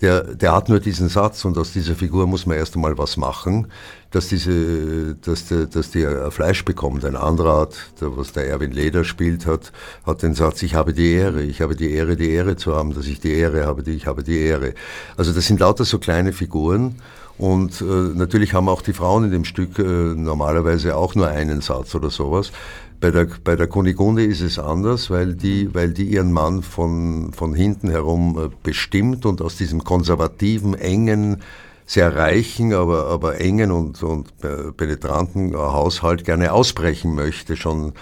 Der, 0.00 0.22
der 0.22 0.54
hat 0.54 0.68
nur 0.68 0.78
diesen 0.78 1.08
Satz 1.08 1.44
und 1.44 1.58
aus 1.58 1.72
dieser 1.72 1.96
Figur 1.96 2.28
muss 2.28 2.46
man 2.46 2.56
erst 2.56 2.76
einmal 2.76 2.96
was 2.96 3.16
machen, 3.16 3.66
dass, 4.12 4.28
diese, 4.28 5.16
dass, 5.16 5.46
der, 5.46 5.66
dass 5.66 5.90
die 5.90 6.06
Fleisch 6.30 6.64
bekommt. 6.64 7.04
Ein 7.04 7.16
anderer 7.16 7.62
hat, 7.62 7.74
der, 8.00 8.16
was 8.16 8.32
der 8.32 8.46
Erwin 8.46 8.70
Leder 8.70 9.02
spielt, 9.02 9.46
hat, 9.46 9.72
hat 10.06 10.22
den 10.22 10.34
Satz, 10.34 10.62
ich 10.62 10.74
habe 10.74 10.94
die 10.94 11.12
Ehre, 11.12 11.42
ich 11.42 11.60
habe 11.60 11.74
die 11.74 11.90
Ehre, 11.92 12.16
die 12.16 12.30
Ehre 12.30 12.56
zu 12.56 12.76
haben, 12.76 12.94
dass 12.94 13.06
ich 13.06 13.18
die 13.18 13.32
Ehre 13.32 13.66
habe, 13.66 13.82
die, 13.82 13.92
ich 13.92 14.06
habe 14.06 14.22
die 14.22 14.38
Ehre. 14.38 14.74
Also 15.16 15.32
das 15.32 15.46
sind 15.46 15.58
lauter 15.58 15.84
so 15.84 15.98
kleine 15.98 16.32
Figuren 16.32 16.94
und 17.40 17.80
äh, 17.80 17.84
natürlich 17.84 18.52
haben 18.52 18.68
auch 18.68 18.82
die 18.82 18.92
Frauen 18.92 19.24
in 19.24 19.30
dem 19.30 19.46
Stück 19.46 19.78
äh, 19.78 19.82
normalerweise 19.82 20.94
auch 20.94 21.14
nur 21.14 21.28
einen 21.28 21.62
Satz 21.62 21.94
oder 21.94 22.10
sowas. 22.10 22.52
Bei 23.00 23.10
der, 23.10 23.28
bei 23.42 23.56
der 23.56 23.66
Kunigunde 23.66 24.22
ist 24.22 24.42
es 24.42 24.58
anders, 24.58 25.08
weil 25.08 25.34
die, 25.36 25.74
weil 25.74 25.94
die 25.94 26.04
ihren 26.04 26.32
Mann 26.32 26.62
von, 26.62 27.32
von 27.32 27.54
hinten 27.54 27.88
herum 27.88 28.38
äh, 28.38 28.54
bestimmt 28.62 29.24
und 29.24 29.40
aus 29.40 29.56
diesem 29.56 29.84
konservativen, 29.84 30.74
engen, 30.74 31.38
sehr 31.86 32.14
reichen, 32.14 32.74
aber, 32.74 33.06
aber 33.06 33.40
engen 33.40 33.70
und, 33.70 34.02
und 34.02 34.28
äh, 34.42 34.70
penetranten 34.76 35.56
Haushalt 35.56 36.26
gerne 36.26 36.52
ausbrechen 36.52 37.14
möchte, 37.14 37.56
schon 37.56 37.94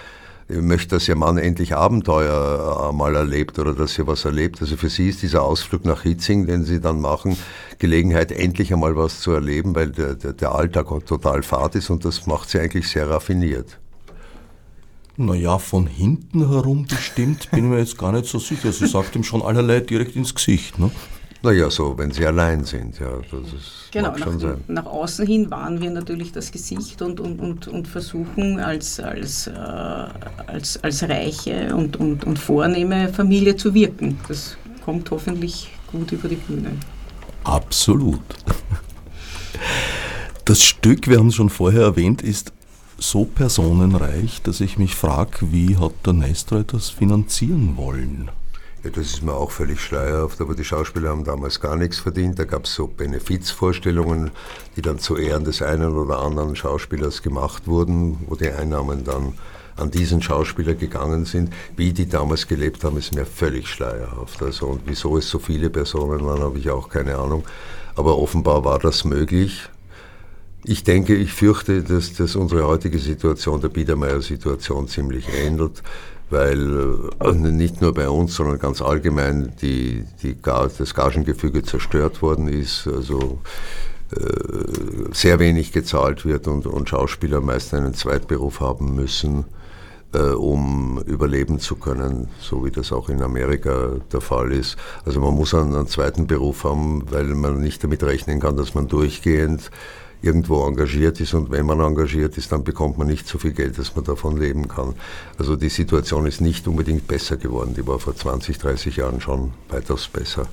möchte, 0.49 0.95
dass 0.95 1.07
ihr 1.07 1.15
Mann 1.15 1.37
endlich 1.37 1.75
Abenteuer 1.75 2.89
äh, 2.89 2.95
mal 2.95 3.15
erlebt 3.15 3.59
oder 3.59 3.73
dass 3.73 3.93
sie 3.93 4.07
was 4.07 4.25
erlebt. 4.25 4.61
Also 4.61 4.77
für 4.77 4.89
sie 4.89 5.09
ist 5.09 5.21
dieser 5.21 5.43
Ausflug 5.43 5.85
nach 5.85 6.01
Hitzing, 6.01 6.47
den 6.47 6.65
sie 6.65 6.81
dann 6.81 6.99
machen, 6.99 7.37
Gelegenheit, 7.77 8.31
endlich 8.31 8.73
einmal 8.73 8.95
was 8.95 9.21
zu 9.21 9.31
erleben, 9.31 9.75
weil 9.75 9.91
der, 9.91 10.15
der, 10.15 10.33
der 10.33 10.53
Alltag 10.53 10.87
total 11.05 11.43
fad 11.43 11.75
ist 11.75 11.89
und 11.89 12.03
das 12.03 12.25
macht 12.25 12.49
sie 12.49 12.59
eigentlich 12.59 12.87
sehr 12.87 13.09
raffiniert. 13.09 13.79
Naja, 15.17 15.57
von 15.57 15.85
hinten 15.85 16.47
herum 16.49 16.85
bestimmt 16.87 17.51
bin 17.51 17.65
ich 17.65 17.69
mir 17.69 17.79
jetzt 17.79 17.97
gar 17.97 18.13
nicht 18.13 18.25
so 18.25 18.39
sicher. 18.39 18.71
Sie 18.71 18.87
sagt 18.87 19.15
ihm 19.15 19.23
schon 19.23 19.41
allerlei 19.41 19.81
direkt 19.81 20.15
ins 20.15 20.33
Gesicht. 20.33 20.79
Ne? 20.79 20.91
Naja, 21.41 21.69
so, 21.69 21.97
wenn 21.97 22.11
sie 22.11 22.25
allein 22.25 22.65
sind, 22.65 22.99
ja, 22.99 23.11
das 23.31 23.53
ist, 23.53 23.91
genau, 23.91 24.09
mag 24.09 24.19
schon 24.19 24.33
nach, 24.33 24.41
sein. 24.41 24.63
nach 24.67 24.85
außen 24.85 25.25
hin 25.25 25.49
wahren 25.49 25.79
wir 25.81 25.89
natürlich 25.89 26.33
das 26.33 26.51
Gesicht 26.51 27.01
und, 27.01 27.21
und, 27.21 27.39
und, 27.39 27.67
und 27.69 27.87
versuchen 27.87 28.59
als, 28.59 28.99
als, 28.99 29.47
äh, 29.47 29.51
als, 29.51 30.83
als 30.83 31.03
reiche 31.03 31.73
und, 31.73 31.95
und, 31.95 32.25
und 32.25 32.37
vornehme 32.37 33.07
Familie 33.13 33.55
zu 33.55 33.73
wirken. 33.73 34.19
Das 34.27 34.57
kommt 34.83 35.09
hoffentlich 35.11 35.69
gut 35.87 36.11
über 36.11 36.27
die 36.27 36.35
Bühne. 36.35 36.71
Absolut. 37.45 38.19
Das 40.43 40.61
Stück, 40.61 41.07
wir 41.07 41.19
haben 41.19 41.27
es 41.27 41.35
schon 41.35 41.49
vorher 41.49 41.83
erwähnt, 41.83 42.21
ist 42.21 42.51
so 42.97 43.23
personenreich, 43.23 44.41
dass 44.41 44.59
ich 44.59 44.77
mich 44.77 44.95
frage, 44.95 45.51
wie 45.53 45.77
hat 45.77 45.93
der 46.05 46.13
Nestroy 46.13 46.63
das 46.65 46.89
finanzieren 46.89 47.77
wollen? 47.77 48.29
Das 48.81 48.95
ist 48.95 49.23
mir 49.23 49.33
auch 49.33 49.51
völlig 49.51 49.81
schleierhaft, 49.81 50.39
aber 50.39 50.55
die 50.55 50.63
Schauspieler 50.63 51.09
haben 51.09 51.25
damals 51.25 51.59
gar 51.59 51.75
nichts 51.75 51.99
verdient. 51.99 52.39
Da 52.39 52.45
gab 52.45 52.63
es 52.63 52.73
so 52.73 52.87
Benefizvorstellungen, 52.87 54.31
die 54.77 54.81
dann 54.81 54.99
zu 54.99 55.17
Ehren 55.17 55.43
des 55.43 55.61
einen 55.61 55.97
oder 55.97 56.19
anderen 56.19 56.55
Schauspielers 56.55 57.21
gemacht 57.21 57.67
wurden, 57.67 58.19
wo 58.27 58.35
die 58.35 58.49
Einnahmen 58.49 59.03
dann 59.03 59.33
an 59.75 59.91
diesen 59.91 60.21
Schauspieler 60.21 60.75
gegangen 60.75 61.25
sind. 61.25 61.53
Wie 61.75 61.91
die 61.91 62.07
damals 62.07 62.47
gelebt 62.47 62.85
haben, 62.85 62.97
ist 62.97 63.13
mir 63.13 63.25
völlig 63.25 63.67
schleierhaft. 63.67 64.41
Also, 64.41 64.67
und 64.67 64.81
wieso 64.85 65.17
es 65.17 65.29
so 65.29 65.39
viele 65.39 65.69
Personen 65.69 66.25
waren, 66.25 66.41
habe 66.41 66.57
ich 66.57 66.69
auch 66.69 66.87
keine 66.87 67.17
Ahnung. 67.17 67.43
Aber 67.95 68.17
offenbar 68.17 68.63
war 68.63 68.79
das 68.79 69.03
möglich. 69.03 69.69
Ich 70.63 70.85
denke, 70.85 71.15
ich 71.15 71.33
fürchte, 71.33 71.83
dass, 71.83 72.13
dass 72.13 72.37
unsere 72.37 72.65
heutige 72.65 72.99
Situation 72.99 73.59
der 73.59 73.69
Biedermeier-Situation 73.69 74.87
ziemlich 74.87 75.27
ändert 75.33 75.83
weil 76.29 77.09
äh, 77.21 77.31
nicht 77.33 77.81
nur 77.81 77.93
bei 77.93 78.09
uns, 78.09 78.35
sondern 78.35 78.59
ganz 78.59 78.81
allgemein 78.81 79.53
die, 79.61 80.05
die, 80.21 80.35
das 80.41 80.93
Gagengefüge 80.93 81.63
zerstört 81.63 82.21
worden 82.21 82.47
ist, 82.47 82.87
also 82.87 83.39
äh, 84.11 85.13
sehr 85.13 85.39
wenig 85.39 85.71
gezahlt 85.71 86.25
wird 86.25 86.47
und, 86.47 86.65
und 86.65 86.89
Schauspieler 86.89 87.41
meist 87.41 87.73
einen 87.73 87.93
Zweitberuf 87.93 88.59
haben 88.59 88.95
müssen, 88.95 89.45
äh, 90.13 90.19
um 90.19 91.01
überleben 91.05 91.59
zu 91.59 91.75
können, 91.75 92.27
so 92.39 92.65
wie 92.65 92.71
das 92.71 92.91
auch 92.91 93.09
in 93.09 93.21
Amerika 93.21 93.97
der 94.11 94.21
Fall 94.21 94.51
ist. 94.51 94.77
Also 95.05 95.19
man 95.19 95.35
muss 95.35 95.53
einen, 95.53 95.75
einen 95.75 95.87
zweiten 95.87 96.25
Beruf 96.25 96.63
haben, 96.63 97.03
weil 97.11 97.25
man 97.25 97.59
nicht 97.59 97.83
damit 97.83 98.03
rechnen 98.03 98.39
kann, 98.39 98.57
dass 98.57 98.73
man 98.73 98.87
durchgehend 98.87 99.69
irgendwo 100.21 100.65
engagiert 100.65 101.19
ist 101.19 101.33
und 101.33 101.49
wenn 101.51 101.65
man 101.65 101.79
engagiert 101.79 102.37
ist, 102.37 102.51
dann 102.51 102.63
bekommt 102.63 102.97
man 102.97 103.07
nicht 103.07 103.27
so 103.27 103.37
viel 103.37 103.53
Geld, 103.53 103.77
dass 103.77 103.95
man 103.95 104.03
davon 104.03 104.37
leben 104.37 104.67
kann. 104.67 104.95
Also 105.37 105.55
die 105.55 105.69
Situation 105.69 106.25
ist 106.25 106.41
nicht 106.41 106.67
unbedingt 106.67 107.07
besser 107.07 107.37
geworden, 107.37 107.73
die 107.75 107.87
war 107.87 107.99
vor 107.99 108.15
20, 108.15 108.57
30 108.57 108.97
Jahren 108.97 109.21
schon 109.21 109.53
weitaus 109.69 110.07
besser. 110.07 110.47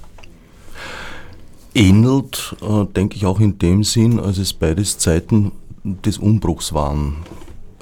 Ähnelt, 1.75 2.57
äh, 2.63 2.87
denke 2.87 3.17
ich, 3.17 3.27
auch 3.27 3.41
in 3.41 3.59
dem 3.59 3.85
Sinn, 3.85 4.19
als 4.19 4.39
es 4.39 4.53
beides 4.53 4.99
Zeiten 4.99 5.53
des 5.85 6.19
Umbruchs 6.19 6.73
waren 6.73 7.17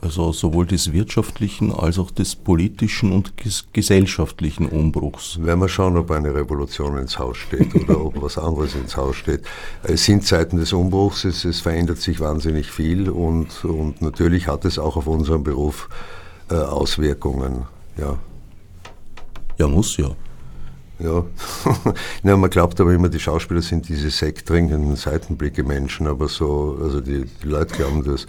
also 0.05 0.32
sowohl 0.32 0.66
des 0.66 0.92
wirtschaftlichen 0.92 1.72
als 1.72 1.98
auch 1.98 2.11
des 2.11 2.36
politischen 2.36 3.12
und 3.12 3.32
gesellschaftlichen 3.72 4.66
Umbruchs. 4.66 5.42
Werden 5.42 5.61
wir 5.61 5.68
schauen, 5.68 5.96
ob 5.96 6.11
eine 6.11 6.34
Revolution 6.34 6.98
ins 6.98 7.18
Haus 7.18 7.38
steht 7.38 7.74
oder 7.74 8.05
ob 8.05 8.20
was 8.20 8.36
anderes 8.38 8.74
ins 8.74 8.96
Haus 8.96 9.16
steht. 9.16 9.42
Es 9.82 10.05
sind 10.05 10.24
Zeiten 10.24 10.59
des 10.59 10.72
Umbruchs, 10.72 11.24
es, 11.24 11.44
es 11.44 11.61
verändert 11.61 11.98
sich 11.98 12.20
wahnsinnig 12.20 12.70
viel 12.70 13.09
und, 13.09 13.64
und 13.64 14.02
natürlich 14.02 14.46
hat 14.46 14.64
es 14.64 14.78
auch 14.78 14.96
auf 14.96 15.07
unseren 15.07 15.42
Beruf 15.42 15.88
äh, 16.50 16.55
Auswirkungen. 16.55 17.64
Ja. 17.96 18.18
ja, 19.59 19.68
muss 19.68 19.96
ja. 19.96 20.11
Ja, 21.05 21.22
ja, 22.24 22.36
man 22.36 22.48
glaubt 22.48 22.80
aber 22.80 22.94
immer, 22.94 23.11
die 23.11 23.20
Schauspieler 23.20 23.61
sind 23.61 23.90
diese 23.90 24.09
sekttrinkenden 24.09 24.96
Seitenblicke-Menschen, 24.96 26.07
aber 26.07 26.28
so, 26.28 26.78
also 26.80 27.02
die, 27.02 27.26
die, 27.42 27.46
Leute 27.46 27.74
glauben 27.74 28.02
das. 28.05 28.26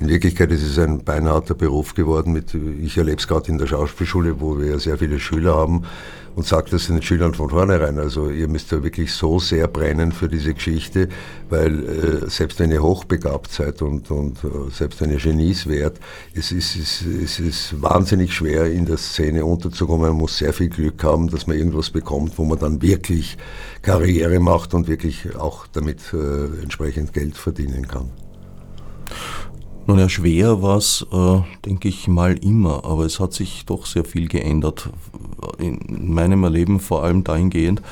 In 0.00 0.08
Wirklichkeit 0.08 0.50
ist 0.50 0.62
es 0.62 0.78
ein 0.78 1.04
beinharter 1.04 1.54
Beruf 1.54 1.92
geworden. 1.92 2.32
Mit, 2.32 2.54
ich 2.54 2.96
erlebe 2.96 3.18
es 3.18 3.28
gerade 3.28 3.48
in 3.50 3.58
der 3.58 3.66
Schauspielschule, 3.66 4.40
wo 4.40 4.58
wir 4.58 4.68
ja 4.68 4.78
sehr 4.78 4.96
viele 4.96 5.20
Schüler 5.20 5.54
haben 5.54 5.84
und 6.34 6.46
sagt 6.46 6.72
das 6.72 6.86
den 6.86 7.00
Schülern 7.02 7.34
von 7.34 7.50
vornherein. 7.50 7.98
Also 7.98 8.28
ihr 8.30 8.48
müsst 8.48 8.72
ja 8.72 8.82
wirklich 8.82 9.12
so 9.12 9.38
sehr 9.38 9.68
brennen 9.68 10.12
für 10.12 10.28
diese 10.28 10.54
Geschichte, 10.54 11.08
weil 11.48 11.84
äh, 11.84 12.30
selbst 12.30 12.58
wenn 12.58 12.70
ihr 12.70 12.82
hochbegabt 12.82 13.52
seid 13.52 13.82
und, 13.82 14.10
und 14.10 14.42
äh, 14.44 14.70
selbst 14.72 15.00
wenn 15.00 15.10
ihr 15.10 15.18
Genies 15.18 15.66
wärt, 15.66 15.98
es 16.34 16.50
ist, 16.52 16.76
es, 16.76 17.02
es 17.02 17.38
ist 17.38 17.82
wahnsinnig 17.82 18.34
schwer 18.34 18.70
in 18.70 18.86
der 18.86 18.98
Szene 18.98 19.44
unterzukommen. 19.44 20.08
Man 20.08 20.18
muss 20.18 20.38
sehr 20.38 20.52
viel 20.52 20.68
Glück 20.68 21.02
haben, 21.04 21.28
dass 21.28 21.46
man 21.46 21.56
irgendwas 21.56 21.90
bekommt, 21.90 22.38
wo 22.38 22.44
man 22.44 22.58
dann 22.58 22.82
wirklich 22.82 23.36
Karriere 23.82 24.40
macht 24.40 24.74
und 24.74 24.88
wirklich 24.88 25.36
auch 25.36 25.66
damit 25.68 26.00
äh, 26.12 26.62
entsprechend 26.62 27.12
Geld 27.12 27.36
verdienen 27.36 27.86
kann. 27.86 28.10
Nun 29.86 29.98
ja, 29.98 30.08
schwer 30.08 30.62
war 30.62 30.78
es, 30.78 31.06
äh, 31.12 31.40
denke 31.66 31.88
ich 31.88 32.08
mal 32.08 32.38
immer, 32.38 32.84
aber 32.84 33.04
es 33.04 33.20
hat 33.20 33.34
sich 33.34 33.66
doch 33.66 33.84
sehr 33.84 34.04
viel 34.04 34.28
geändert. 34.28 34.88
In 35.58 36.14
meinem 36.14 36.42
Erleben 36.44 36.80
vor 36.80 37.04
allem 37.04 37.22
dahingehend, 37.22 37.82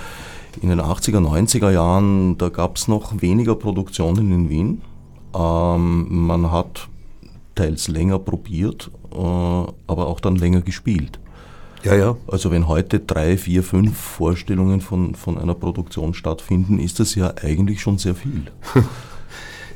in 0.62 0.70
den 0.70 0.80
80er, 0.80 1.18
90er 1.18 1.70
Jahren, 1.70 2.38
da 2.38 2.49
gab 2.49 2.76
es 2.76 2.88
noch 2.88 3.20
weniger 3.20 3.55
Produktionen 3.55 4.32
in 4.32 4.49
Wien. 4.49 4.82
Ähm, 5.34 6.26
man 6.26 6.51
hat 6.51 6.88
teils 7.55 7.88
länger 7.88 8.18
probiert, 8.18 8.90
äh, 9.12 9.16
aber 9.16 10.07
auch 10.07 10.20
dann 10.20 10.36
länger 10.36 10.62
gespielt. 10.62 11.18
Ja, 11.84 11.95
ja. 11.95 12.16
Also 12.26 12.51
wenn 12.51 12.68
heute 12.68 13.01
drei, 13.01 13.36
vier, 13.36 13.62
fünf 13.62 13.99
Vorstellungen 13.99 14.80
von, 14.80 15.14
von 15.14 15.36
einer 15.36 15.55
Produktion 15.55 16.14
stattfinden, 16.14 16.78
ist 16.78 17.01
das 17.01 17.14
ja 17.16 17.34
eigentlich 17.43 17.82
schon 17.82 17.99
sehr 17.99 18.14
viel. 18.14 18.45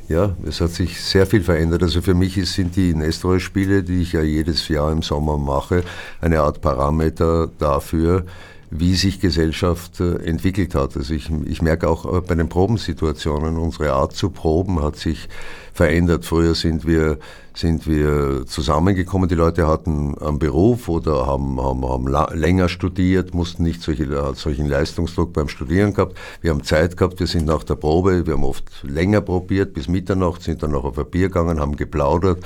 Ja, 0.09 0.35
es 0.47 0.61
hat 0.61 0.71
sich 0.71 1.01
sehr 1.01 1.27
viel 1.27 1.43
verändert. 1.43 1.83
Also 1.83 2.01
für 2.01 2.13
mich 2.13 2.35
sind 2.49 2.77
die 2.77 2.93
Nestroy-Spiele, 2.93 3.83
die 3.83 4.01
ich 4.01 4.13
ja 4.13 4.21
jedes 4.21 4.69
Jahr 4.69 4.91
im 4.91 5.01
Sommer 5.01 5.37
mache, 5.37 5.83
eine 6.21 6.39
Art 6.39 6.61
Parameter 6.61 7.49
dafür, 7.59 8.25
wie 8.69 8.95
sich 8.95 9.21
Gesellschaft 9.21 9.99
äh, 9.99 10.15
entwickelt 10.17 10.75
hat. 10.75 10.97
Also 10.97 11.13
ich, 11.13 11.29
ich 11.45 11.61
merke 11.61 11.87
auch 11.87 12.17
äh, 12.17 12.21
bei 12.21 12.35
den 12.35 12.49
Probensituationen, 12.49 13.57
unsere 13.57 13.93
Art 13.93 14.13
zu 14.13 14.29
proben 14.29 14.81
hat 14.81 14.97
sich 14.97 15.29
verändert. 15.73 16.25
Früher 16.25 16.53
sind 16.53 16.85
wir, 16.85 17.17
sind 17.53 17.87
wir 17.87 18.45
zusammengekommen, 18.45 19.29
die 19.29 19.35
Leute 19.35 19.67
hatten 19.67 20.17
einen 20.17 20.39
Beruf 20.39 20.89
oder 20.89 21.27
haben, 21.27 21.61
haben, 21.61 21.87
haben 21.87 22.07
länger 22.37 22.67
studiert, 22.67 23.33
mussten 23.33 23.63
nicht 23.63 23.81
solche, 23.81 24.33
solchen 24.35 24.67
Leistungsdruck 24.67 25.31
beim 25.31 25.47
Studieren 25.47 25.93
gehabt. 25.93 26.17
Wir 26.41 26.51
haben 26.51 26.63
Zeit 26.63 26.97
gehabt, 26.97 27.19
wir 27.19 27.27
sind 27.27 27.45
nach 27.45 27.63
der 27.63 27.75
Probe, 27.75 28.25
wir 28.25 28.33
haben 28.33 28.43
oft 28.43 28.65
länger 28.83 29.21
probiert, 29.21 29.73
bis 29.73 29.87
Mitternacht, 29.87 30.41
sind 30.41 30.61
dann 30.61 30.71
noch 30.71 30.83
auf 30.83 30.97
ein 30.97 31.09
Bier 31.09 31.27
gegangen, 31.27 31.59
haben 31.59 31.77
geplaudert 31.77 32.43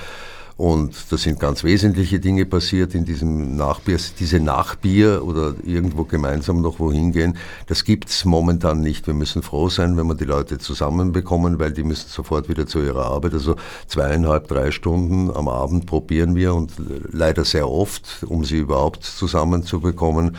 und 0.58 0.93
da 1.10 1.18
sind 1.18 1.39
ganz 1.39 1.64
wesentliche 1.64 2.20
Dinge 2.20 2.45
passiert 2.45 2.93
in 2.93 3.06
diesem 3.06 3.56
Nachbier. 3.56 3.97
Diese 4.20 4.39
Nachbier 4.39 5.24
oder 5.26 5.56
irgendwo 5.64 6.04
gemeinsam 6.04 6.62
noch 6.62 6.80
wohin 6.80 7.12
gehen, 7.12 7.38
das 7.68 7.84
gibt's 7.84 8.26
momentan 8.26 8.82
nicht. 8.82 9.08
Wir 9.08 9.14
müssen 9.14 9.41
froh 9.41 9.70
sein, 9.70 9.97
wenn 9.97 10.08
wir 10.08 10.16
die 10.16 10.26
Leute 10.26 10.58
zusammenbekommen, 10.60 11.60
weil 11.60 11.72
die 11.72 11.84
müssen 11.84 12.10
sofort 12.10 12.49
wieder 12.49 12.68
zu 12.68 12.80
ihrer 12.80 13.06
Arbeit. 13.06 13.34
Also 13.34 13.56
zweieinhalb, 13.88 14.47
drei 14.47 14.72
Stunden 14.72 15.32
am 15.32 15.47
Abend 15.47 15.86
probieren 15.86 16.36
wir 16.36 16.54
und 16.54 16.74
leider 17.12 17.45
sehr 17.45 17.70
oft, 17.70 18.24
um 18.28 18.43
sie 18.43 18.58
überhaupt 18.58 19.04
zusammenzubekommen. 19.04 20.38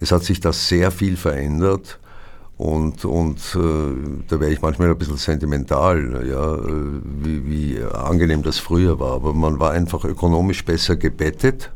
Es 0.00 0.12
hat 0.12 0.24
sich 0.24 0.40
das 0.40 0.68
sehr 0.68 0.90
viel 0.90 1.16
verändert. 1.16 1.98
Und, 2.56 3.04
und 3.04 3.38
äh, 3.56 4.22
da 4.28 4.38
wäre 4.38 4.52
ich 4.52 4.62
manchmal 4.62 4.88
ein 4.88 4.98
bisschen 4.98 5.16
sentimental, 5.16 6.24
ja, 6.28 6.58
wie, 7.22 7.46
wie 7.46 7.82
angenehm 7.82 8.42
das 8.42 8.58
früher 8.58 9.00
war. 9.00 9.14
Aber 9.14 9.34
man 9.34 9.58
war 9.58 9.72
einfach 9.72 10.04
ökonomisch 10.04 10.64
besser 10.64 10.94
gebettet 10.94 11.72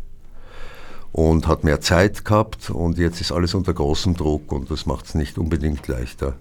und 1.12 1.48
hat 1.48 1.64
mehr 1.64 1.80
Zeit 1.80 2.24
gehabt 2.24 2.70
und 2.70 2.98
jetzt 2.98 3.20
ist 3.20 3.32
alles 3.32 3.54
unter 3.54 3.74
großem 3.74 4.14
Druck 4.14 4.52
und 4.52 4.70
das 4.70 4.86
macht 4.86 5.06
es 5.06 5.14
nicht 5.14 5.36
unbedingt 5.36 5.88
leichter. 5.88 6.34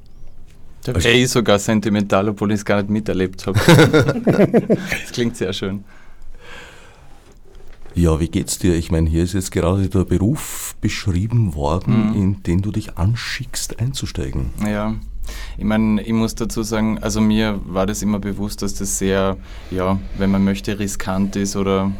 Da 0.83 0.93
wäre 0.93 1.15
ich 1.15 1.29
sogar 1.29 1.57
sentimental, 1.57 2.29
obwohl 2.29 2.51
ich 2.51 2.59
es 2.59 2.65
gar 2.65 2.77
nicht 2.77 2.89
miterlebt 2.89 3.45
habe. 3.47 3.59
das 4.25 5.11
klingt 5.11 5.35
sehr 5.35 5.51
schön. 5.51 5.83
Ja, 7.97 8.19
wie 8.19 8.27
geht's 8.27 8.59
dir? 8.59 8.75
Ich 8.75 8.91
meine, 8.91 9.09
hier 9.09 9.23
ist 9.23 9.33
jetzt 9.33 9.51
gerade 9.51 9.89
der 9.89 10.05
Beruf 10.05 10.75
beschrieben 10.81 11.55
worden, 11.55 12.11
mhm. 12.11 12.15
in 12.15 12.43
den 12.43 12.61
du 12.61 12.71
dich 12.71 12.95
anschickst 12.95 13.79
einzusteigen. 13.79 14.51
Ja. 14.63 14.93
Ich 15.57 15.63
meine, 15.63 16.03
ich 16.03 16.13
muss 16.13 16.35
dazu 16.35 16.61
sagen, 16.61 16.99
also 16.99 17.19
mir 17.19 17.59
war 17.65 17.87
das 17.87 18.03
immer 18.03 18.19
bewusst, 18.19 18.61
dass 18.61 18.75
das 18.75 18.99
sehr, 18.99 19.37
ja, 19.71 19.99
wenn 20.17 20.29
man 20.29 20.43
möchte, 20.43 20.77
riskant 20.77 21.35
ist 21.35 21.55
oder 21.55 21.91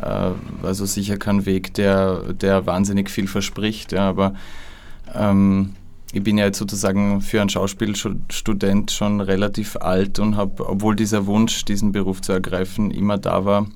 äh, 0.00 0.30
also 0.62 0.86
sicher 0.86 1.18
kein 1.18 1.44
Weg, 1.44 1.74
der, 1.74 2.32
der 2.32 2.64
wahnsinnig 2.64 3.10
viel 3.10 3.28
verspricht. 3.28 3.92
Ja, 3.92 4.08
aber 4.08 4.32
ähm, 5.14 5.74
ich 6.14 6.22
bin 6.22 6.38
ja 6.38 6.46
jetzt 6.46 6.58
sozusagen 6.58 7.20
für 7.20 7.42
einen 7.42 7.50
Schauspielstudent 7.50 8.90
schon 8.90 9.20
relativ 9.20 9.76
alt 9.76 10.18
und 10.18 10.36
habe, 10.38 10.66
obwohl 10.66 10.96
dieser 10.96 11.26
Wunsch, 11.26 11.66
diesen 11.66 11.92
Beruf 11.92 12.22
zu 12.22 12.32
ergreifen, 12.32 12.90
immer 12.90 13.18
da 13.18 13.44
war, 13.44 13.66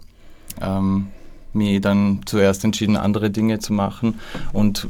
ähm, 0.62 1.08
mir 1.56 1.80
dann 1.80 2.20
zuerst 2.26 2.64
entschieden, 2.64 2.96
andere 2.96 3.30
Dinge 3.30 3.58
zu 3.58 3.72
machen 3.72 4.20
und 4.52 4.86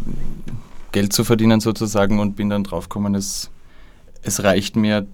Geld 0.93 1.13
zu 1.13 1.25
verdienen 1.25 1.61
sozusagen 1.61 2.21
und 2.21 2.37
bin 2.37 2.51
dann 2.51 2.65
draufgekommen, 2.65 3.15
es, 3.15 3.51
es 4.23 4.43
reicht 4.43 4.77
mir 4.77 5.07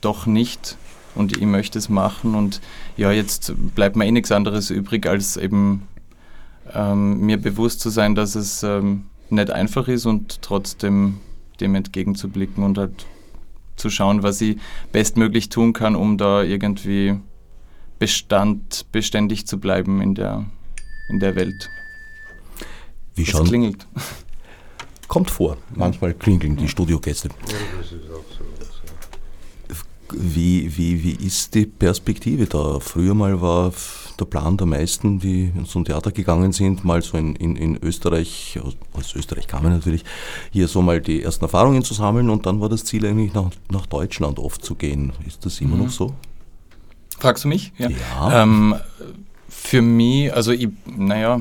doch 0.00 0.26
nicht 0.26 0.76
und 1.14 1.36
ich 1.36 1.44
möchte 1.44 1.78
es 1.78 1.88
machen 1.88 2.34
und 2.34 2.60
ja, 2.96 3.10
jetzt 3.10 3.54
bleibt 3.74 3.96
mir 3.96 4.06
eh 4.06 4.10
nichts 4.10 4.32
anderes 4.32 4.70
übrig, 4.70 5.06
als 5.06 5.36
eben 5.36 5.82
ähm, 6.72 7.20
mir 7.20 7.36
bewusst 7.36 7.80
zu 7.80 7.90
sein, 7.90 8.14
dass 8.14 8.34
es 8.34 8.62
ähm, 8.62 9.04
nicht 9.30 9.50
einfach 9.50 9.88
ist 9.88 10.06
und 10.06 10.42
trotzdem 10.42 11.20
dem 11.60 11.74
entgegenzublicken 11.74 12.64
und 12.64 12.78
halt 12.78 13.06
zu 13.76 13.90
schauen, 13.90 14.22
was 14.22 14.40
ich 14.40 14.58
bestmöglich 14.92 15.48
tun 15.48 15.72
kann, 15.72 15.96
um 15.96 16.18
da 16.18 16.42
irgendwie 16.42 17.16
Bestand, 18.04 18.84
beständig 18.92 19.46
zu 19.46 19.58
bleiben 19.58 20.02
in 20.02 20.14
der, 20.14 20.44
in 21.08 21.20
der 21.20 21.36
Welt. 21.36 21.70
Wie 23.14 23.22
Es 23.22 23.28
schauen, 23.28 23.46
klingelt. 23.46 23.86
kommt 25.08 25.30
vor, 25.30 25.56
manchmal 25.74 26.12
klingeln 26.12 26.54
die 26.56 26.68
Studiogäste. 26.68 27.30
Wie, 30.12 30.76
wie, 30.76 31.02
wie 31.02 31.26
ist 31.26 31.54
die 31.54 31.64
Perspektive 31.64 32.44
da? 32.44 32.78
Früher 32.78 33.14
mal 33.14 33.40
war 33.40 33.72
der 34.20 34.26
Plan 34.26 34.58
der 34.58 34.66
meisten, 34.66 35.18
die 35.18 35.50
in 35.56 35.64
so 35.64 35.78
ein 35.78 35.86
Theater 35.86 36.12
gegangen 36.12 36.52
sind, 36.52 36.84
mal 36.84 37.00
so 37.00 37.16
in, 37.16 37.34
in, 37.36 37.56
in 37.56 37.82
Österreich, 37.82 38.58
aus- 38.62 38.76
aus 38.92 39.14
Österreich 39.16 39.46
kamen 39.46 39.72
natürlich, 39.72 40.04
hier 40.52 40.68
so 40.68 40.82
mal 40.82 41.00
die 41.00 41.22
ersten 41.22 41.46
Erfahrungen 41.46 41.82
zu 41.82 41.94
sammeln 41.94 42.28
und 42.28 42.44
dann 42.44 42.60
war 42.60 42.68
das 42.68 42.84
Ziel 42.84 43.06
eigentlich 43.06 43.32
nach, 43.32 43.50
nach 43.70 43.86
Deutschland 43.86 44.38
oft 44.38 44.62
zu 44.62 44.74
gehen. 44.74 45.14
Ist 45.26 45.46
das 45.46 45.58
immer 45.62 45.76
noch 45.76 45.88
so? 45.90 46.14
Fragst 47.18 47.44
du 47.44 47.48
mich? 47.48 47.72
Ja. 47.78 48.42
Ähm, 48.42 48.74
für 49.48 49.82
mich, 49.82 50.32
also 50.34 50.52
ich, 50.52 50.68
naja, 50.84 51.40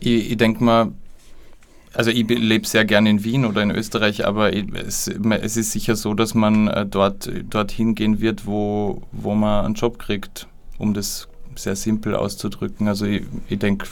ich, 0.00 0.30
ich 0.32 0.36
denke 0.36 0.64
mal, 0.64 0.92
also 1.94 2.10
ich 2.10 2.26
lebe 2.28 2.66
sehr 2.66 2.84
gerne 2.84 3.10
in 3.10 3.24
Wien 3.24 3.44
oder 3.44 3.62
in 3.62 3.70
Österreich, 3.70 4.26
aber 4.26 4.54
es, 4.54 5.08
es 5.08 5.56
ist 5.56 5.72
sicher 5.72 5.96
so, 5.96 6.14
dass 6.14 6.34
man 6.34 6.68
äh, 6.68 6.86
dort 6.86 7.30
dorthin 7.50 7.94
gehen 7.94 8.20
wird, 8.20 8.46
wo, 8.46 9.02
wo 9.12 9.34
man 9.34 9.66
einen 9.66 9.74
Job 9.74 9.98
kriegt, 9.98 10.46
um 10.78 10.94
das 10.94 11.28
sehr 11.54 11.76
simpel 11.76 12.16
auszudrücken. 12.16 12.88
Also 12.88 13.04
ich, 13.04 13.24
ich 13.48 13.58
denke, 13.58 13.86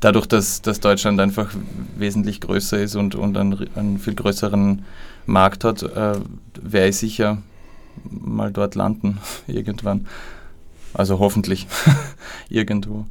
dadurch, 0.00 0.26
dass, 0.26 0.62
dass 0.62 0.80
Deutschland 0.80 1.20
einfach 1.20 1.54
wesentlich 1.96 2.40
größer 2.40 2.78
ist 2.80 2.96
und, 2.96 3.14
und 3.14 3.36
einen, 3.36 3.68
einen 3.76 3.98
viel 3.98 4.14
größeren 4.14 4.84
Markt 5.26 5.64
hat, 5.64 5.82
äh, 5.82 6.16
werde 6.60 6.88
ich 6.88 6.96
sicher 6.96 7.38
mal 8.10 8.52
dort 8.52 8.74
landen, 8.74 9.18
irgendwann. 9.46 10.06
Also 10.94 11.18
hoffentlich 11.18 11.66
irgendwo. 12.48 13.04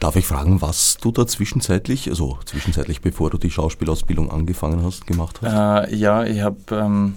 Darf 0.00 0.16
ich 0.16 0.26
fragen, 0.26 0.60
was 0.60 0.98
du 1.00 1.12
da 1.12 1.26
zwischenzeitlich, 1.26 2.08
also 2.08 2.38
zwischenzeitlich 2.44 3.00
bevor 3.00 3.30
du 3.30 3.38
die 3.38 3.50
Schauspielausbildung 3.50 4.30
angefangen 4.30 4.82
hast, 4.84 5.06
gemacht 5.06 5.40
hast? 5.42 5.90
Äh, 5.90 5.94
ja, 5.94 6.24
ich 6.24 6.42
habe 6.42 6.58
ähm, 6.72 7.14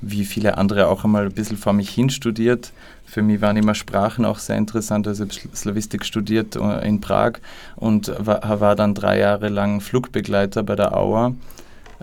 wie 0.00 0.24
viele 0.24 0.58
andere 0.58 0.88
auch 0.88 1.04
einmal 1.04 1.26
ein 1.26 1.32
bisschen 1.32 1.56
vor 1.56 1.72
mich 1.72 1.90
hin 1.90 2.10
studiert. 2.10 2.72
Für 3.04 3.22
mich 3.22 3.40
waren 3.40 3.56
immer 3.56 3.74
Sprachen 3.74 4.24
auch 4.24 4.38
sehr 4.38 4.56
interessant. 4.56 5.08
Also 5.08 5.24
ich 5.24 5.44
habe 5.44 5.56
Slavistik 5.56 6.04
studiert 6.04 6.56
äh, 6.56 6.86
in 6.86 7.00
Prag 7.00 7.34
und 7.76 8.12
war, 8.18 8.60
war 8.60 8.76
dann 8.76 8.94
drei 8.94 9.18
Jahre 9.18 9.48
lang 9.48 9.80
Flugbegleiter 9.80 10.62
bei 10.62 10.76
der 10.76 10.96
Auer, 10.96 11.34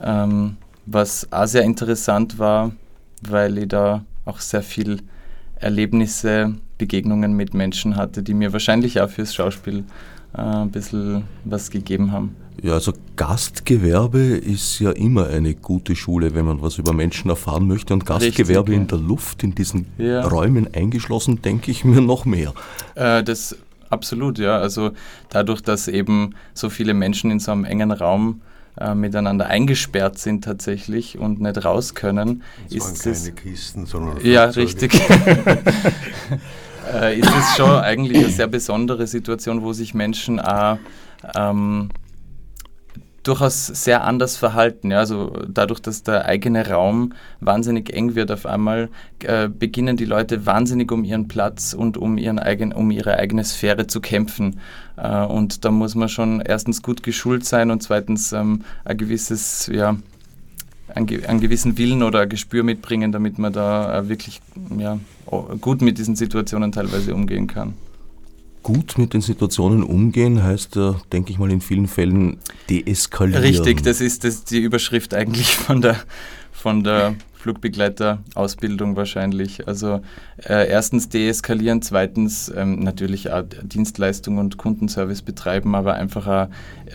ähm, 0.02 0.58
was 0.86 1.32
auch 1.32 1.46
sehr 1.46 1.64
interessant 1.64 2.40
war, 2.40 2.72
weil 3.22 3.58
ich 3.60 3.68
da 3.68 4.04
auch 4.26 4.40
sehr 4.40 4.64
viel 4.64 5.02
Erlebnisse, 5.56 6.56
Begegnungen 6.78 7.34
mit 7.34 7.54
Menschen 7.54 7.96
hatte, 7.96 8.24
die 8.24 8.34
mir 8.34 8.54
wahrscheinlich 8.54 9.00
auch 9.02 9.10
fürs 9.10 9.34
Schauspiel 9.34 9.84
äh, 10.38 10.42
ein 10.42 10.72
bisschen 10.72 11.24
was 11.44 11.70
gegeben 11.72 12.12
haben. 12.12 12.36
Ja, 12.62 12.74
also 12.74 12.94
Gastgewerbe 13.18 14.20
ist 14.20 14.80
ja 14.80 14.92
immer 14.92 15.28
eine 15.28 15.56
gute 15.56 15.96
Schule, 15.96 16.34
wenn 16.36 16.46
man 16.46 16.62
was 16.62 16.78
über 16.78 16.94
Menschen 16.94 17.30
erfahren 17.30 17.68
möchte. 17.68 17.94
Und 17.94 18.06
Gastgewerbe 18.06 18.72
Richtig, 18.72 18.76
ja. 18.76 18.82
in 18.82 18.88
der 18.88 18.98
Luft, 18.98 19.44
in 19.44 19.56
diesen 19.56 19.88
Ja. 19.98 20.26
Räumen 20.28 20.74
eingeschlossen, 20.74 21.42
denke 21.42 21.72
ich 21.72 21.84
mir 21.86 22.02
noch 22.02 22.26
mehr. 22.26 22.54
Äh, 22.96 23.24
das 23.24 23.58
absolut, 23.90 24.40
ja. 24.40 24.58
Also 24.58 24.92
dadurch, 25.30 25.62
dass 25.62 25.88
eben 25.88 26.36
so 26.54 26.70
viele 26.70 26.94
Menschen 26.94 27.30
in 27.32 27.40
so 27.40 27.52
einem 27.52 27.66
engen 27.66 27.92
Raum 27.92 28.42
äh, 28.80 28.96
miteinander 28.96 29.48
eingesperrt 29.48 30.18
sind 30.18 30.44
tatsächlich 30.44 31.18
und 31.18 31.40
nicht 31.42 31.64
raus 31.64 31.94
können, 31.94 32.44
Es 32.70 32.82
waren 32.82 32.94
ist 32.94 33.04
keine 33.04 33.16
es 33.16 33.36
Kisten, 33.36 33.86
sondern 33.86 34.18
ja 34.26 34.52
Flugzeuge. 34.52 34.94
richtig. 34.94 35.02
äh, 36.94 37.20
ist 37.20 37.30
es 37.30 37.56
schon 37.56 37.70
eigentlich 37.70 38.18
eine 38.18 38.30
sehr 38.30 38.48
besondere 38.48 39.08
Situation, 39.08 39.64
wo 39.64 39.74
sich 39.74 39.94
Menschen 39.94 40.40
auch 40.40 40.78
ähm, 41.36 41.90
durchaus 43.26 43.68
sehr 43.68 44.04
anders 44.04 44.38
verhalten. 44.38 44.92
Ja? 44.92 45.00
Also 45.00 45.34
dadurch, 45.48 45.80
dass 45.80 46.04
der 46.04 46.26
eigene 46.26 46.70
Raum 46.70 47.14
wahnsinnig 47.40 47.92
eng 47.94 48.16
wird 48.16 48.32
auf 48.32 48.46
einmal, 48.46 48.90
äh, 49.24 49.50
beginnen 49.50 49.98
die 49.98 50.06
Leute 50.06 50.46
wahnsinnig 50.46 50.92
um 50.92 51.04
ihren 51.04 51.28
Platz 51.28 51.74
und 51.74 51.98
um, 51.98 52.18
ihren 52.18 52.40
eigen, 52.40 52.72
um 52.72 52.92
ihre 52.92 53.18
eigene 53.18 53.44
Sphäre 53.44 53.88
zu 53.88 54.00
kämpfen. 54.00 54.60
Äh, 54.98 55.26
und 55.26 55.66
da 55.66 55.72
muss 55.72 55.96
man 55.96 56.10
schon 56.10 56.42
erstens 56.42 56.82
gut 56.82 57.04
geschult 57.04 57.46
sein 57.46 57.72
und 57.72 57.82
zweitens 57.82 58.32
ähm, 58.32 58.62
ein 58.86 58.98
gewisses, 58.98 59.70
ja, 59.74 59.98
einen, 60.96 61.06
ge- 61.06 61.26
einen 61.26 61.40
gewissen 61.42 61.78
Willen 61.78 62.02
oder 62.02 62.22
ein 62.22 62.30
Gespür 62.30 62.64
mitbringen, 62.64 63.12
damit 63.12 63.38
man 63.38 63.54
da 63.54 64.00
äh, 64.00 64.10
wirklich 64.10 64.42
ja, 64.80 64.98
gut 65.62 65.82
mit 65.82 65.98
diesen 65.98 66.16
Situationen 66.16 66.72
teilweise 66.72 67.14
umgehen 67.14 67.48
kann. 67.48 67.74
Gut 68.64 68.98
mit 68.98 69.14
den 69.14 69.22
Situationen 69.22 69.84
umgehen 69.84 70.42
heißt 70.42 70.80
denke 71.12 71.32
ich 71.32 71.38
mal, 71.38 71.52
in 71.52 71.62
vielen 71.62 71.88
Fällen 71.88 72.38
deeskalieren. 72.70 73.44
Richtig, 73.44 73.84
das 73.84 74.02
ist 74.02 74.24
das 74.24 74.44
die 74.44 74.60
Überschrift 74.60 75.14
eigentlich 75.14 75.56
von 75.56 75.82
der, 75.82 75.98
von 76.52 76.84
der 76.84 77.14
Flugbegleiterausbildung 77.46 78.96
wahrscheinlich. 78.96 79.68
Also 79.68 80.02
äh, 80.44 80.68
erstens 80.68 81.10
deeskalieren, 81.10 81.84
zweitens 81.84 82.52
ähm, 82.56 82.80
natürlich 82.80 83.32
auch 83.32 83.44
Dienstleistung 83.62 84.40
und 84.40 84.58
Kundenservice 84.58 85.22
betreiben, 85.22 85.76
aber 85.76 85.94
einfach 85.94 86.26
auch, 86.28 86.48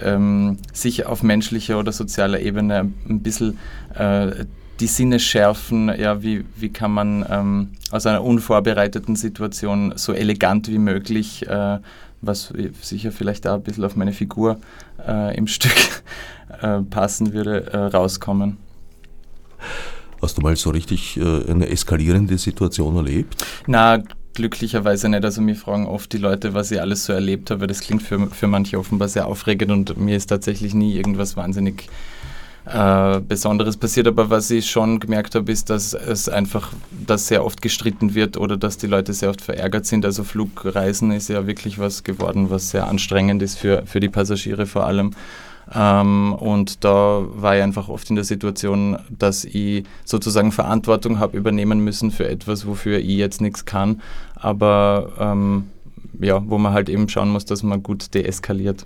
ähm, 0.03 0.57
sich 0.73 1.07
auf 1.07 1.23
menschlicher 1.23 1.79
oder 1.79 1.93
sozialer 1.93 2.41
Ebene 2.41 2.91
ein 3.09 3.21
bisschen 3.23 3.59
äh, 3.95 4.45
die 4.81 4.89
Sinne 4.89 5.21
schärfen, 5.21 5.89
ja, 5.97 6.23
wie, 6.23 6.45
wie 6.57 6.71
kann 6.71 6.91
man 6.91 7.25
ähm, 7.31 7.69
aus 7.93 8.07
einer 8.07 8.25
unvorbereiteten 8.25 9.15
Situation 9.15 9.93
so 9.95 10.13
elegant 10.13 10.67
wie 10.69 10.79
möglich, 10.79 11.47
äh, 11.47 11.79
was 12.23 12.53
sicher 12.83 13.13
vielleicht 13.13 13.47
auch 13.47 13.55
ein 13.55 13.63
bisschen 13.63 13.85
auf 13.85 13.95
meine 13.95 14.13
Figur 14.13 14.59
äh, 15.07 15.37
im 15.37 15.47
Stück 15.47 16.03
äh, 16.61 16.81
passen 16.81 17.35
würde, 17.35 17.73
äh, 17.73 17.77
rauskommen. 17.77 18.57
Hast 20.23 20.37
du 20.37 20.43
mal 20.43 20.57
so 20.57 20.71
richtig 20.71 21.17
äh, 21.17 21.51
eine 21.51 21.69
eskalierende 21.69 22.37
Situation 22.39 22.97
erlebt? 22.97 23.45
Na, 23.67 24.03
glücklicherweise 24.35 25.09
nicht. 25.09 25.25
Also 25.25 25.41
mir 25.41 25.57
fragen 25.57 25.87
oft 25.87 26.13
die 26.13 26.19
Leute, 26.19 26.55
was 26.55 26.71
ich 26.71 26.81
alles 26.81 27.05
so 27.05 27.13
erlebt 27.13 27.51
habe. 27.51 27.67
Das 27.67 27.81
klingt 27.81 28.03
für, 28.03 28.27
für 28.29 28.47
manche 28.47 28.79
offenbar 28.79 29.09
sehr 29.09 29.27
aufregend 29.27 29.71
und 29.71 29.97
mir 29.97 30.17
ist 30.17 30.27
tatsächlich 30.27 30.75
nie 30.75 30.97
irgendwas 30.97 31.37
wahnsinnig 31.37 31.89
äh, 32.67 33.21
Besonderes 33.21 33.77
passiert. 33.77 34.07
Aber 34.07 34.31
was 34.31 34.51
ich 34.51 34.71
schon 34.71 35.01
gemerkt 35.01 35.35
habe, 35.35 35.51
ist, 35.51 35.71
dass 35.71 35.95
es 35.95 36.29
einfach, 36.29 36.73
dass 36.91 37.29
sehr 37.29 37.45
oft 37.45 37.63
gestritten 37.63 38.15
wird 38.15 38.37
oder 38.37 38.57
dass 38.57 38.79
die 38.79 38.87
Leute 38.87 39.13
sehr 39.13 39.31
oft 39.31 39.41
verärgert 39.41 39.87
sind. 39.87 40.05
Also 40.05 40.25
Flugreisen 40.25 41.11
ist 41.11 41.29
ja 41.29 41.47
wirklich 41.47 41.79
was 41.79 42.05
geworden, 42.05 42.51
was 42.51 42.71
sehr 42.71 42.87
anstrengend 42.87 43.43
ist 43.43 43.59
für, 43.59 43.85
für 43.87 44.01
die 44.01 44.09
Passagiere 44.09 44.67
vor 44.67 44.85
allem. 44.87 45.13
Ähm, 45.73 46.33
und 46.35 46.85
da 46.85 47.23
war 47.35 47.57
ich 47.57 47.63
einfach 47.63 47.89
oft 47.89 48.11
in 48.11 48.17
der 48.17 48.25
Situation, 48.25 48.99
dass 49.09 49.45
ich 49.45 49.85
sozusagen 50.05 50.51
Verantwortung 50.53 51.19
habe 51.21 51.37
übernehmen 51.37 51.81
müssen 51.81 52.11
für 52.11 52.29
etwas, 52.29 52.67
wofür 52.67 52.99
ich 52.99 53.07
jetzt 53.17 53.41
nichts 53.41 53.65
kann, 53.65 54.03
aber 54.35 55.13
ähm, 55.19 55.69
ja, 56.21 56.43
wo 56.45 56.59
man 56.59 56.73
halt 56.73 56.89
eben 56.89 57.09
schauen 57.09 57.31
muss, 57.31 57.45
dass 57.45 57.63
man 57.63 57.83
gut 57.83 58.13
deeskaliert. 58.15 58.85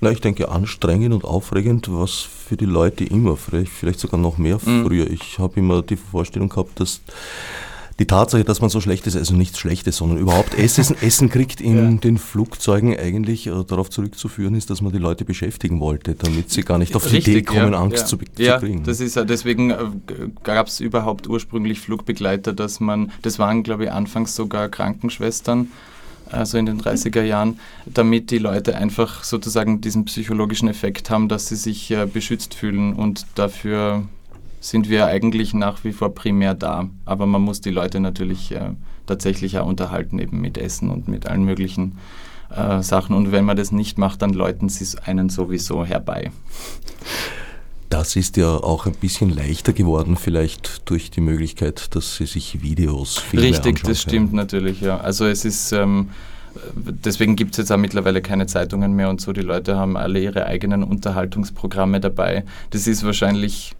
Na, 0.00 0.10
ich 0.10 0.20
denke, 0.20 0.50
anstrengend 0.50 1.14
und 1.14 1.24
aufregend, 1.24 1.88
was 1.90 2.12
für 2.20 2.56
die 2.56 2.66
Leute 2.66 3.04
immer, 3.04 3.36
vielleicht, 3.36 3.72
vielleicht 3.72 4.00
sogar 4.00 4.20
noch 4.20 4.38
mehr 4.38 4.58
Mhm. 4.64 4.84
früher. 4.84 5.10
Ich 5.10 5.38
habe 5.38 5.58
immer 5.60 5.82
die 5.82 5.96
Vorstellung 5.96 6.48
gehabt, 6.48 6.78
dass 6.78 7.00
die 7.98 8.06
Tatsache, 8.06 8.42
dass 8.44 8.60
man 8.60 8.70
so 8.70 8.80
schlecht 8.80 9.06
ist, 9.06 9.16
also 9.16 9.34
nichts 9.34 9.58
Schlechtes, 9.58 9.96
sondern 9.96 10.18
überhaupt 10.18 10.54
Essen, 10.58 10.96
Essen 11.00 11.30
kriegt 11.30 11.60
in 11.60 11.76
Ja. 11.76 11.98
den 12.00 12.18
Flugzeugen 12.18 12.98
eigentlich 12.98 13.46
äh, 13.46 13.64
darauf 13.66 13.88
zurückzuführen 13.90 14.54
ist, 14.54 14.70
dass 14.70 14.82
man 14.82 14.92
die 14.92 14.98
Leute 14.98 15.24
beschäftigen 15.24 15.78
wollte, 15.80 16.14
damit 16.14 16.50
sie 16.50 16.62
gar 16.62 16.78
nicht 16.78 16.96
auf 16.96 17.06
die 17.06 17.18
Idee 17.18 17.42
kommen, 17.42 17.72
ja, 17.72 17.80
Angst 17.80 17.98
ja. 18.02 18.06
zu, 18.06 18.18
ja, 18.38 18.58
zu 18.58 18.66
kriegen. 18.66 18.82
das 18.84 19.00
ist 19.00 19.14
ja, 19.16 19.24
deswegen 19.24 19.70
äh, 19.70 19.76
gab 20.42 20.66
es 20.66 20.80
überhaupt 20.80 21.28
ursprünglich 21.28 21.80
Flugbegleiter, 21.80 22.52
dass 22.52 22.80
man, 22.80 23.12
das 23.22 23.38
waren 23.38 23.62
glaube 23.62 23.84
ich 23.84 23.92
anfangs 23.92 24.34
sogar 24.34 24.68
Krankenschwestern, 24.68 25.68
also 26.30 26.58
in 26.58 26.66
den 26.66 26.80
30er 26.80 27.22
Jahren, 27.22 27.60
damit 27.86 28.30
die 28.30 28.38
Leute 28.38 28.76
einfach 28.76 29.22
sozusagen 29.22 29.80
diesen 29.80 30.04
psychologischen 30.06 30.68
Effekt 30.68 31.10
haben, 31.10 31.28
dass 31.28 31.46
sie 31.48 31.56
sich 31.56 31.90
äh, 31.92 32.06
beschützt 32.06 32.54
fühlen 32.54 32.94
und 32.94 33.26
dafür 33.36 34.04
sind 34.64 34.88
wir 34.88 35.06
eigentlich 35.06 35.52
nach 35.52 35.84
wie 35.84 35.92
vor 35.92 36.14
primär 36.14 36.54
da. 36.54 36.88
Aber 37.04 37.26
man 37.26 37.42
muss 37.42 37.60
die 37.60 37.70
Leute 37.70 38.00
natürlich 38.00 38.50
äh, 38.52 38.70
tatsächlich 39.06 39.58
auch 39.58 39.66
unterhalten, 39.66 40.18
eben 40.18 40.40
mit 40.40 40.56
Essen 40.56 40.88
und 40.88 41.06
mit 41.06 41.26
allen 41.26 41.44
möglichen 41.44 41.98
äh, 42.50 42.82
Sachen. 42.82 43.14
Und 43.14 43.30
wenn 43.30 43.44
man 43.44 43.58
das 43.58 43.72
nicht 43.72 43.98
macht, 43.98 44.22
dann 44.22 44.32
läuten 44.32 44.70
sie 44.70 44.84
es 44.84 44.96
einen 44.96 45.28
sowieso 45.28 45.84
herbei. 45.84 46.32
Das 47.90 48.16
ist 48.16 48.38
ja 48.38 48.56
auch 48.56 48.86
ein 48.86 48.94
bisschen 48.94 49.28
leichter 49.28 49.74
geworden, 49.74 50.16
vielleicht 50.16 50.88
durch 50.88 51.10
die 51.10 51.20
Möglichkeit, 51.20 51.94
dass 51.94 52.16
sie 52.16 52.24
sich 52.24 52.62
Videos 52.62 53.18
Filme 53.18 53.46
Richtig, 53.46 53.82
das 53.82 54.00
stimmt 54.00 54.32
natürlich, 54.32 54.80
ja. 54.80 54.96
Also 54.96 55.26
es 55.26 55.44
ist, 55.44 55.72
ähm, 55.72 56.08
deswegen 56.74 57.36
gibt 57.36 57.52
es 57.52 57.58
jetzt 57.58 57.70
auch 57.70 57.76
mittlerweile 57.76 58.22
keine 58.22 58.46
Zeitungen 58.46 58.94
mehr 58.94 59.10
und 59.10 59.20
so. 59.20 59.34
Die 59.34 59.42
Leute 59.42 59.76
haben 59.76 59.98
alle 59.98 60.20
ihre 60.20 60.46
eigenen 60.46 60.82
Unterhaltungsprogramme 60.82 62.00
dabei. 62.00 62.44
Das 62.70 62.86
ist 62.86 63.04
wahrscheinlich 63.04 63.76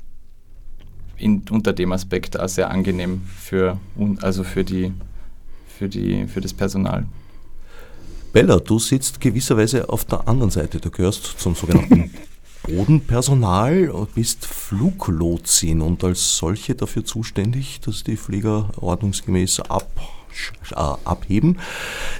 in, 1.16 1.42
unter 1.50 1.72
dem 1.72 1.92
Aspekt 1.92 2.38
auch 2.38 2.48
sehr 2.48 2.70
angenehm 2.70 3.22
für, 3.38 3.78
also 4.20 4.44
für 4.44 4.64
die 4.64 4.92
für, 5.78 5.88
die, 5.88 6.26
für 6.26 6.40
das 6.40 6.52
Personal. 6.52 7.06
Bella, 8.32 8.58
du 8.58 8.78
sitzt 8.78 9.20
gewisserweise 9.20 9.88
auf 9.88 10.04
der 10.04 10.28
anderen 10.28 10.50
Seite. 10.50 10.80
Du 10.80 10.90
gehörst 10.90 11.38
zum 11.38 11.54
sogenannten 11.54 12.10
Bodenpersonal 12.62 13.90
und 13.90 14.14
bist 14.14 14.46
Fluglotsin 14.46 15.82
und 15.82 16.02
als 16.02 16.36
solche 16.36 16.74
dafür 16.74 17.04
zuständig, 17.04 17.80
dass 17.80 18.04
die 18.04 18.16
Flieger 18.16 18.70
ordnungsgemäß 18.80 19.60
ab, 19.60 19.88
äh, 20.70 20.74
abheben, 20.74 21.58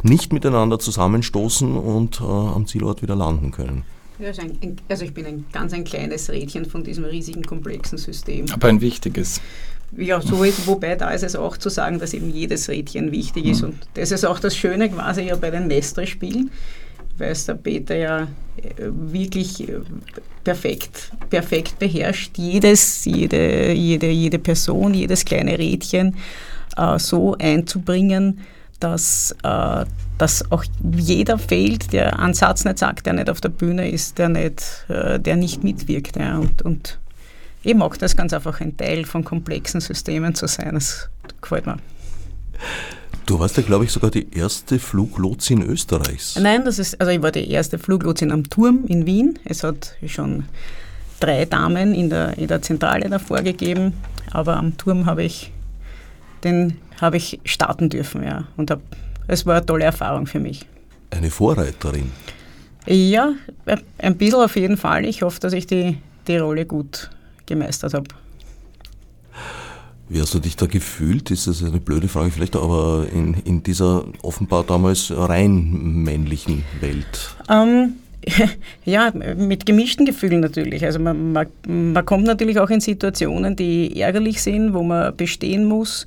nicht 0.03 0.32
miteinander 0.32 0.78
zusammenstoßen 0.78 1.76
und 1.76 2.20
äh, 2.20 2.24
am 2.24 2.66
Zielort 2.66 3.03
wieder 3.03 3.16
landen 3.16 3.51
können. 3.51 3.84
Also, 4.19 4.43
ein, 4.43 4.77
also, 4.89 5.05
ich 5.05 5.12
bin 5.12 5.27
ein 5.27 5.45
ganz 5.53 5.73
ein 5.73 5.85
kleines 5.85 6.31
Rädchen 6.31 6.65
von 6.65 6.85
diesem 6.85 7.05
riesigen 7.05 7.43
komplexen 7.43 7.99
System. 7.99 8.47
Aber 8.53 8.69
ein 8.69 8.81
wichtiges. 8.81 9.41
Ja, 9.97 10.21
so 10.21 10.43
ist, 10.43 10.67
wobei 10.67 10.97
da 10.97 11.11
ist 11.11 11.23
es 11.23 11.37
auch 11.37 11.57
zu 11.57 11.69
sagen, 11.69 11.99
dass 11.99 12.15
eben 12.15 12.31
jedes 12.31 12.69
Rädchen 12.69 13.12
wichtig 13.12 13.47
ist. 13.47 13.62
Mhm. 13.62 13.69
Und 13.69 13.79
das 13.95 14.11
ist 14.11 14.25
auch 14.25 14.41
das 14.41 14.57
Schöne 14.57 14.89
quasi 14.89 15.23
ja 15.23 15.37
bei 15.37 15.51
den 15.51 15.69
Nestre-Spielen, 15.69 16.51
weil 17.19 17.31
es 17.31 17.47
der 17.47 17.55
Peter 17.55 17.95
ja 17.95 18.23
äh, 18.23 18.29
wirklich 18.79 19.69
äh, 19.69 19.81
perfekt, 20.43 21.12
perfekt 21.31 21.79
beherrscht. 21.79 22.37
Jedes, 22.39 23.05
jede, 23.05 23.73
jede, 23.73 24.11
jede 24.11 24.39
Person, 24.39 24.95
jedes 24.95 25.25
kleine 25.25 25.59
Rädchen 25.59 26.17
äh, 26.77 26.99
so 26.99 27.37
einzubringen, 27.39 28.41
dass, 28.81 29.35
äh, 29.43 29.85
dass 30.19 30.51
auch 30.51 30.65
jeder 30.93 31.39
fehlt, 31.39 31.93
der 31.93 32.19
einen 32.19 32.35
Satz 32.35 32.65
nicht 32.65 32.79
sagt, 32.79 33.07
der 33.07 33.15
nicht 33.15 33.31
auf 33.31 33.41
der 33.41 33.49
Bühne 33.49 33.91
ist, 33.91 34.19
der 34.19 34.29
nicht, 34.29 34.87
äh, 34.89 35.19
der 35.19 35.37
nicht 35.37 35.65
mitwirkt. 35.65 36.17
Ja. 36.17 36.39
Und, 36.39 36.62
und 36.62 36.99
ich 37.62 37.75
mag 37.75 37.99
das 37.99 38.17
ganz 38.17 38.33
einfach, 38.33 38.61
ein 38.61 38.77
Teil 38.77 39.05
von 39.05 39.25
komplexen 39.25 39.81
Systemen 39.81 40.35
zu 40.35 40.47
sein. 40.47 40.75
Das 40.75 41.09
gefällt 41.41 41.67
mir. 41.67 41.79
Du 43.27 43.39
warst 43.39 43.57
ja, 43.57 43.62
glaube 43.62 43.85
ich, 43.85 43.93
sogar 43.93 44.11
die 44.11 44.29
erste 44.37 44.79
Fluglotsin 44.79 45.62
Österreichs. 45.62 46.39
Nein, 46.39 46.65
das 46.65 46.79
ist, 46.79 47.01
also 47.01 47.11
ich 47.11 47.23
war 47.23 47.33
die 47.33 47.51
erste 47.51 47.79
Fluglotsin 47.79 48.31
am 48.31 48.49
Turm 48.49 48.85
in 48.87 49.07
Wien. 49.07 49.39
Es 49.45 49.65
hat 49.65 49.97
schon 50.07 50.45
drei 51.21 51.47
Damen 51.47 51.95
in 51.95 52.11
der, 52.11 52.37
in 52.37 52.49
der 52.49 52.61
Zentrale 52.61 53.09
davor 53.09 53.41
gegeben, 53.41 53.95
aber 54.31 54.57
am 54.57 54.77
Turm 54.77 55.07
habe 55.07 55.25
ich 55.25 55.53
den 56.45 56.77
habe 57.01 57.17
ich 57.17 57.41
starten 57.45 57.89
dürfen, 57.89 58.23
ja. 58.23 58.45
Und 58.57 58.71
hab, 58.71 58.81
es 59.27 59.47
war 59.47 59.57
eine 59.57 59.66
tolle 59.66 59.85
Erfahrung 59.85 60.27
für 60.27 60.41
mich. 60.41 60.66
Eine 61.11 61.31
Vorreiterin? 61.31 62.11
Ja, 62.87 63.33
ein 63.99 64.16
bisschen 64.16 64.41
auf 64.41 64.57
jeden 64.57 64.77
Fall. 64.77 65.07
Ich 65.07 65.22
hoffe, 65.22 65.41
dass 65.41 65.53
ich 65.53 65.66
die, 65.66 65.99
die 66.27 66.37
Rolle 66.37 66.66
gut 66.66 67.11
gemeistert 67.47 67.95
habe. 67.95 68.09
Wie 70.09 70.20
hast 70.20 70.35
du 70.35 70.39
dich 70.39 70.57
da 70.57 70.66
gefühlt? 70.66 71.31
Ist 71.31 71.47
das 71.47 71.64
eine 71.64 71.81
blöde 71.81 72.09
Frage 72.09 72.31
vielleicht, 72.31 72.57
aber 72.57 73.07
in, 73.11 73.35
in 73.45 73.62
dieser 73.62 74.05
offenbar 74.22 74.64
damals 74.64 75.11
rein 75.11 76.03
männlichen 76.05 76.64
Welt? 76.81 77.35
Ähm, 77.49 77.95
ja, 78.85 79.12
mit 79.12 79.64
gemischten 79.64 80.05
Gefühlen 80.05 80.41
natürlich. 80.41 80.85
Also 80.85 80.99
man, 80.99 81.33
man, 81.33 81.47
man 81.66 82.05
kommt 82.05 82.25
natürlich 82.25 82.59
auch 82.59 82.68
in 82.68 82.81
Situationen, 82.81 83.57
die 83.57 83.99
ärgerlich 83.99 84.43
sind, 84.43 84.75
wo 84.75 84.83
man 84.83 85.16
bestehen 85.16 85.64
muss 85.64 86.05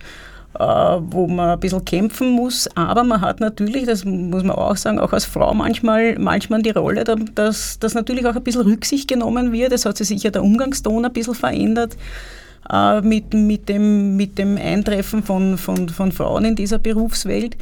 wo 0.53 1.27
man 1.27 1.51
ein 1.51 1.59
bisschen 1.59 1.85
kämpfen 1.85 2.31
muss. 2.31 2.67
Aber 2.75 3.03
man 3.03 3.21
hat 3.21 3.39
natürlich, 3.39 3.85
das 3.85 4.05
muss 4.05 4.43
man 4.43 4.55
auch 4.55 4.75
sagen, 4.75 4.99
auch 4.99 5.13
als 5.13 5.25
Frau 5.25 5.53
manchmal, 5.53 6.17
manchmal 6.17 6.61
die 6.61 6.71
Rolle, 6.71 7.03
dass, 7.03 7.79
dass 7.79 7.93
natürlich 7.93 8.25
auch 8.25 8.35
ein 8.35 8.43
bisschen 8.43 8.61
Rücksicht 8.61 9.07
genommen 9.07 9.51
wird. 9.51 9.71
Es 9.71 9.85
hat 9.85 9.97
sich 9.97 10.07
sicher 10.07 10.31
der 10.31 10.43
Umgangston 10.43 11.05
ein 11.05 11.13
bisschen 11.13 11.35
verändert 11.35 11.95
äh, 12.71 13.01
mit, 13.01 13.33
mit, 13.33 13.69
dem, 13.69 14.15
mit 14.15 14.37
dem 14.37 14.57
Eintreffen 14.57 15.23
von, 15.23 15.57
von, 15.57 15.89
von 15.89 16.11
Frauen 16.11 16.45
in 16.45 16.55
dieser 16.55 16.79
Berufswelt. 16.79 17.55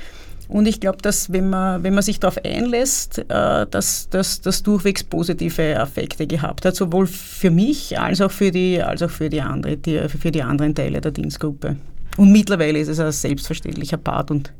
Und 0.48 0.68
ich 0.68 0.80
glaube, 0.80 1.00
dass 1.02 1.34
wenn 1.34 1.50
man, 1.50 1.84
wenn 1.84 1.96
man 1.96 2.04
sich 2.04 2.20
darauf 2.20 2.38
einlässt, 2.46 3.18
äh, 3.18 3.66
dass 3.66 4.10
das 4.10 4.64
durchwegs 4.64 5.04
positive 5.04 5.74
Effekte 5.74 6.28
gehabt 6.28 6.66
hat, 6.66 6.76
sowohl 6.76 7.08
für 7.08 7.50
mich 7.50 8.00
als 8.00 8.22
auch 8.22 8.32
für 8.32 8.52
die, 8.52 8.82
als 8.82 9.02
auch 9.02 9.10
für 9.10 9.30
die, 9.30 9.42
andere, 9.42 9.76
die, 9.76 10.08
für 10.08 10.32
die 10.32 10.44
anderen 10.44 10.76
Teile 10.76 11.02
der 11.02 11.12
Dienstgruppe. 11.12 11.78
Und 12.18 12.32
mittlerweile 12.32 12.80
ist 12.80 12.88
es 12.88 12.99
ein 12.99 13.11
selbstverständlicher 13.11 13.97
Part 13.97 14.32
und 14.32 14.53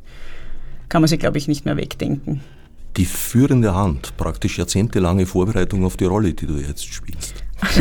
kann 0.90 1.02
man 1.02 1.08
sich, 1.08 1.20
glaube 1.20 1.38
ich, 1.38 1.48
nicht 1.48 1.66
mehr 1.66 1.78
wegdenken. 1.78 2.42
Die 2.98 3.06
führende 3.06 3.76
Hand, 3.76 4.16
praktisch 4.16 4.58
jahrzehntelange 4.58 5.26
Vorbereitung 5.26 5.84
auf 5.84 5.98
die 5.98 6.06
Rolle, 6.06 6.34
die 6.34 6.46
du 6.46 6.58
jetzt 6.58 6.86
spielst. 6.86 7.36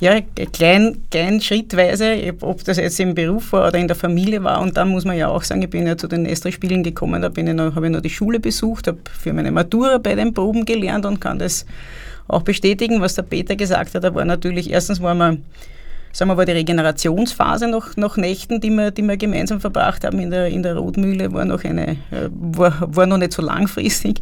ja, 0.00 0.20
klein, 0.52 1.02
klein 1.10 1.40
schrittweise, 1.40 2.34
ob 2.40 2.64
das 2.64 2.76
jetzt 2.76 2.98
im 3.00 3.14
Beruf 3.14 3.52
war 3.52 3.68
oder 3.68 3.78
in 3.78 3.88
der 3.88 3.96
Familie 3.96 4.42
war. 4.44 4.60
Und 4.60 4.76
dann 4.76 4.88
muss 4.88 5.04
man 5.04 5.16
ja 5.16 5.28
auch 5.28 5.42
sagen, 5.42 5.62
ich 5.62 5.70
bin 5.70 5.86
ja 5.86 5.96
zu 5.96 6.06
den 6.08 6.26
Estre-Spielen 6.26 6.82
gekommen, 6.82 7.22
da 7.22 7.28
habe 7.28 7.86
ich 7.86 7.92
noch 7.92 8.00
die 8.00 8.10
Schule 8.10 8.40
besucht, 8.40 8.86
habe 8.86 8.98
für 9.18 9.32
meine 9.32 9.50
Matura 9.50 9.98
bei 9.98 10.14
den 10.14 10.34
Proben 10.34 10.64
gelernt 10.64 11.06
und 11.06 11.20
kann 11.20 11.38
das 11.38 11.66
auch 12.28 12.42
bestätigen, 12.42 13.00
was 13.00 13.14
der 13.14 13.22
Peter 13.22 13.56
gesagt 13.56 13.94
hat. 13.94 14.04
Da 14.04 14.14
war 14.14 14.24
natürlich, 14.24 14.70
erstens 14.70 15.00
war 15.00 15.14
man 15.14 15.42
sagen 16.12 16.30
wir, 16.30 16.36
war 16.36 16.44
die 16.44 16.52
Regenerationsphase 16.52 17.68
noch, 17.68 17.96
noch 17.96 18.16
Nächten, 18.16 18.60
die 18.60 18.70
wir, 18.70 18.90
die 18.90 19.02
wir 19.02 19.16
gemeinsam 19.16 19.60
verbracht 19.60 20.04
haben 20.04 20.18
in 20.20 20.30
der, 20.30 20.48
in 20.48 20.62
der 20.62 20.76
Rotmühle, 20.76 21.32
war 21.32 21.44
noch, 21.44 21.64
eine, 21.64 21.92
äh, 22.10 22.28
war, 22.30 22.74
war 22.94 23.06
noch 23.06 23.18
nicht 23.18 23.32
so 23.32 23.42
langfristig. 23.42 24.20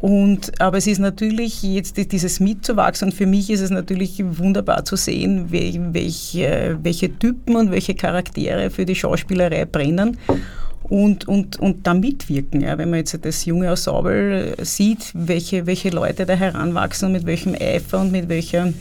Und, 0.00 0.60
aber 0.60 0.78
es 0.78 0.86
ist 0.86 1.00
natürlich 1.00 1.62
jetzt 1.64 1.96
dieses 2.12 2.38
mitzuwachsen 2.38 3.08
und 3.08 3.14
für 3.14 3.26
mich 3.26 3.50
ist 3.50 3.60
es 3.60 3.70
natürlich 3.70 4.22
wunderbar 4.24 4.84
zu 4.84 4.94
sehen, 4.94 5.46
welche, 5.50 6.78
welche 6.80 7.18
Typen 7.18 7.56
und 7.56 7.72
welche 7.72 7.94
Charaktere 7.94 8.70
für 8.70 8.86
die 8.86 8.94
Schauspielerei 8.94 9.64
brennen 9.64 10.16
und, 10.84 11.26
und, 11.26 11.58
und 11.58 11.84
da 11.84 11.94
mitwirken. 11.94 12.60
Ja. 12.60 12.78
Wenn 12.78 12.90
man 12.90 13.00
jetzt 13.00 13.18
das 13.22 13.44
junge 13.44 13.66
Ensemble 13.66 14.54
sieht, 14.62 15.10
welche, 15.14 15.66
welche 15.66 15.90
Leute 15.90 16.26
da 16.26 16.34
heranwachsen 16.34 17.06
und 17.06 17.12
mit 17.12 17.26
welchem 17.26 17.56
Eifer 17.60 18.00
und 18.00 18.12
mit 18.12 18.28
welcher 18.28 18.72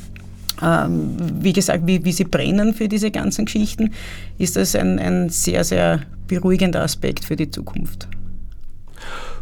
ähm, 0.61 1.15
wie 1.41 1.53
gesagt, 1.53 1.85
wie, 1.85 2.03
wie 2.03 2.11
sie 2.11 2.23
brennen 2.23 2.73
für 2.73 2.87
diese 2.87 3.11
ganzen 3.11 3.45
Geschichten, 3.45 3.91
ist 4.37 4.55
das 4.55 4.75
ein, 4.75 4.99
ein 4.99 5.29
sehr, 5.29 5.63
sehr 5.63 6.01
beruhigender 6.27 6.81
Aspekt 6.81 7.25
für 7.25 7.35
die 7.35 7.49
Zukunft. 7.49 8.07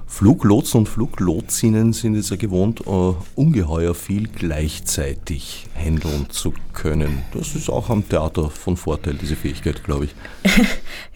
Fluglotsen 0.07 0.81
und 0.81 0.89
Fluglotsinnen 0.89 1.91
sind 1.91 2.15
es 2.15 2.29
ja 2.29 2.35
gewohnt, 2.35 2.85
uh, 2.85 3.15
ungeheuer 3.35 3.95
viel 3.95 4.27
gleichzeitig 4.27 5.65
handeln 5.75 6.27
zu 6.29 6.53
können. 6.73 7.23
Das 7.33 7.55
ist 7.55 7.69
auch 7.69 7.89
am 7.89 8.07
Theater 8.07 8.49
von 8.49 8.77
Vorteil, 8.77 9.15
diese 9.15 9.35
Fähigkeit, 9.35 9.83
glaube 9.83 10.05
ich. 10.05 10.15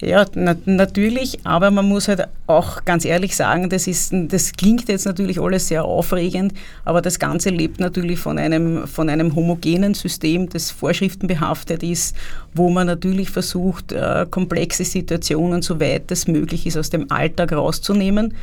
ja, 0.02 0.26
na 0.34 0.56
natürlich, 0.66 1.38
aber 1.46 1.70
man 1.70 1.86
muss 1.86 2.08
halt 2.08 2.26
auch 2.48 2.84
ganz 2.84 3.04
ehrlich 3.04 3.36
sagen, 3.36 3.70
das, 3.70 3.86
ist, 3.86 4.12
das 4.12 4.52
klingt 4.52 4.88
jetzt 4.88 5.06
natürlich 5.06 5.40
alles 5.40 5.68
sehr 5.68 5.84
aufregend, 5.84 6.52
aber 6.84 7.00
das 7.00 7.20
Ganze 7.20 7.50
lebt 7.50 7.78
natürlich 7.78 8.18
von 8.18 8.38
einem, 8.38 8.88
von 8.88 9.08
einem 9.08 9.36
homogenen 9.36 9.94
System, 9.94 10.48
das 10.48 10.72
vorschriftenbehaftet 10.72 11.84
ist, 11.84 12.16
wo 12.54 12.70
man 12.70 12.88
natürlich 12.88 13.30
versucht, 13.30 13.92
uh, 13.92 14.26
komplexe 14.28 14.84
Situationen, 14.84 15.62
soweit 15.62 16.10
es 16.10 16.26
möglich 16.26 16.66
ist, 16.66 16.76
aus 16.76 16.90
dem 16.90 17.10
Alltag 17.10 17.52
rauszunehmen 17.52 18.34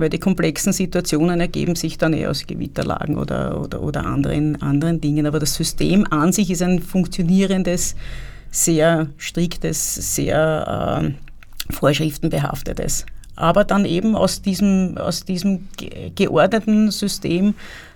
weil 0.00 0.10
die 0.10 0.18
komplexen 0.18 0.72
Situationen 0.72 1.40
ergeben 1.40 1.74
sich 1.74 1.98
dann 1.98 2.12
eher 2.12 2.30
aus 2.30 2.46
Gewitterlagen 2.46 3.16
oder, 3.16 3.60
oder, 3.60 3.82
oder 3.82 4.04
anderen, 4.06 4.60
anderen 4.62 5.00
Dingen. 5.00 5.26
Aber 5.26 5.38
das 5.38 5.54
System 5.54 6.06
an 6.10 6.32
sich 6.32 6.50
ist 6.50 6.62
ein 6.62 6.80
funktionierendes, 6.80 7.94
sehr 8.50 9.08
striktes, 9.16 10.14
sehr 10.14 11.14
äh, 11.68 11.72
vorschriftenbehaftetes. 11.72 13.06
Aber 13.36 13.64
dann 13.64 13.84
eben 13.84 14.16
aus 14.16 14.42
diesem, 14.42 14.98
aus 14.98 15.24
diesem 15.24 15.68
geordneten 16.14 16.90
System 16.90 17.54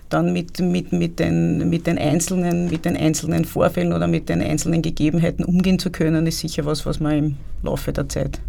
dann 0.09 0.33
mit, 0.33 0.59
mit, 0.59 0.91
mit, 0.91 1.19
den, 1.19 1.69
mit, 1.69 1.87
den 1.87 1.97
einzelnen, 1.97 2.69
mit 2.69 2.85
den 2.85 2.95
einzelnen 2.95 3.45
Vorfällen 3.45 3.93
oder 3.93 4.07
mit 4.07 4.29
den 4.29 4.41
einzelnen 4.41 4.81
Gegebenheiten 4.81 5.43
umgehen 5.43 5.79
zu 5.79 5.89
können, 5.89 6.27
ist 6.27 6.39
sicher 6.39 6.65
was, 6.65 6.85
was 6.85 6.99
man 6.99 7.17
im 7.17 7.37
Laufe 7.63 7.91
der 7.91 8.07
Zeit 8.07 8.39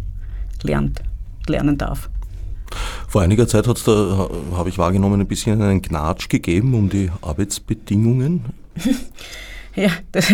lernt, 0.63 1.01
lernen 1.47 1.77
darf. 1.77 2.09
Vor 3.07 3.21
einiger 3.21 3.47
Zeit 3.47 3.67
hat 3.67 3.77
es 3.77 3.83
da, 3.83 4.29
habe 4.53 4.69
ich 4.69 4.77
wahrgenommen, 4.77 5.21
ein 5.21 5.27
bisschen 5.27 5.61
einen 5.61 5.81
Gnatsch 5.81 6.29
gegeben 6.29 6.73
um 6.73 6.89
die 6.89 7.11
Arbeitsbedingungen. 7.21 8.45
Ja, 9.77 9.91
das, 10.11 10.33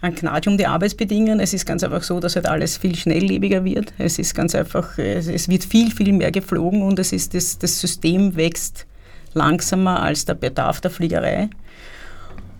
ein 0.00 0.14
Knatsch 0.14 0.46
um 0.46 0.56
die 0.56 0.66
Arbeitsbedingungen. 0.68 1.40
Es 1.40 1.52
ist 1.52 1.66
ganz 1.66 1.82
einfach 1.82 2.04
so, 2.04 2.20
dass 2.20 2.36
halt 2.36 2.46
alles 2.46 2.76
viel 2.76 2.94
schnelllebiger 2.94 3.64
wird. 3.64 3.92
Es 3.98 4.20
ist 4.20 4.32
ganz 4.32 4.54
einfach, 4.54 4.96
es 4.96 5.48
wird 5.48 5.64
viel, 5.64 5.90
viel 5.90 6.12
mehr 6.12 6.30
geflogen 6.30 6.82
und 6.82 7.00
es 7.00 7.12
ist 7.12 7.34
das, 7.34 7.58
das 7.58 7.80
System 7.80 8.36
wächst 8.36 8.86
langsamer 9.34 10.00
als 10.00 10.24
der 10.24 10.34
Bedarf 10.34 10.80
der 10.80 10.92
Fliegerei. 10.92 11.50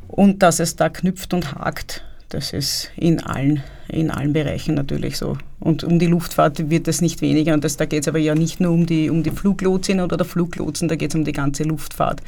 Und 0.08 0.42
dass 0.42 0.58
es 0.58 0.74
da 0.74 0.88
knüpft 0.88 1.32
und 1.32 1.54
hakt, 1.54 2.04
das 2.28 2.52
ist 2.52 2.90
in 2.96 3.20
allen, 3.20 3.62
in 3.88 4.10
allen 4.10 4.32
Bereichen 4.32 4.74
natürlich 4.74 5.16
so. 5.16 5.38
Und 5.60 5.84
um 5.84 5.98
die 5.98 6.06
Luftfahrt 6.06 6.70
wird 6.70 6.88
es 6.88 7.00
nicht 7.00 7.22
weniger. 7.22 7.54
Und 7.54 7.64
das, 7.64 7.76
da 7.76 7.86
geht 7.86 8.02
es 8.02 8.08
aber 8.08 8.18
ja 8.18 8.34
nicht 8.34 8.60
nur 8.60 8.72
um 8.72 8.86
die, 8.86 9.10
um 9.10 9.22
die 9.22 9.30
Fluglotsin 9.30 10.00
oder 10.00 10.16
der 10.16 10.26
Fluglotsen, 10.26 10.88
da 10.88 10.96
geht 10.96 11.10
es 11.10 11.14
um 11.14 11.24
die 11.24 11.32
ganze 11.32 11.64
Luftfahrt. 11.64 12.22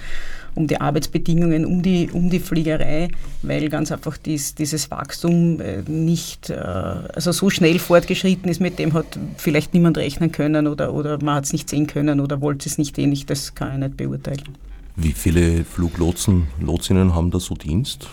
um 0.59 0.67
die 0.67 0.81
Arbeitsbedingungen, 0.81 1.65
um 1.65 1.83
die, 1.83 2.11
um 2.13 2.31
die 2.31 2.41
Fliegerei, 2.41 3.09
weil 3.43 3.69
ganz 3.69 3.93
einfach 3.93 4.17
dies, 4.17 4.55
dieses 4.55 4.91
Wachstum 4.91 5.61
äh, 5.61 5.83
nicht 5.87 6.51
äh, 6.51 6.55
also 6.55 7.33
so 7.33 7.49
schnell 7.49 7.79
fortgeschritten 7.79 8.51
ist, 8.51 8.61
mit 8.61 8.79
dem 8.79 8.93
hat 8.93 9.19
vielleicht 9.37 9.73
niemand 9.73 9.97
rechnen 9.99 10.33
können 10.33 10.67
oder, 10.67 10.93
oder 10.93 11.23
man 11.23 11.37
hat 11.37 11.45
es 11.45 11.53
nicht 11.53 11.71
sehen 11.71 11.87
können 11.87 12.21
oder 12.21 12.41
wollte 12.41 12.69
es 12.69 12.77
nicht 12.77 12.99
ähnlich, 12.99 13.25
das 13.25 13.55
kann 13.55 13.75
ich 13.75 13.79
nicht 13.79 13.97
beurteilen. 13.97 14.57
Wie 14.97 15.13
viele 15.13 15.65
Fluglotsen, 15.65 16.49
Lotsinnen 16.61 17.15
haben 17.15 17.31
da 17.31 17.39
so 17.39 17.55
Dienst? 17.55 18.09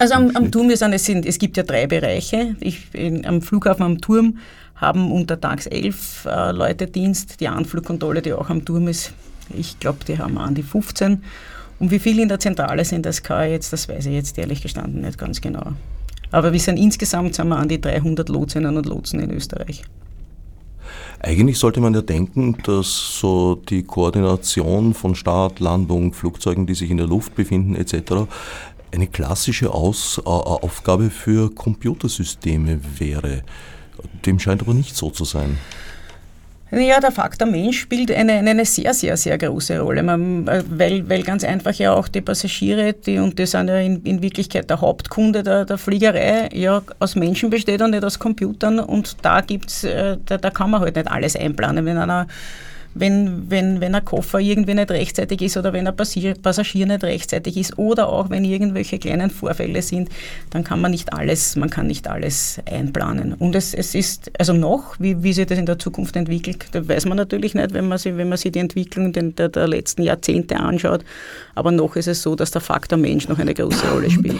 Also 0.00 0.14
am, 0.14 0.34
am 0.34 0.50
Turm 0.50 0.70
ist 0.70 0.80
es, 0.80 1.04
sind, 1.04 1.26
es 1.26 1.38
gibt 1.38 1.58
ja 1.58 1.62
drei 1.62 1.86
Bereiche. 1.86 2.56
Ich, 2.60 2.86
in, 2.94 3.26
am 3.26 3.42
Flughafen 3.42 3.82
am 3.82 4.00
Turm 4.00 4.38
haben 4.74 5.12
untertags 5.12 5.66
elf 5.66 6.24
äh, 6.24 6.52
Leute 6.52 6.86
Dienst. 6.86 7.38
Die 7.40 7.48
Anflugkontrolle, 7.48 8.22
die 8.22 8.32
auch 8.32 8.48
am 8.48 8.64
Turm 8.64 8.88
ist, 8.88 9.12
ich 9.54 9.78
glaube, 9.78 9.98
die 10.08 10.18
haben 10.18 10.38
an 10.38 10.54
die 10.54 10.62
15. 10.62 11.22
Und 11.80 11.90
wie 11.90 11.98
viele 11.98 12.22
in 12.22 12.30
der 12.30 12.40
Zentrale 12.40 12.82
sind, 12.86 13.04
das 13.04 13.22
kann 13.22 13.44
ich 13.44 13.52
jetzt, 13.52 13.74
das 13.74 13.90
weiß 13.90 14.06
ich 14.06 14.14
jetzt 14.14 14.38
ehrlich 14.38 14.62
gestanden 14.62 15.02
nicht 15.02 15.18
ganz 15.18 15.42
genau. 15.42 15.72
Aber 16.30 16.54
wir 16.54 16.60
sind 16.60 16.78
insgesamt 16.78 17.34
sind 17.34 17.48
wir 17.48 17.58
an 17.58 17.68
die 17.68 17.78
300 17.80 18.30
Lotsinnen 18.30 18.78
und 18.78 18.86
Lotsen 18.86 19.20
in 19.20 19.30
Österreich. 19.30 19.82
Eigentlich 21.18 21.58
sollte 21.58 21.82
man 21.82 21.92
ja 21.92 22.00
denken, 22.00 22.56
dass 22.64 23.18
so 23.20 23.56
die 23.56 23.82
Koordination 23.82 24.94
von 24.94 25.14
Start, 25.14 25.60
Landung, 25.60 26.14
Flugzeugen, 26.14 26.66
die 26.66 26.74
sich 26.74 26.90
in 26.90 26.96
der 26.96 27.06
Luft 27.06 27.34
befinden 27.34 27.74
etc. 27.74 28.26
eine 28.92 29.06
klassische 29.06 29.72
Aus 29.72 30.18
äh, 30.18 30.28
Aufgabe 30.28 31.10
für 31.10 31.54
Computersysteme 31.54 32.80
wäre. 32.98 33.42
Dem 34.24 34.38
scheint 34.38 34.62
aber 34.62 34.74
nicht 34.74 34.96
so 34.96 35.10
zu 35.10 35.24
sein. 35.24 35.58
Ja, 36.72 37.00
der 37.00 37.10
Faktor 37.10 37.48
Mensch 37.48 37.80
spielt 37.80 38.12
eine, 38.12 38.34
eine 38.34 38.64
sehr, 38.64 38.94
sehr, 38.94 39.16
sehr 39.16 39.36
große 39.36 39.80
Rolle, 39.80 40.04
Man, 40.04 40.46
weil, 40.46 41.08
weil 41.08 41.24
ganz 41.24 41.42
einfach 41.42 41.74
ja 41.74 41.92
auch 41.92 42.06
die 42.06 42.20
Passagiere, 42.20 42.92
die, 42.92 43.18
und 43.18 43.36
die 43.40 43.46
sind 43.46 43.68
ja 43.68 43.78
in, 43.78 44.00
in 44.04 44.22
Wirklichkeit 44.22 44.70
der 44.70 44.80
Hauptkunde 44.80 45.42
der, 45.42 45.64
der 45.64 45.78
Fliegerei, 45.78 46.48
ja 46.52 46.80
aus 47.00 47.16
Menschen 47.16 47.50
besteht 47.50 47.82
und 47.82 47.90
nicht 47.90 48.04
aus 48.04 48.20
Computern 48.20 48.78
und 48.78 49.16
da 49.22 49.40
gibt's, 49.40 49.82
äh, 49.82 50.16
da, 50.24 50.38
da 50.38 50.50
kann 50.50 50.70
man 50.70 50.80
halt 50.80 50.94
nicht 50.94 51.10
alles 51.10 51.34
einplanen. 51.34 51.84
Wenn 51.86 51.98
einer 51.98 52.28
wenn, 52.94 53.48
wenn, 53.50 53.80
wenn 53.80 53.94
ein 53.94 54.04
Koffer 54.04 54.40
irgendwie 54.40 54.74
nicht 54.74 54.90
rechtzeitig 54.90 55.42
ist 55.42 55.56
oder 55.56 55.72
wenn 55.72 55.86
ein 55.86 55.94
Passagier 55.96 56.86
nicht 56.86 57.04
rechtzeitig 57.04 57.56
ist 57.56 57.78
oder 57.78 58.08
auch 58.08 58.30
wenn 58.30 58.44
irgendwelche 58.44 58.98
kleinen 58.98 59.30
Vorfälle 59.30 59.80
sind, 59.82 60.08
dann 60.50 60.64
kann 60.64 60.80
man 60.80 60.90
nicht 60.90 61.12
alles, 61.12 61.56
man 61.56 61.70
kann 61.70 61.86
nicht 61.86 62.08
alles 62.08 62.60
einplanen. 62.66 63.34
Und 63.34 63.54
es, 63.54 63.74
es 63.74 63.94
ist, 63.94 64.30
also 64.38 64.52
noch, 64.52 64.98
wie, 64.98 65.22
wie 65.22 65.32
sich 65.32 65.46
das 65.46 65.58
in 65.58 65.66
der 65.66 65.78
Zukunft 65.78 66.16
entwickelt, 66.16 66.66
das 66.72 66.88
weiß 66.88 67.06
man 67.06 67.16
natürlich 67.16 67.54
nicht, 67.54 67.72
wenn 67.74 67.86
man 67.86 67.98
sich, 67.98 68.16
wenn 68.16 68.28
man 68.28 68.38
sich 68.38 68.52
die 68.52 68.58
Entwicklung 68.58 69.12
der, 69.12 69.48
der 69.48 69.68
letzten 69.68 70.02
Jahrzehnte 70.02 70.56
anschaut. 70.56 71.04
Aber 71.54 71.70
noch 71.70 71.96
ist 71.96 72.08
es 72.08 72.22
so, 72.22 72.34
dass 72.34 72.50
der 72.50 72.60
Faktor 72.60 72.98
Mensch 72.98 73.28
noch 73.28 73.38
eine 73.38 73.54
große 73.54 73.88
Rolle 73.88 74.10
spielt. 74.10 74.38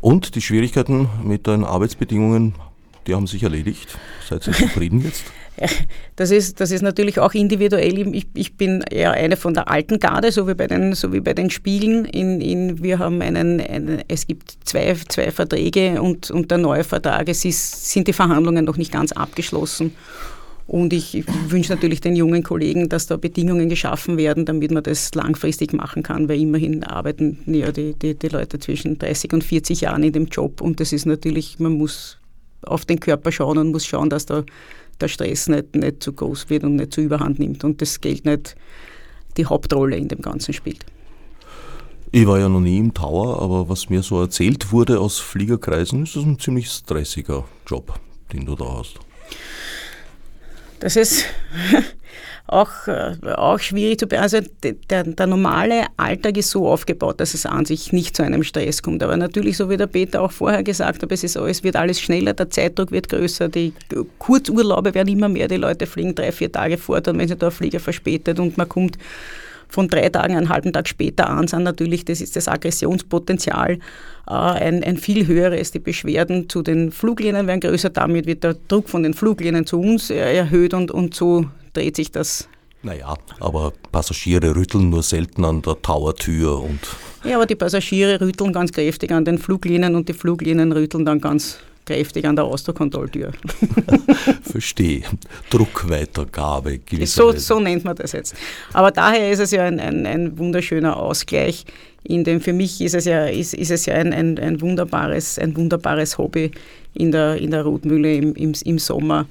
Und 0.00 0.34
die 0.34 0.42
Schwierigkeiten 0.42 1.08
mit 1.22 1.46
den 1.46 1.64
Arbeitsbedingungen, 1.64 2.54
die 3.06 3.14
haben 3.14 3.26
sich 3.26 3.42
erledigt. 3.42 3.98
Seid 4.28 4.46
ihr 4.46 4.52
zufrieden 4.52 5.00
jetzt? 5.00 5.24
Das 6.16 6.30
ist, 6.30 6.60
das 6.60 6.70
ist 6.70 6.82
natürlich 6.82 7.18
auch 7.18 7.34
individuell. 7.34 8.14
Ich, 8.14 8.26
ich 8.34 8.56
bin 8.56 8.82
eher 8.82 9.12
eine 9.12 9.36
von 9.36 9.52
der 9.52 9.68
alten 9.68 9.98
Garde, 9.98 10.30
so 10.30 10.46
wie 10.46 10.54
bei 10.54 10.68
den, 10.68 10.94
so 10.94 11.12
wie 11.12 11.20
bei 11.20 11.34
den 11.34 11.50
Spielen. 11.50 12.04
In, 12.04 12.40
in, 12.40 12.82
wir 12.84 13.00
haben 13.00 13.20
einen, 13.20 13.60
einen, 13.60 14.02
es 14.06 14.26
gibt 14.26 14.56
zwei, 14.64 14.94
zwei 15.08 15.32
Verträge 15.32 16.00
und, 16.00 16.30
und 16.30 16.52
der 16.52 16.58
neue 16.58 16.84
Vertrag, 16.84 17.28
es 17.28 17.44
ist, 17.44 17.90
sind 17.90 18.06
die 18.06 18.12
Verhandlungen 18.12 18.64
noch 18.64 18.76
nicht 18.76 18.92
ganz 18.92 19.10
abgeschlossen. 19.10 19.92
Und 20.66 20.92
ich 20.94 21.24
wünsche 21.48 21.72
natürlich 21.72 22.00
den 22.00 22.16
jungen 22.16 22.42
Kollegen, 22.42 22.88
dass 22.88 23.06
da 23.06 23.16
Bedingungen 23.16 23.68
geschaffen 23.68 24.16
werden, 24.16 24.46
damit 24.46 24.70
man 24.70 24.82
das 24.82 25.14
langfristig 25.14 25.74
machen 25.74 26.02
kann, 26.02 26.28
weil 26.28 26.40
immerhin 26.40 26.84
arbeiten 26.84 27.38
ja 27.46 27.70
die, 27.70 27.94
die, 27.94 28.14
die 28.14 28.28
Leute 28.28 28.58
zwischen 28.58 28.98
30 28.98 29.34
und 29.34 29.44
40 29.44 29.82
Jahren 29.82 30.02
in 30.04 30.12
dem 30.12 30.26
Job. 30.26 30.62
Und 30.62 30.80
das 30.80 30.92
ist 30.92 31.04
natürlich, 31.04 31.58
man 31.58 31.72
muss 31.72 32.18
auf 32.62 32.86
den 32.86 32.98
Körper 32.98 33.30
schauen 33.30 33.58
und 33.58 33.72
muss 33.72 33.84
schauen, 33.84 34.08
dass 34.08 34.24
da 34.24 34.44
der 35.00 35.08
Stress 35.08 35.48
nicht, 35.48 35.74
nicht 35.74 36.02
zu 36.02 36.12
groß 36.12 36.50
wird 36.50 36.64
und 36.64 36.76
nicht 36.76 36.92
zu 36.92 37.00
überhand 37.00 37.38
nimmt 37.38 37.64
und 37.64 37.80
das 37.80 38.00
Geld 38.00 38.24
nicht 38.24 38.56
die 39.36 39.46
Hauptrolle 39.46 39.96
in 39.96 40.08
dem 40.08 40.22
Ganzen 40.22 40.52
spielt. 40.52 40.84
Ich 42.12 42.26
war 42.26 42.38
ja 42.38 42.48
noch 42.48 42.60
nie 42.60 42.78
im 42.78 42.94
Tower, 42.94 43.42
aber 43.42 43.68
was 43.68 43.90
mir 43.90 44.02
so 44.02 44.20
erzählt 44.20 44.70
wurde 44.70 45.00
aus 45.00 45.18
Fliegerkreisen, 45.18 46.04
ist 46.04 46.14
das 46.14 46.22
ein 46.22 46.38
ziemlich 46.38 46.70
stressiger 46.70 47.44
Job, 47.66 47.98
den 48.32 48.46
du 48.46 48.54
da 48.54 48.78
hast. 48.78 49.00
Das 50.78 50.94
ist 50.94 51.24
auch, 52.54 52.86
äh, 52.86 53.16
auch 53.34 53.58
schwierig 53.58 53.98
zu. 53.98 54.06
Also 54.16 54.38
der, 54.62 55.04
der, 55.04 55.26
normale 55.26 55.86
Alltag 55.96 56.36
ist 56.36 56.50
so 56.50 56.68
aufgebaut, 56.68 57.20
dass 57.20 57.34
es 57.34 57.46
an 57.46 57.64
sich 57.64 57.92
nicht 57.92 58.16
zu 58.16 58.22
einem 58.22 58.44
Stress 58.44 58.82
kommt. 58.82 59.02
Aber 59.02 59.16
natürlich, 59.16 59.56
so 59.56 59.68
wie 59.68 59.76
der 59.76 59.88
Peter 59.88 60.22
auch 60.22 60.30
vorher 60.30 60.62
gesagt 60.62 61.02
hat, 61.02 61.12
es, 61.12 61.24
ist, 61.24 61.36
es 61.36 61.64
wird 61.64 61.76
alles 61.76 62.00
schneller, 62.00 62.32
der 62.32 62.50
Zeitdruck 62.50 62.92
wird 62.92 63.08
größer, 63.08 63.48
die 63.48 63.72
Kurzurlaube 64.18 64.94
werden 64.94 65.08
immer 65.08 65.28
mehr, 65.28 65.48
die 65.48 65.56
Leute 65.56 65.86
fliegen 65.86 66.14
drei, 66.14 66.30
vier 66.30 66.50
Tage 66.50 66.78
fort 66.78 67.08
und 67.08 67.18
wenn 67.18 67.28
sich 67.28 67.38
da 67.38 67.46
ein 67.46 67.52
Flieger 67.52 67.80
verspätet 67.80 68.38
und 68.38 68.56
man 68.56 68.68
kommt 68.68 68.98
von 69.68 69.88
drei 69.88 70.08
Tagen 70.08 70.36
einen 70.36 70.50
halben 70.50 70.72
Tag 70.72 70.86
später 70.86 71.28
an, 71.28 71.48
sind 71.48 71.64
natürlich, 71.64 72.04
das 72.04 72.20
ist 72.20 72.36
das 72.36 72.46
Aggressionspotenzial 72.46 73.78
äh, 74.28 74.30
ein, 74.30 74.84
ein 74.84 74.96
viel 74.96 75.26
höheres. 75.26 75.72
Die 75.72 75.80
Beschwerden 75.80 76.48
zu 76.48 76.62
den 76.62 76.92
Fluglinien 76.92 77.48
werden 77.48 77.60
größer, 77.60 77.90
damit 77.90 78.26
wird 78.26 78.44
der 78.44 78.54
Druck 78.68 78.88
von 78.88 79.02
den 79.02 79.14
Fluglinien 79.14 79.66
zu 79.66 79.80
uns 79.80 80.10
erhöht 80.10 80.74
und, 80.74 80.92
und 80.92 81.14
so 81.14 81.46
dreht 81.74 81.96
sich 81.96 82.10
das. 82.10 82.48
Naja, 82.82 83.16
aber 83.40 83.72
Passagiere 83.92 84.54
rütteln 84.54 84.90
nur 84.90 85.02
selten 85.02 85.44
an 85.44 85.62
der 85.62 85.80
Towertür 85.80 86.60
und. 86.60 86.80
Ja, 87.24 87.36
aber 87.36 87.46
die 87.46 87.54
Passagiere 87.54 88.20
rütteln 88.20 88.52
ganz 88.52 88.72
kräftig 88.72 89.10
an 89.10 89.24
den 89.24 89.38
Fluglinien 89.38 89.94
und 89.94 90.08
die 90.08 90.12
Fluglinien 90.12 90.70
rütteln 90.72 91.06
dann 91.06 91.20
ganz 91.20 91.58
kräftig 91.86 92.26
an 92.26 92.36
der 92.36 92.44
Austrokontrolltür. 92.44 93.32
Verstehe. 94.42 95.02
Druckweitergabe. 95.50 96.80
So, 97.04 97.32
so 97.32 97.60
nennt 97.60 97.84
man 97.84 97.96
das 97.96 98.12
jetzt. 98.12 98.34
Aber 98.72 98.90
daher 98.90 99.30
ist 99.30 99.40
es 99.40 99.50
ja 99.50 99.64
ein, 99.64 99.80
ein, 99.80 100.06
ein 100.06 100.38
wunderschöner 100.38 100.96
Ausgleich. 100.96 101.64
In 102.02 102.24
dem 102.24 102.40
für 102.40 102.52
mich 102.52 102.80
ist 102.80 102.94
es 102.94 103.06
ja, 103.06 103.26
ist, 103.26 103.54
ist 103.54 103.70
es 103.70 103.86
ja 103.86 103.94
ein, 103.94 104.12
ein, 104.12 104.38
ein, 104.38 104.60
wunderbares, 104.60 105.38
ein 105.38 105.56
wunderbares 105.56 106.18
Hobby 106.18 106.50
in 106.92 107.12
der, 107.12 107.36
in 107.36 107.50
der 107.50 107.62
Rotmühle 107.62 108.14
im, 108.14 108.34
im, 108.34 108.52
im 108.62 108.78
Sommer 108.78 109.26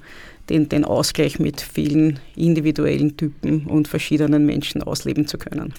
den, 0.49 0.69
den 0.69 0.85
Ausgleich 0.85 1.39
mit 1.39 1.61
vielen 1.61 2.19
individuellen 2.35 3.17
Typen 3.17 3.65
und 3.65 3.87
verschiedenen 3.87 4.45
Menschen 4.45 4.83
ausleben 4.83 5.27
zu 5.27 5.37
können. 5.37 5.73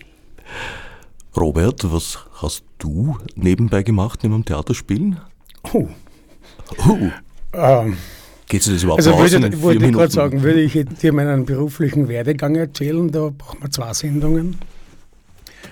Robert, 1.37 1.93
was 1.93 2.19
hast 2.35 2.65
du 2.79 3.17
nebenbei 3.35 3.83
gemacht 3.83 4.21
neben 4.23 4.35
dem 4.35 4.45
Theaterspielen? 4.45 5.19
Oh. 5.73 5.89
oh. 6.89 7.11
Ähm, 7.53 7.97
Geht 8.49 8.67
das 8.67 8.83
überhaupt 8.83 9.01
also 9.01 9.15
aus 9.15 9.33
würde, 9.33 9.47
in 9.47 9.63
wollte 9.63 9.87
ich 9.87 9.93
gerade 9.93 10.13
sagen, 10.13 10.43
würde 10.43 10.61
ich 10.61 10.79
dir 11.01 11.13
meinen 11.13 11.47
beruflichen 11.47 12.09
Werdegang 12.09 12.55
erzählen, 12.57 13.11
da 13.11 13.31
brauchen 13.37 13.63
wir 13.63 13.71
zwei 13.71 13.93
Sendungen. 13.95 14.59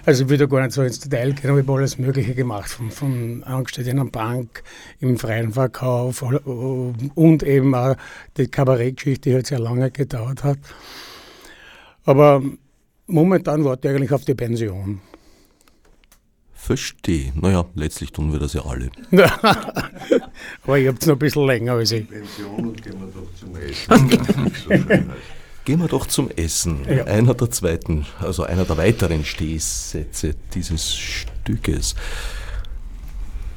Also 0.05 0.25
ich 0.25 0.31
will 0.31 0.39
da 0.39 0.47
gar 0.47 0.63
nicht 0.63 0.73
so 0.73 0.83
ins 0.83 1.01
Detail 1.01 1.33
gehen, 1.33 1.51
aber 1.51 1.61
ich 1.61 1.67
habe 1.67 1.79
alles 1.79 1.99
Mögliche 1.99 2.35
gemacht, 2.35 2.71
von, 2.71 2.91
von 2.91 3.45
Angestellten 3.45 3.91
in 3.91 4.01
einer 4.01 4.11
Bank, 4.11 4.63
im 5.01 5.19
freien 5.19 5.53
Verkauf 5.53 6.23
und 6.23 7.43
eben 7.43 7.75
auch 7.75 7.97
die 8.37 8.49
Kabarettgeschichte, 8.49 9.31
die 9.31 9.35
halt 9.35 9.47
sehr 9.47 9.59
lange 9.59 9.91
gedauert 9.91 10.45
hat. 10.45 10.59
Aber 12.05 12.43
momentan 13.07 13.65
warte 13.65 13.89
ich 13.89 13.95
eigentlich 13.95 14.13
auf 14.13 14.25
die 14.25 14.35
Pension. 14.35 15.01
Verstehe. 16.53 17.33
Naja, 17.35 17.65
letztlich 17.75 18.13
tun 18.13 18.33
wir 18.33 18.39
das 18.39 18.53
ja 18.53 18.65
alle. 18.65 18.89
aber 20.63 20.79
ich 20.79 20.87
habe 20.87 20.97
es 21.01 21.07
noch 21.07 21.17
ein 21.17 21.19
bisschen 21.19 21.47
länger 21.47 21.73
als 21.73 21.91
ich. 21.91 22.09
Pension 22.09 22.69
und 22.69 22.83
gehen 22.83 22.95
wir 23.01 23.09
doch 23.09 23.35
zum 23.35 23.57
Essen. 23.57 25.11
Gehen 25.65 25.81
wir 25.81 25.89
doch 25.89 26.07
zum 26.07 26.29
Essen. 26.31 26.81
Ja. 26.89 27.05
Einer 27.05 27.35
der 27.35 27.51
zweiten, 27.51 28.05
also 28.21 28.43
einer 28.43 28.65
der 28.65 28.77
weiteren 28.77 29.25
Stehsätze 29.25 30.35
dieses 30.55 30.95
Stückes. 30.95 31.95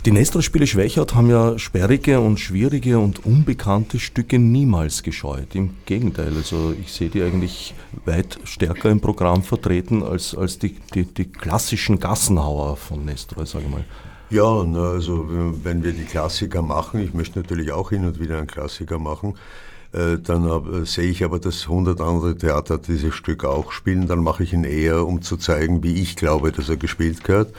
Die 0.06 0.12
Nestor-Spiele 0.12 0.68
Schwächert 0.68 1.16
haben 1.16 1.32
ja 1.32 1.58
sperrige 1.58 2.20
und 2.20 2.39
schwierige 2.39 2.99
und 2.99 3.26
unbekannte 3.26 3.97
Stücke 3.97 4.38
niemals 4.38 5.01
gescheut. 5.01 5.56
Im 5.56 5.78
Gegenteil, 5.88 6.32
also 6.36 6.76
ich 6.80 6.93
sehe 6.93 7.10
die 7.10 7.24
eigentlich 7.24 7.74
weit 8.06 8.38
stärker 8.43 8.91
im 8.91 9.01
Programm 9.01 9.41
vertreten 9.41 10.03
als, 10.03 10.36
als 10.36 10.60
die, 10.60 10.76
die, 10.93 11.06
die 11.06 11.26
klassischen 11.26 11.99
Gassenhauer 11.99 12.78
von 12.78 13.03
Nestor, 13.03 13.47
sage 13.47 13.66
ich 13.66 13.72
mal. 13.72 13.86
Ja, 14.30 14.43
also 14.43 15.26
wenn 15.64 15.84
wir 15.84 15.93
die 15.93 16.06
Klassiker 16.06 16.62
machen, 16.62 16.99
ich 16.99 17.16
möchte 17.16 17.39
natürlich 17.39 17.72
auch 17.72 17.89
hin 17.89 18.06
und 18.06 18.20
wieder 18.20 18.38
einen 18.38 18.45
Klassiker 18.45 18.99
machen, 18.99 19.34
dann 20.17 20.47
äh, 20.47 20.85
sehe 20.85 21.09
ich 21.09 21.23
aber, 21.23 21.39
dass 21.39 21.63
100 21.63 22.01
andere 22.01 22.37
Theater 22.37 22.77
dieses 22.77 23.15
Stück 23.15 23.45
auch 23.45 23.71
spielen. 23.71 24.07
Dann 24.07 24.19
mache 24.19 24.43
ich 24.43 24.53
ihn 24.53 24.63
eher, 24.63 25.05
um 25.07 25.21
zu 25.21 25.37
zeigen, 25.37 25.83
wie 25.83 26.01
ich 26.01 26.15
glaube, 26.15 26.51
dass 26.51 26.69
er 26.69 26.77
gespielt 26.77 27.23
gehört. 27.23 27.53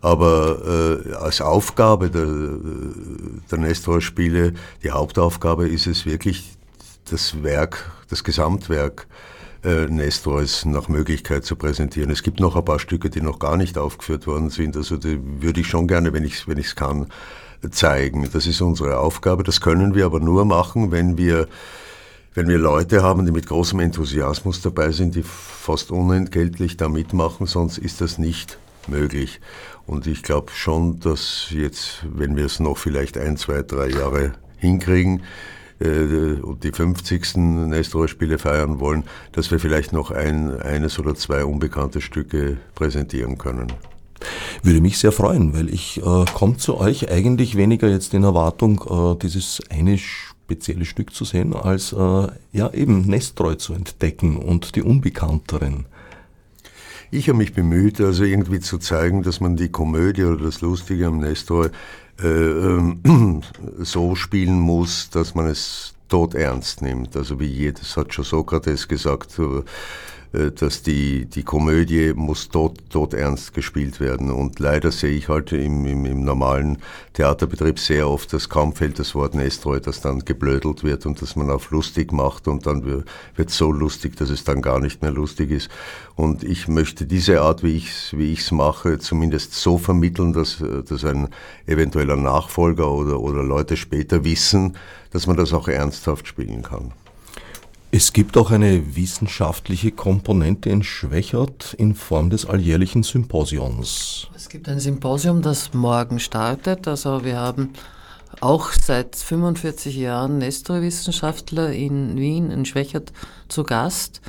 Aber 0.00 1.02
äh, 1.06 1.14
als 1.14 1.40
Aufgabe 1.40 2.10
der, 2.10 2.26
der 3.50 3.58
Nestor-Spiele, 3.58 4.54
die 4.82 4.90
Hauptaufgabe 4.90 5.68
ist 5.68 5.86
es 5.86 6.04
wirklich, 6.04 6.56
das 7.10 7.42
Werk, 7.42 7.90
das 8.08 8.24
Gesamtwerk 8.24 9.06
äh, 9.62 9.86
Nestors 9.86 10.64
nach 10.64 10.88
Möglichkeit 10.88 11.44
zu 11.44 11.56
präsentieren. 11.56 12.10
Es 12.10 12.22
gibt 12.22 12.40
noch 12.40 12.56
ein 12.56 12.64
paar 12.64 12.78
Stücke, 12.78 13.10
die 13.10 13.20
noch 13.20 13.38
gar 13.38 13.56
nicht 13.56 13.78
aufgeführt 13.78 14.26
worden 14.26 14.50
sind. 14.50 14.76
Also 14.76 14.96
die 14.96 15.18
würde 15.40 15.60
ich 15.60 15.68
schon 15.68 15.86
gerne, 15.86 16.12
wenn 16.12 16.24
ich 16.24 16.34
es 16.34 16.48
wenn 16.48 16.58
ich's 16.58 16.76
kann, 16.76 17.06
zeigen. 17.70 18.28
Das 18.32 18.46
ist 18.46 18.60
unsere 18.60 18.98
Aufgabe. 18.98 19.42
Das 19.42 19.60
können 19.60 19.94
wir 19.94 20.06
aber 20.06 20.20
nur 20.20 20.44
machen, 20.44 20.92
wenn 20.92 21.18
wir 21.18 21.48
wenn 22.36 22.48
wir 22.48 22.58
Leute 22.58 23.00
haben, 23.02 23.24
die 23.24 23.30
mit 23.30 23.46
großem 23.46 23.78
Enthusiasmus 23.78 24.60
dabei 24.60 24.90
sind, 24.90 25.14
die 25.14 25.22
fast 25.22 25.92
unentgeltlich 25.92 26.76
da 26.76 26.88
mitmachen, 26.88 27.46
sonst 27.46 27.78
ist 27.78 28.00
das 28.00 28.18
nicht 28.18 28.58
möglich. 28.88 29.40
Und 29.86 30.08
ich 30.08 30.24
glaube 30.24 30.50
schon, 30.52 30.98
dass 30.98 31.46
jetzt, 31.50 32.04
wenn 32.12 32.36
wir 32.36 32.46
es 32.46 32.58
noch 32.58 32.76
vielleicht 32.76 33.16
ein, 33.18 33.36
zwei, 33.36 33.62
drei 33.62 33.88
Jahre 33.88 34.32
hinkriegen, 34.58 35.22
äh, 35.80 36.40
und 36.40 36.64
die 36.64 36.72
50. 36.72 37.36
Nestor-Spiele 37.36 38.38
feiern 38.38 38.80
wollen, 38.80 39.04
dass 39.32 39.50
wir 39.50 39.58
vielleicht 39.58 39.92
noch 39.92 40.10
ein, 40.10 40.60
eines 40.60 40.98
oder 40.98 41.14
zwei 41.14 41.44
unbekannte 41.44 42.00
Stücke 42.00 42.58
präsentieren 42.74 43.38
können. 43.38 43.72
Würde 44.62 44.80
mich 44.80 44.98
sehr 44.98 45.12
freuen, 45.12 45.54
weil 45.54 45.72
ich 45.72 45.98
äh, 45.98 46.24
komme 46.34 46.56
zu 46.56 46.78
euch 46.78 47.10
eigentlich 47.10 47.56
weniger 47.56 47.88
jetzt 47.88 48.14
in 48.14 48.24
Erwartung, 48.24 48.82
äh, 48.88 49.18
dieses 49.20 49.60
eine 49.70 49.98
spezielle 49.98 50.84
Stück 50.84 51.14
zu 51.14 51.24
sehen, 51.24 51.54
als 51.54 51.92
äh, 51.92 52.28
ja 52.52 52.72
eben 52.72 53.02
Nestreu 53.02 53.54
zu 53.54 53.74
entdecken 53.74 54.36
und 54.36 54.76
die 54.76 54.82
Unbekannteren. 54.82 55.86
Ich 57.10 57.28
habe 57.28 57.38
mich 57.38 57.54
bemüht, 57.54 58.00
also 58.00 58.24
irgendwie 58.24 58.60
zu 58.60 58.78
zeigen, 58.78 59.22
dass 59.22 59.40
man 59.40 59.56
die 59.56 59.68
Komödie 59.68 60.24
oder 60.24 60.44
das 60.44 60.60
Lustige 60.60 61.06
am 61.06 61.18
Nestor 61.18 61.70
äh, 62.22 62.26
ähm, 62.26 63.42
so 63.78 64.14
spielen 64.16 64.58
muss, 64.58 65.10
dass 65.10 65.34
man 65.34 65.46
es 65.46 65.94
tot 66.08 66.34
ernst 66.34 66.82
nimmt. 66.82 67.16
Also 67.16 67.40
wie 67.40 67.46
jedes 67.46 67.96
hat 67.96 68.14
schon 68.14 68.24
Sokrates 68.24 68.88
gesagt, 68.88 69.38
äh, 69.38 69.42
äh, 69.42 69.62
dass 70.34 70.82
die, 70.82 71.26
die 71.26 71.44
Komödie 71.44 72.12
muss 72.14 72.48
tot, 72.48 72.78
tot 72.90 73.14
ernst 73.14 73.54
gespielt 73.54 74.00
werden. 74.00 74.30
Und 74.30 74.58
leider 74.58 74.90
sehe 74.90 75.16
ich 75.16 75.28
halt 75.28 75.52
im, 75.52 75.86
im, 75.86 76.04
im 76.04 76.24
normalen 76.24 76.78
Theaterbetrieb 77.12 77.78
sehr 77.78 78.08
oft, 78.08 78.32
dass 78.32 78.48
kaum 78.48 78.74
fällt 78.74 78.98
das 78.98 79.14
Wort 79.14 79.34
Nestreu, 79.34 79.78
dass 79.78 80.00
dann 80.00 80.24
geblödelt 80.24 80.82
wird 80.82 81.06
und 81.06 81.22
dass 81.22 81.36
man 81.36 81.50
auf 81.50 81.70
lustig 81.70 82.12
macht 82.12 82.48
und 82.48 82.66
dann 82.66 83.04
wird 83.36 83.50
so 83.50 83.70
lustig, 83.70 84.16
dass 84.16 84.30
es 84.30 84.42
dann 84.42 84.60
gar 84.60 84.80
nicht 84.80 85.02
mehr 85.02 85.12
lustig 85.12 85.52
ist. 85.52 85.70
Und 86.16 86.42
ich 86.42 86.66
möchte 86.66 87.06
diese 87.06 87.40
Art, 87.40 87.62
wie 87.62 87.76
ich 87.76 87.90
es 87.90 88.18
wie 88.18 88.32
ich's 88.32 88.50
mache, 88.50 88.98
zumindest 88.98 89.54
so 89.54 89.78
vermitteln, 89.78 90.32
dass, 90.32 90.62
dass 90.88 91.04
ein 91.04 91.28
eventueller 91.66 92.16
Nachfolger 92.16 92.90
oder, 92.90 93.20
oder 93.20 93.42
Leute 93.42 93.76
später 93.76 94.24
wissen, 94.24 94.76
dass 95.10 95.28
man 95.28 95.36
das 95.36 95.52
auch 95.52 95.68
ernsthaft 95.68 96.26
spielen 96.26 96.62
kann. 96.62 96.92
Es 97.96 98.12
gibt 98.12 98.36
auch 98.36 98.50
eine 98.50 98.96
wissenschaftliche 98.96 99.92
Komponente 99.92 100.68
in 100.68 100.82
Schwächert 100.82 101.74
in 101.74 101.94
Form 101.94 102.28
des 102.28 102.44
alljährlichen 102.44 103.04
Symposions. 103.04 104.26
Es 104.34 104.48
gibt 104.48 104.68
ein 104.68 104.80
Symposium, 104.80 105.42
das 105.42 105.74
morgen 105.74 106.18
startet. 106.18 106.88
Also 106.88 107.24
wir 107.24 107.36
haben 107.36 107.70
auch 108.40 108.72
seit 108.72 109.14
45 109.14 109.94
Jahren 109.94 110.38
Nestor-Wissenschaftler 110.38 111.70
in 111.70 112.16
Wien, 112.16 112.50
in 112.50 112.64
Schwächert 112.64 113.12
zu 113.46 113.62
Gast, 113.62 114.20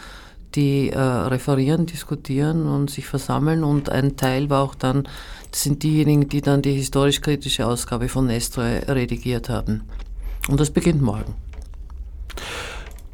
die 0.53 0.91
äh, 0.91 0.99
referieren, 0.99 1.87
diskutieren 1.87 2.67
und 2.67 2.91
sich 2.91 3.07
versammeln. 3.07 3.63
Und 3.63 3.89
ein 3.89 4.15
Teil 4.15 4.51
war 4.51 4.61
auch 4.61 4.75
dann, 4.75 5.07
sind 5.51 5.81
diejenigen, 5.81 6.29
die 6.29 6.41
dann 6.41 6.61
die 6.61 6.73
historisch-kritische 6.73 7.65
Ausgabe 7.65 8.09
von 8.09 8.27
Nestor 8.27 8.63
redigiert 8.63 9.49
haben. 9.49 9.85
Und 10.49 10.59
das 10.59 10.69
beginnt 10.69 11.01
morgen. 11.01 11.33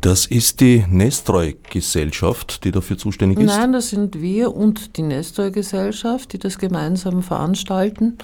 Das 0.01 0.25
ist 0.25 0.61
die 0.61 0.83
Nestreu-Gesellschaft, 0.89 2.63
die 2.63 2.71
dafür 2.71 2.97
zuständig 2.97 3.37
ist? 3.39 3.45
Nein, 3.45 3.71
das 3.71 3.89
sind 3.89 4.19
wir 4.19 4.55
und 4.55 4.97
die 4.97 5.03
Nestreu-Gesellschaft, 5.03 6.33
die 6.33 6.39
das 6.39 6.57
gemeinsam 6.57 7.21
veranstalten. 7.21 8.17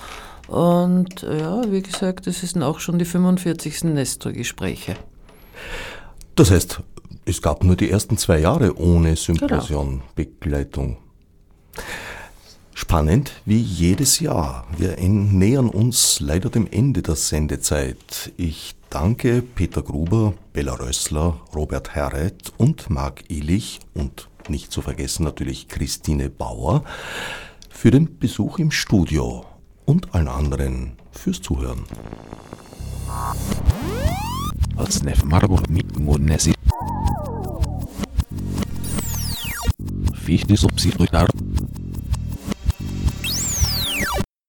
Und 0.48 1.22
ja, 1.22 1.62
wie 1.72 1.84
gesagt, 1.84 2.26
das 2.26 2.42
sind 2.42 2.64
auch 2.64 2.80
schon 2.80 2.98
die 2.98 3.06
45. 3.06 3.84
Nestreu-Gespräche. 3.84 4.96
Das 6.36 6.50
heißt, 6.50 6.82
es 7.26 7.42
gab 7.44 7.64
nur 7.64 7.76
die 7.76 7.92
ersten 7.92 8.18
zwei 8.18 8.40
Jahre 8.40 8.76
ohne 8.80 9.16
Symposion-Begleitung. 9.16 10.98
Genau. 11.76 11.84
Spannend 12.80 13.32
wie 13.44 13.58
jedes 13.58 14.20
Jahr. 14.20 14.68
Wir 14.78 14.98
nähern 15.00 15.68
uns 15.68 16.20
leider 16.20 16.52
dem 16.52 16.68
Ende 16.70 17.02
der 17.02 17.16
Sendezeit. 17.16 18.32
Ich 18.38 18.76
danke 18.92 19.42
Peter 19.42 19.82
Gruber, 19.82 20.36
Bella 20.54 20.76
Rössler, 20.76 21.42
Robert 21.56 21.96
Herret 21.96 22.54
und 22.58 22.92
Marc 22.92 23.32
Illich 23.32 23.80
und 23.96 24.30
nicht 24.48 24.72
zu 24.72 24.84
vergessen 24.84 25.24
natürlich 25.24 25.68
Christine 25.68 26.30
Bauer 26.30 26.84
für 27.72 27.90
den 27.90 28.20
Besuch 28.20 28.60
im 28.60 28.70
Studio 28.70 29.44
und 29.86 30.14
allen 30.14 30.28
anderen 30.28 30.92
fürs 31.12 31.42
Zuhören. 31.42 31.84
Fichte 40.14 40.56
subsidiar 40.56 41.28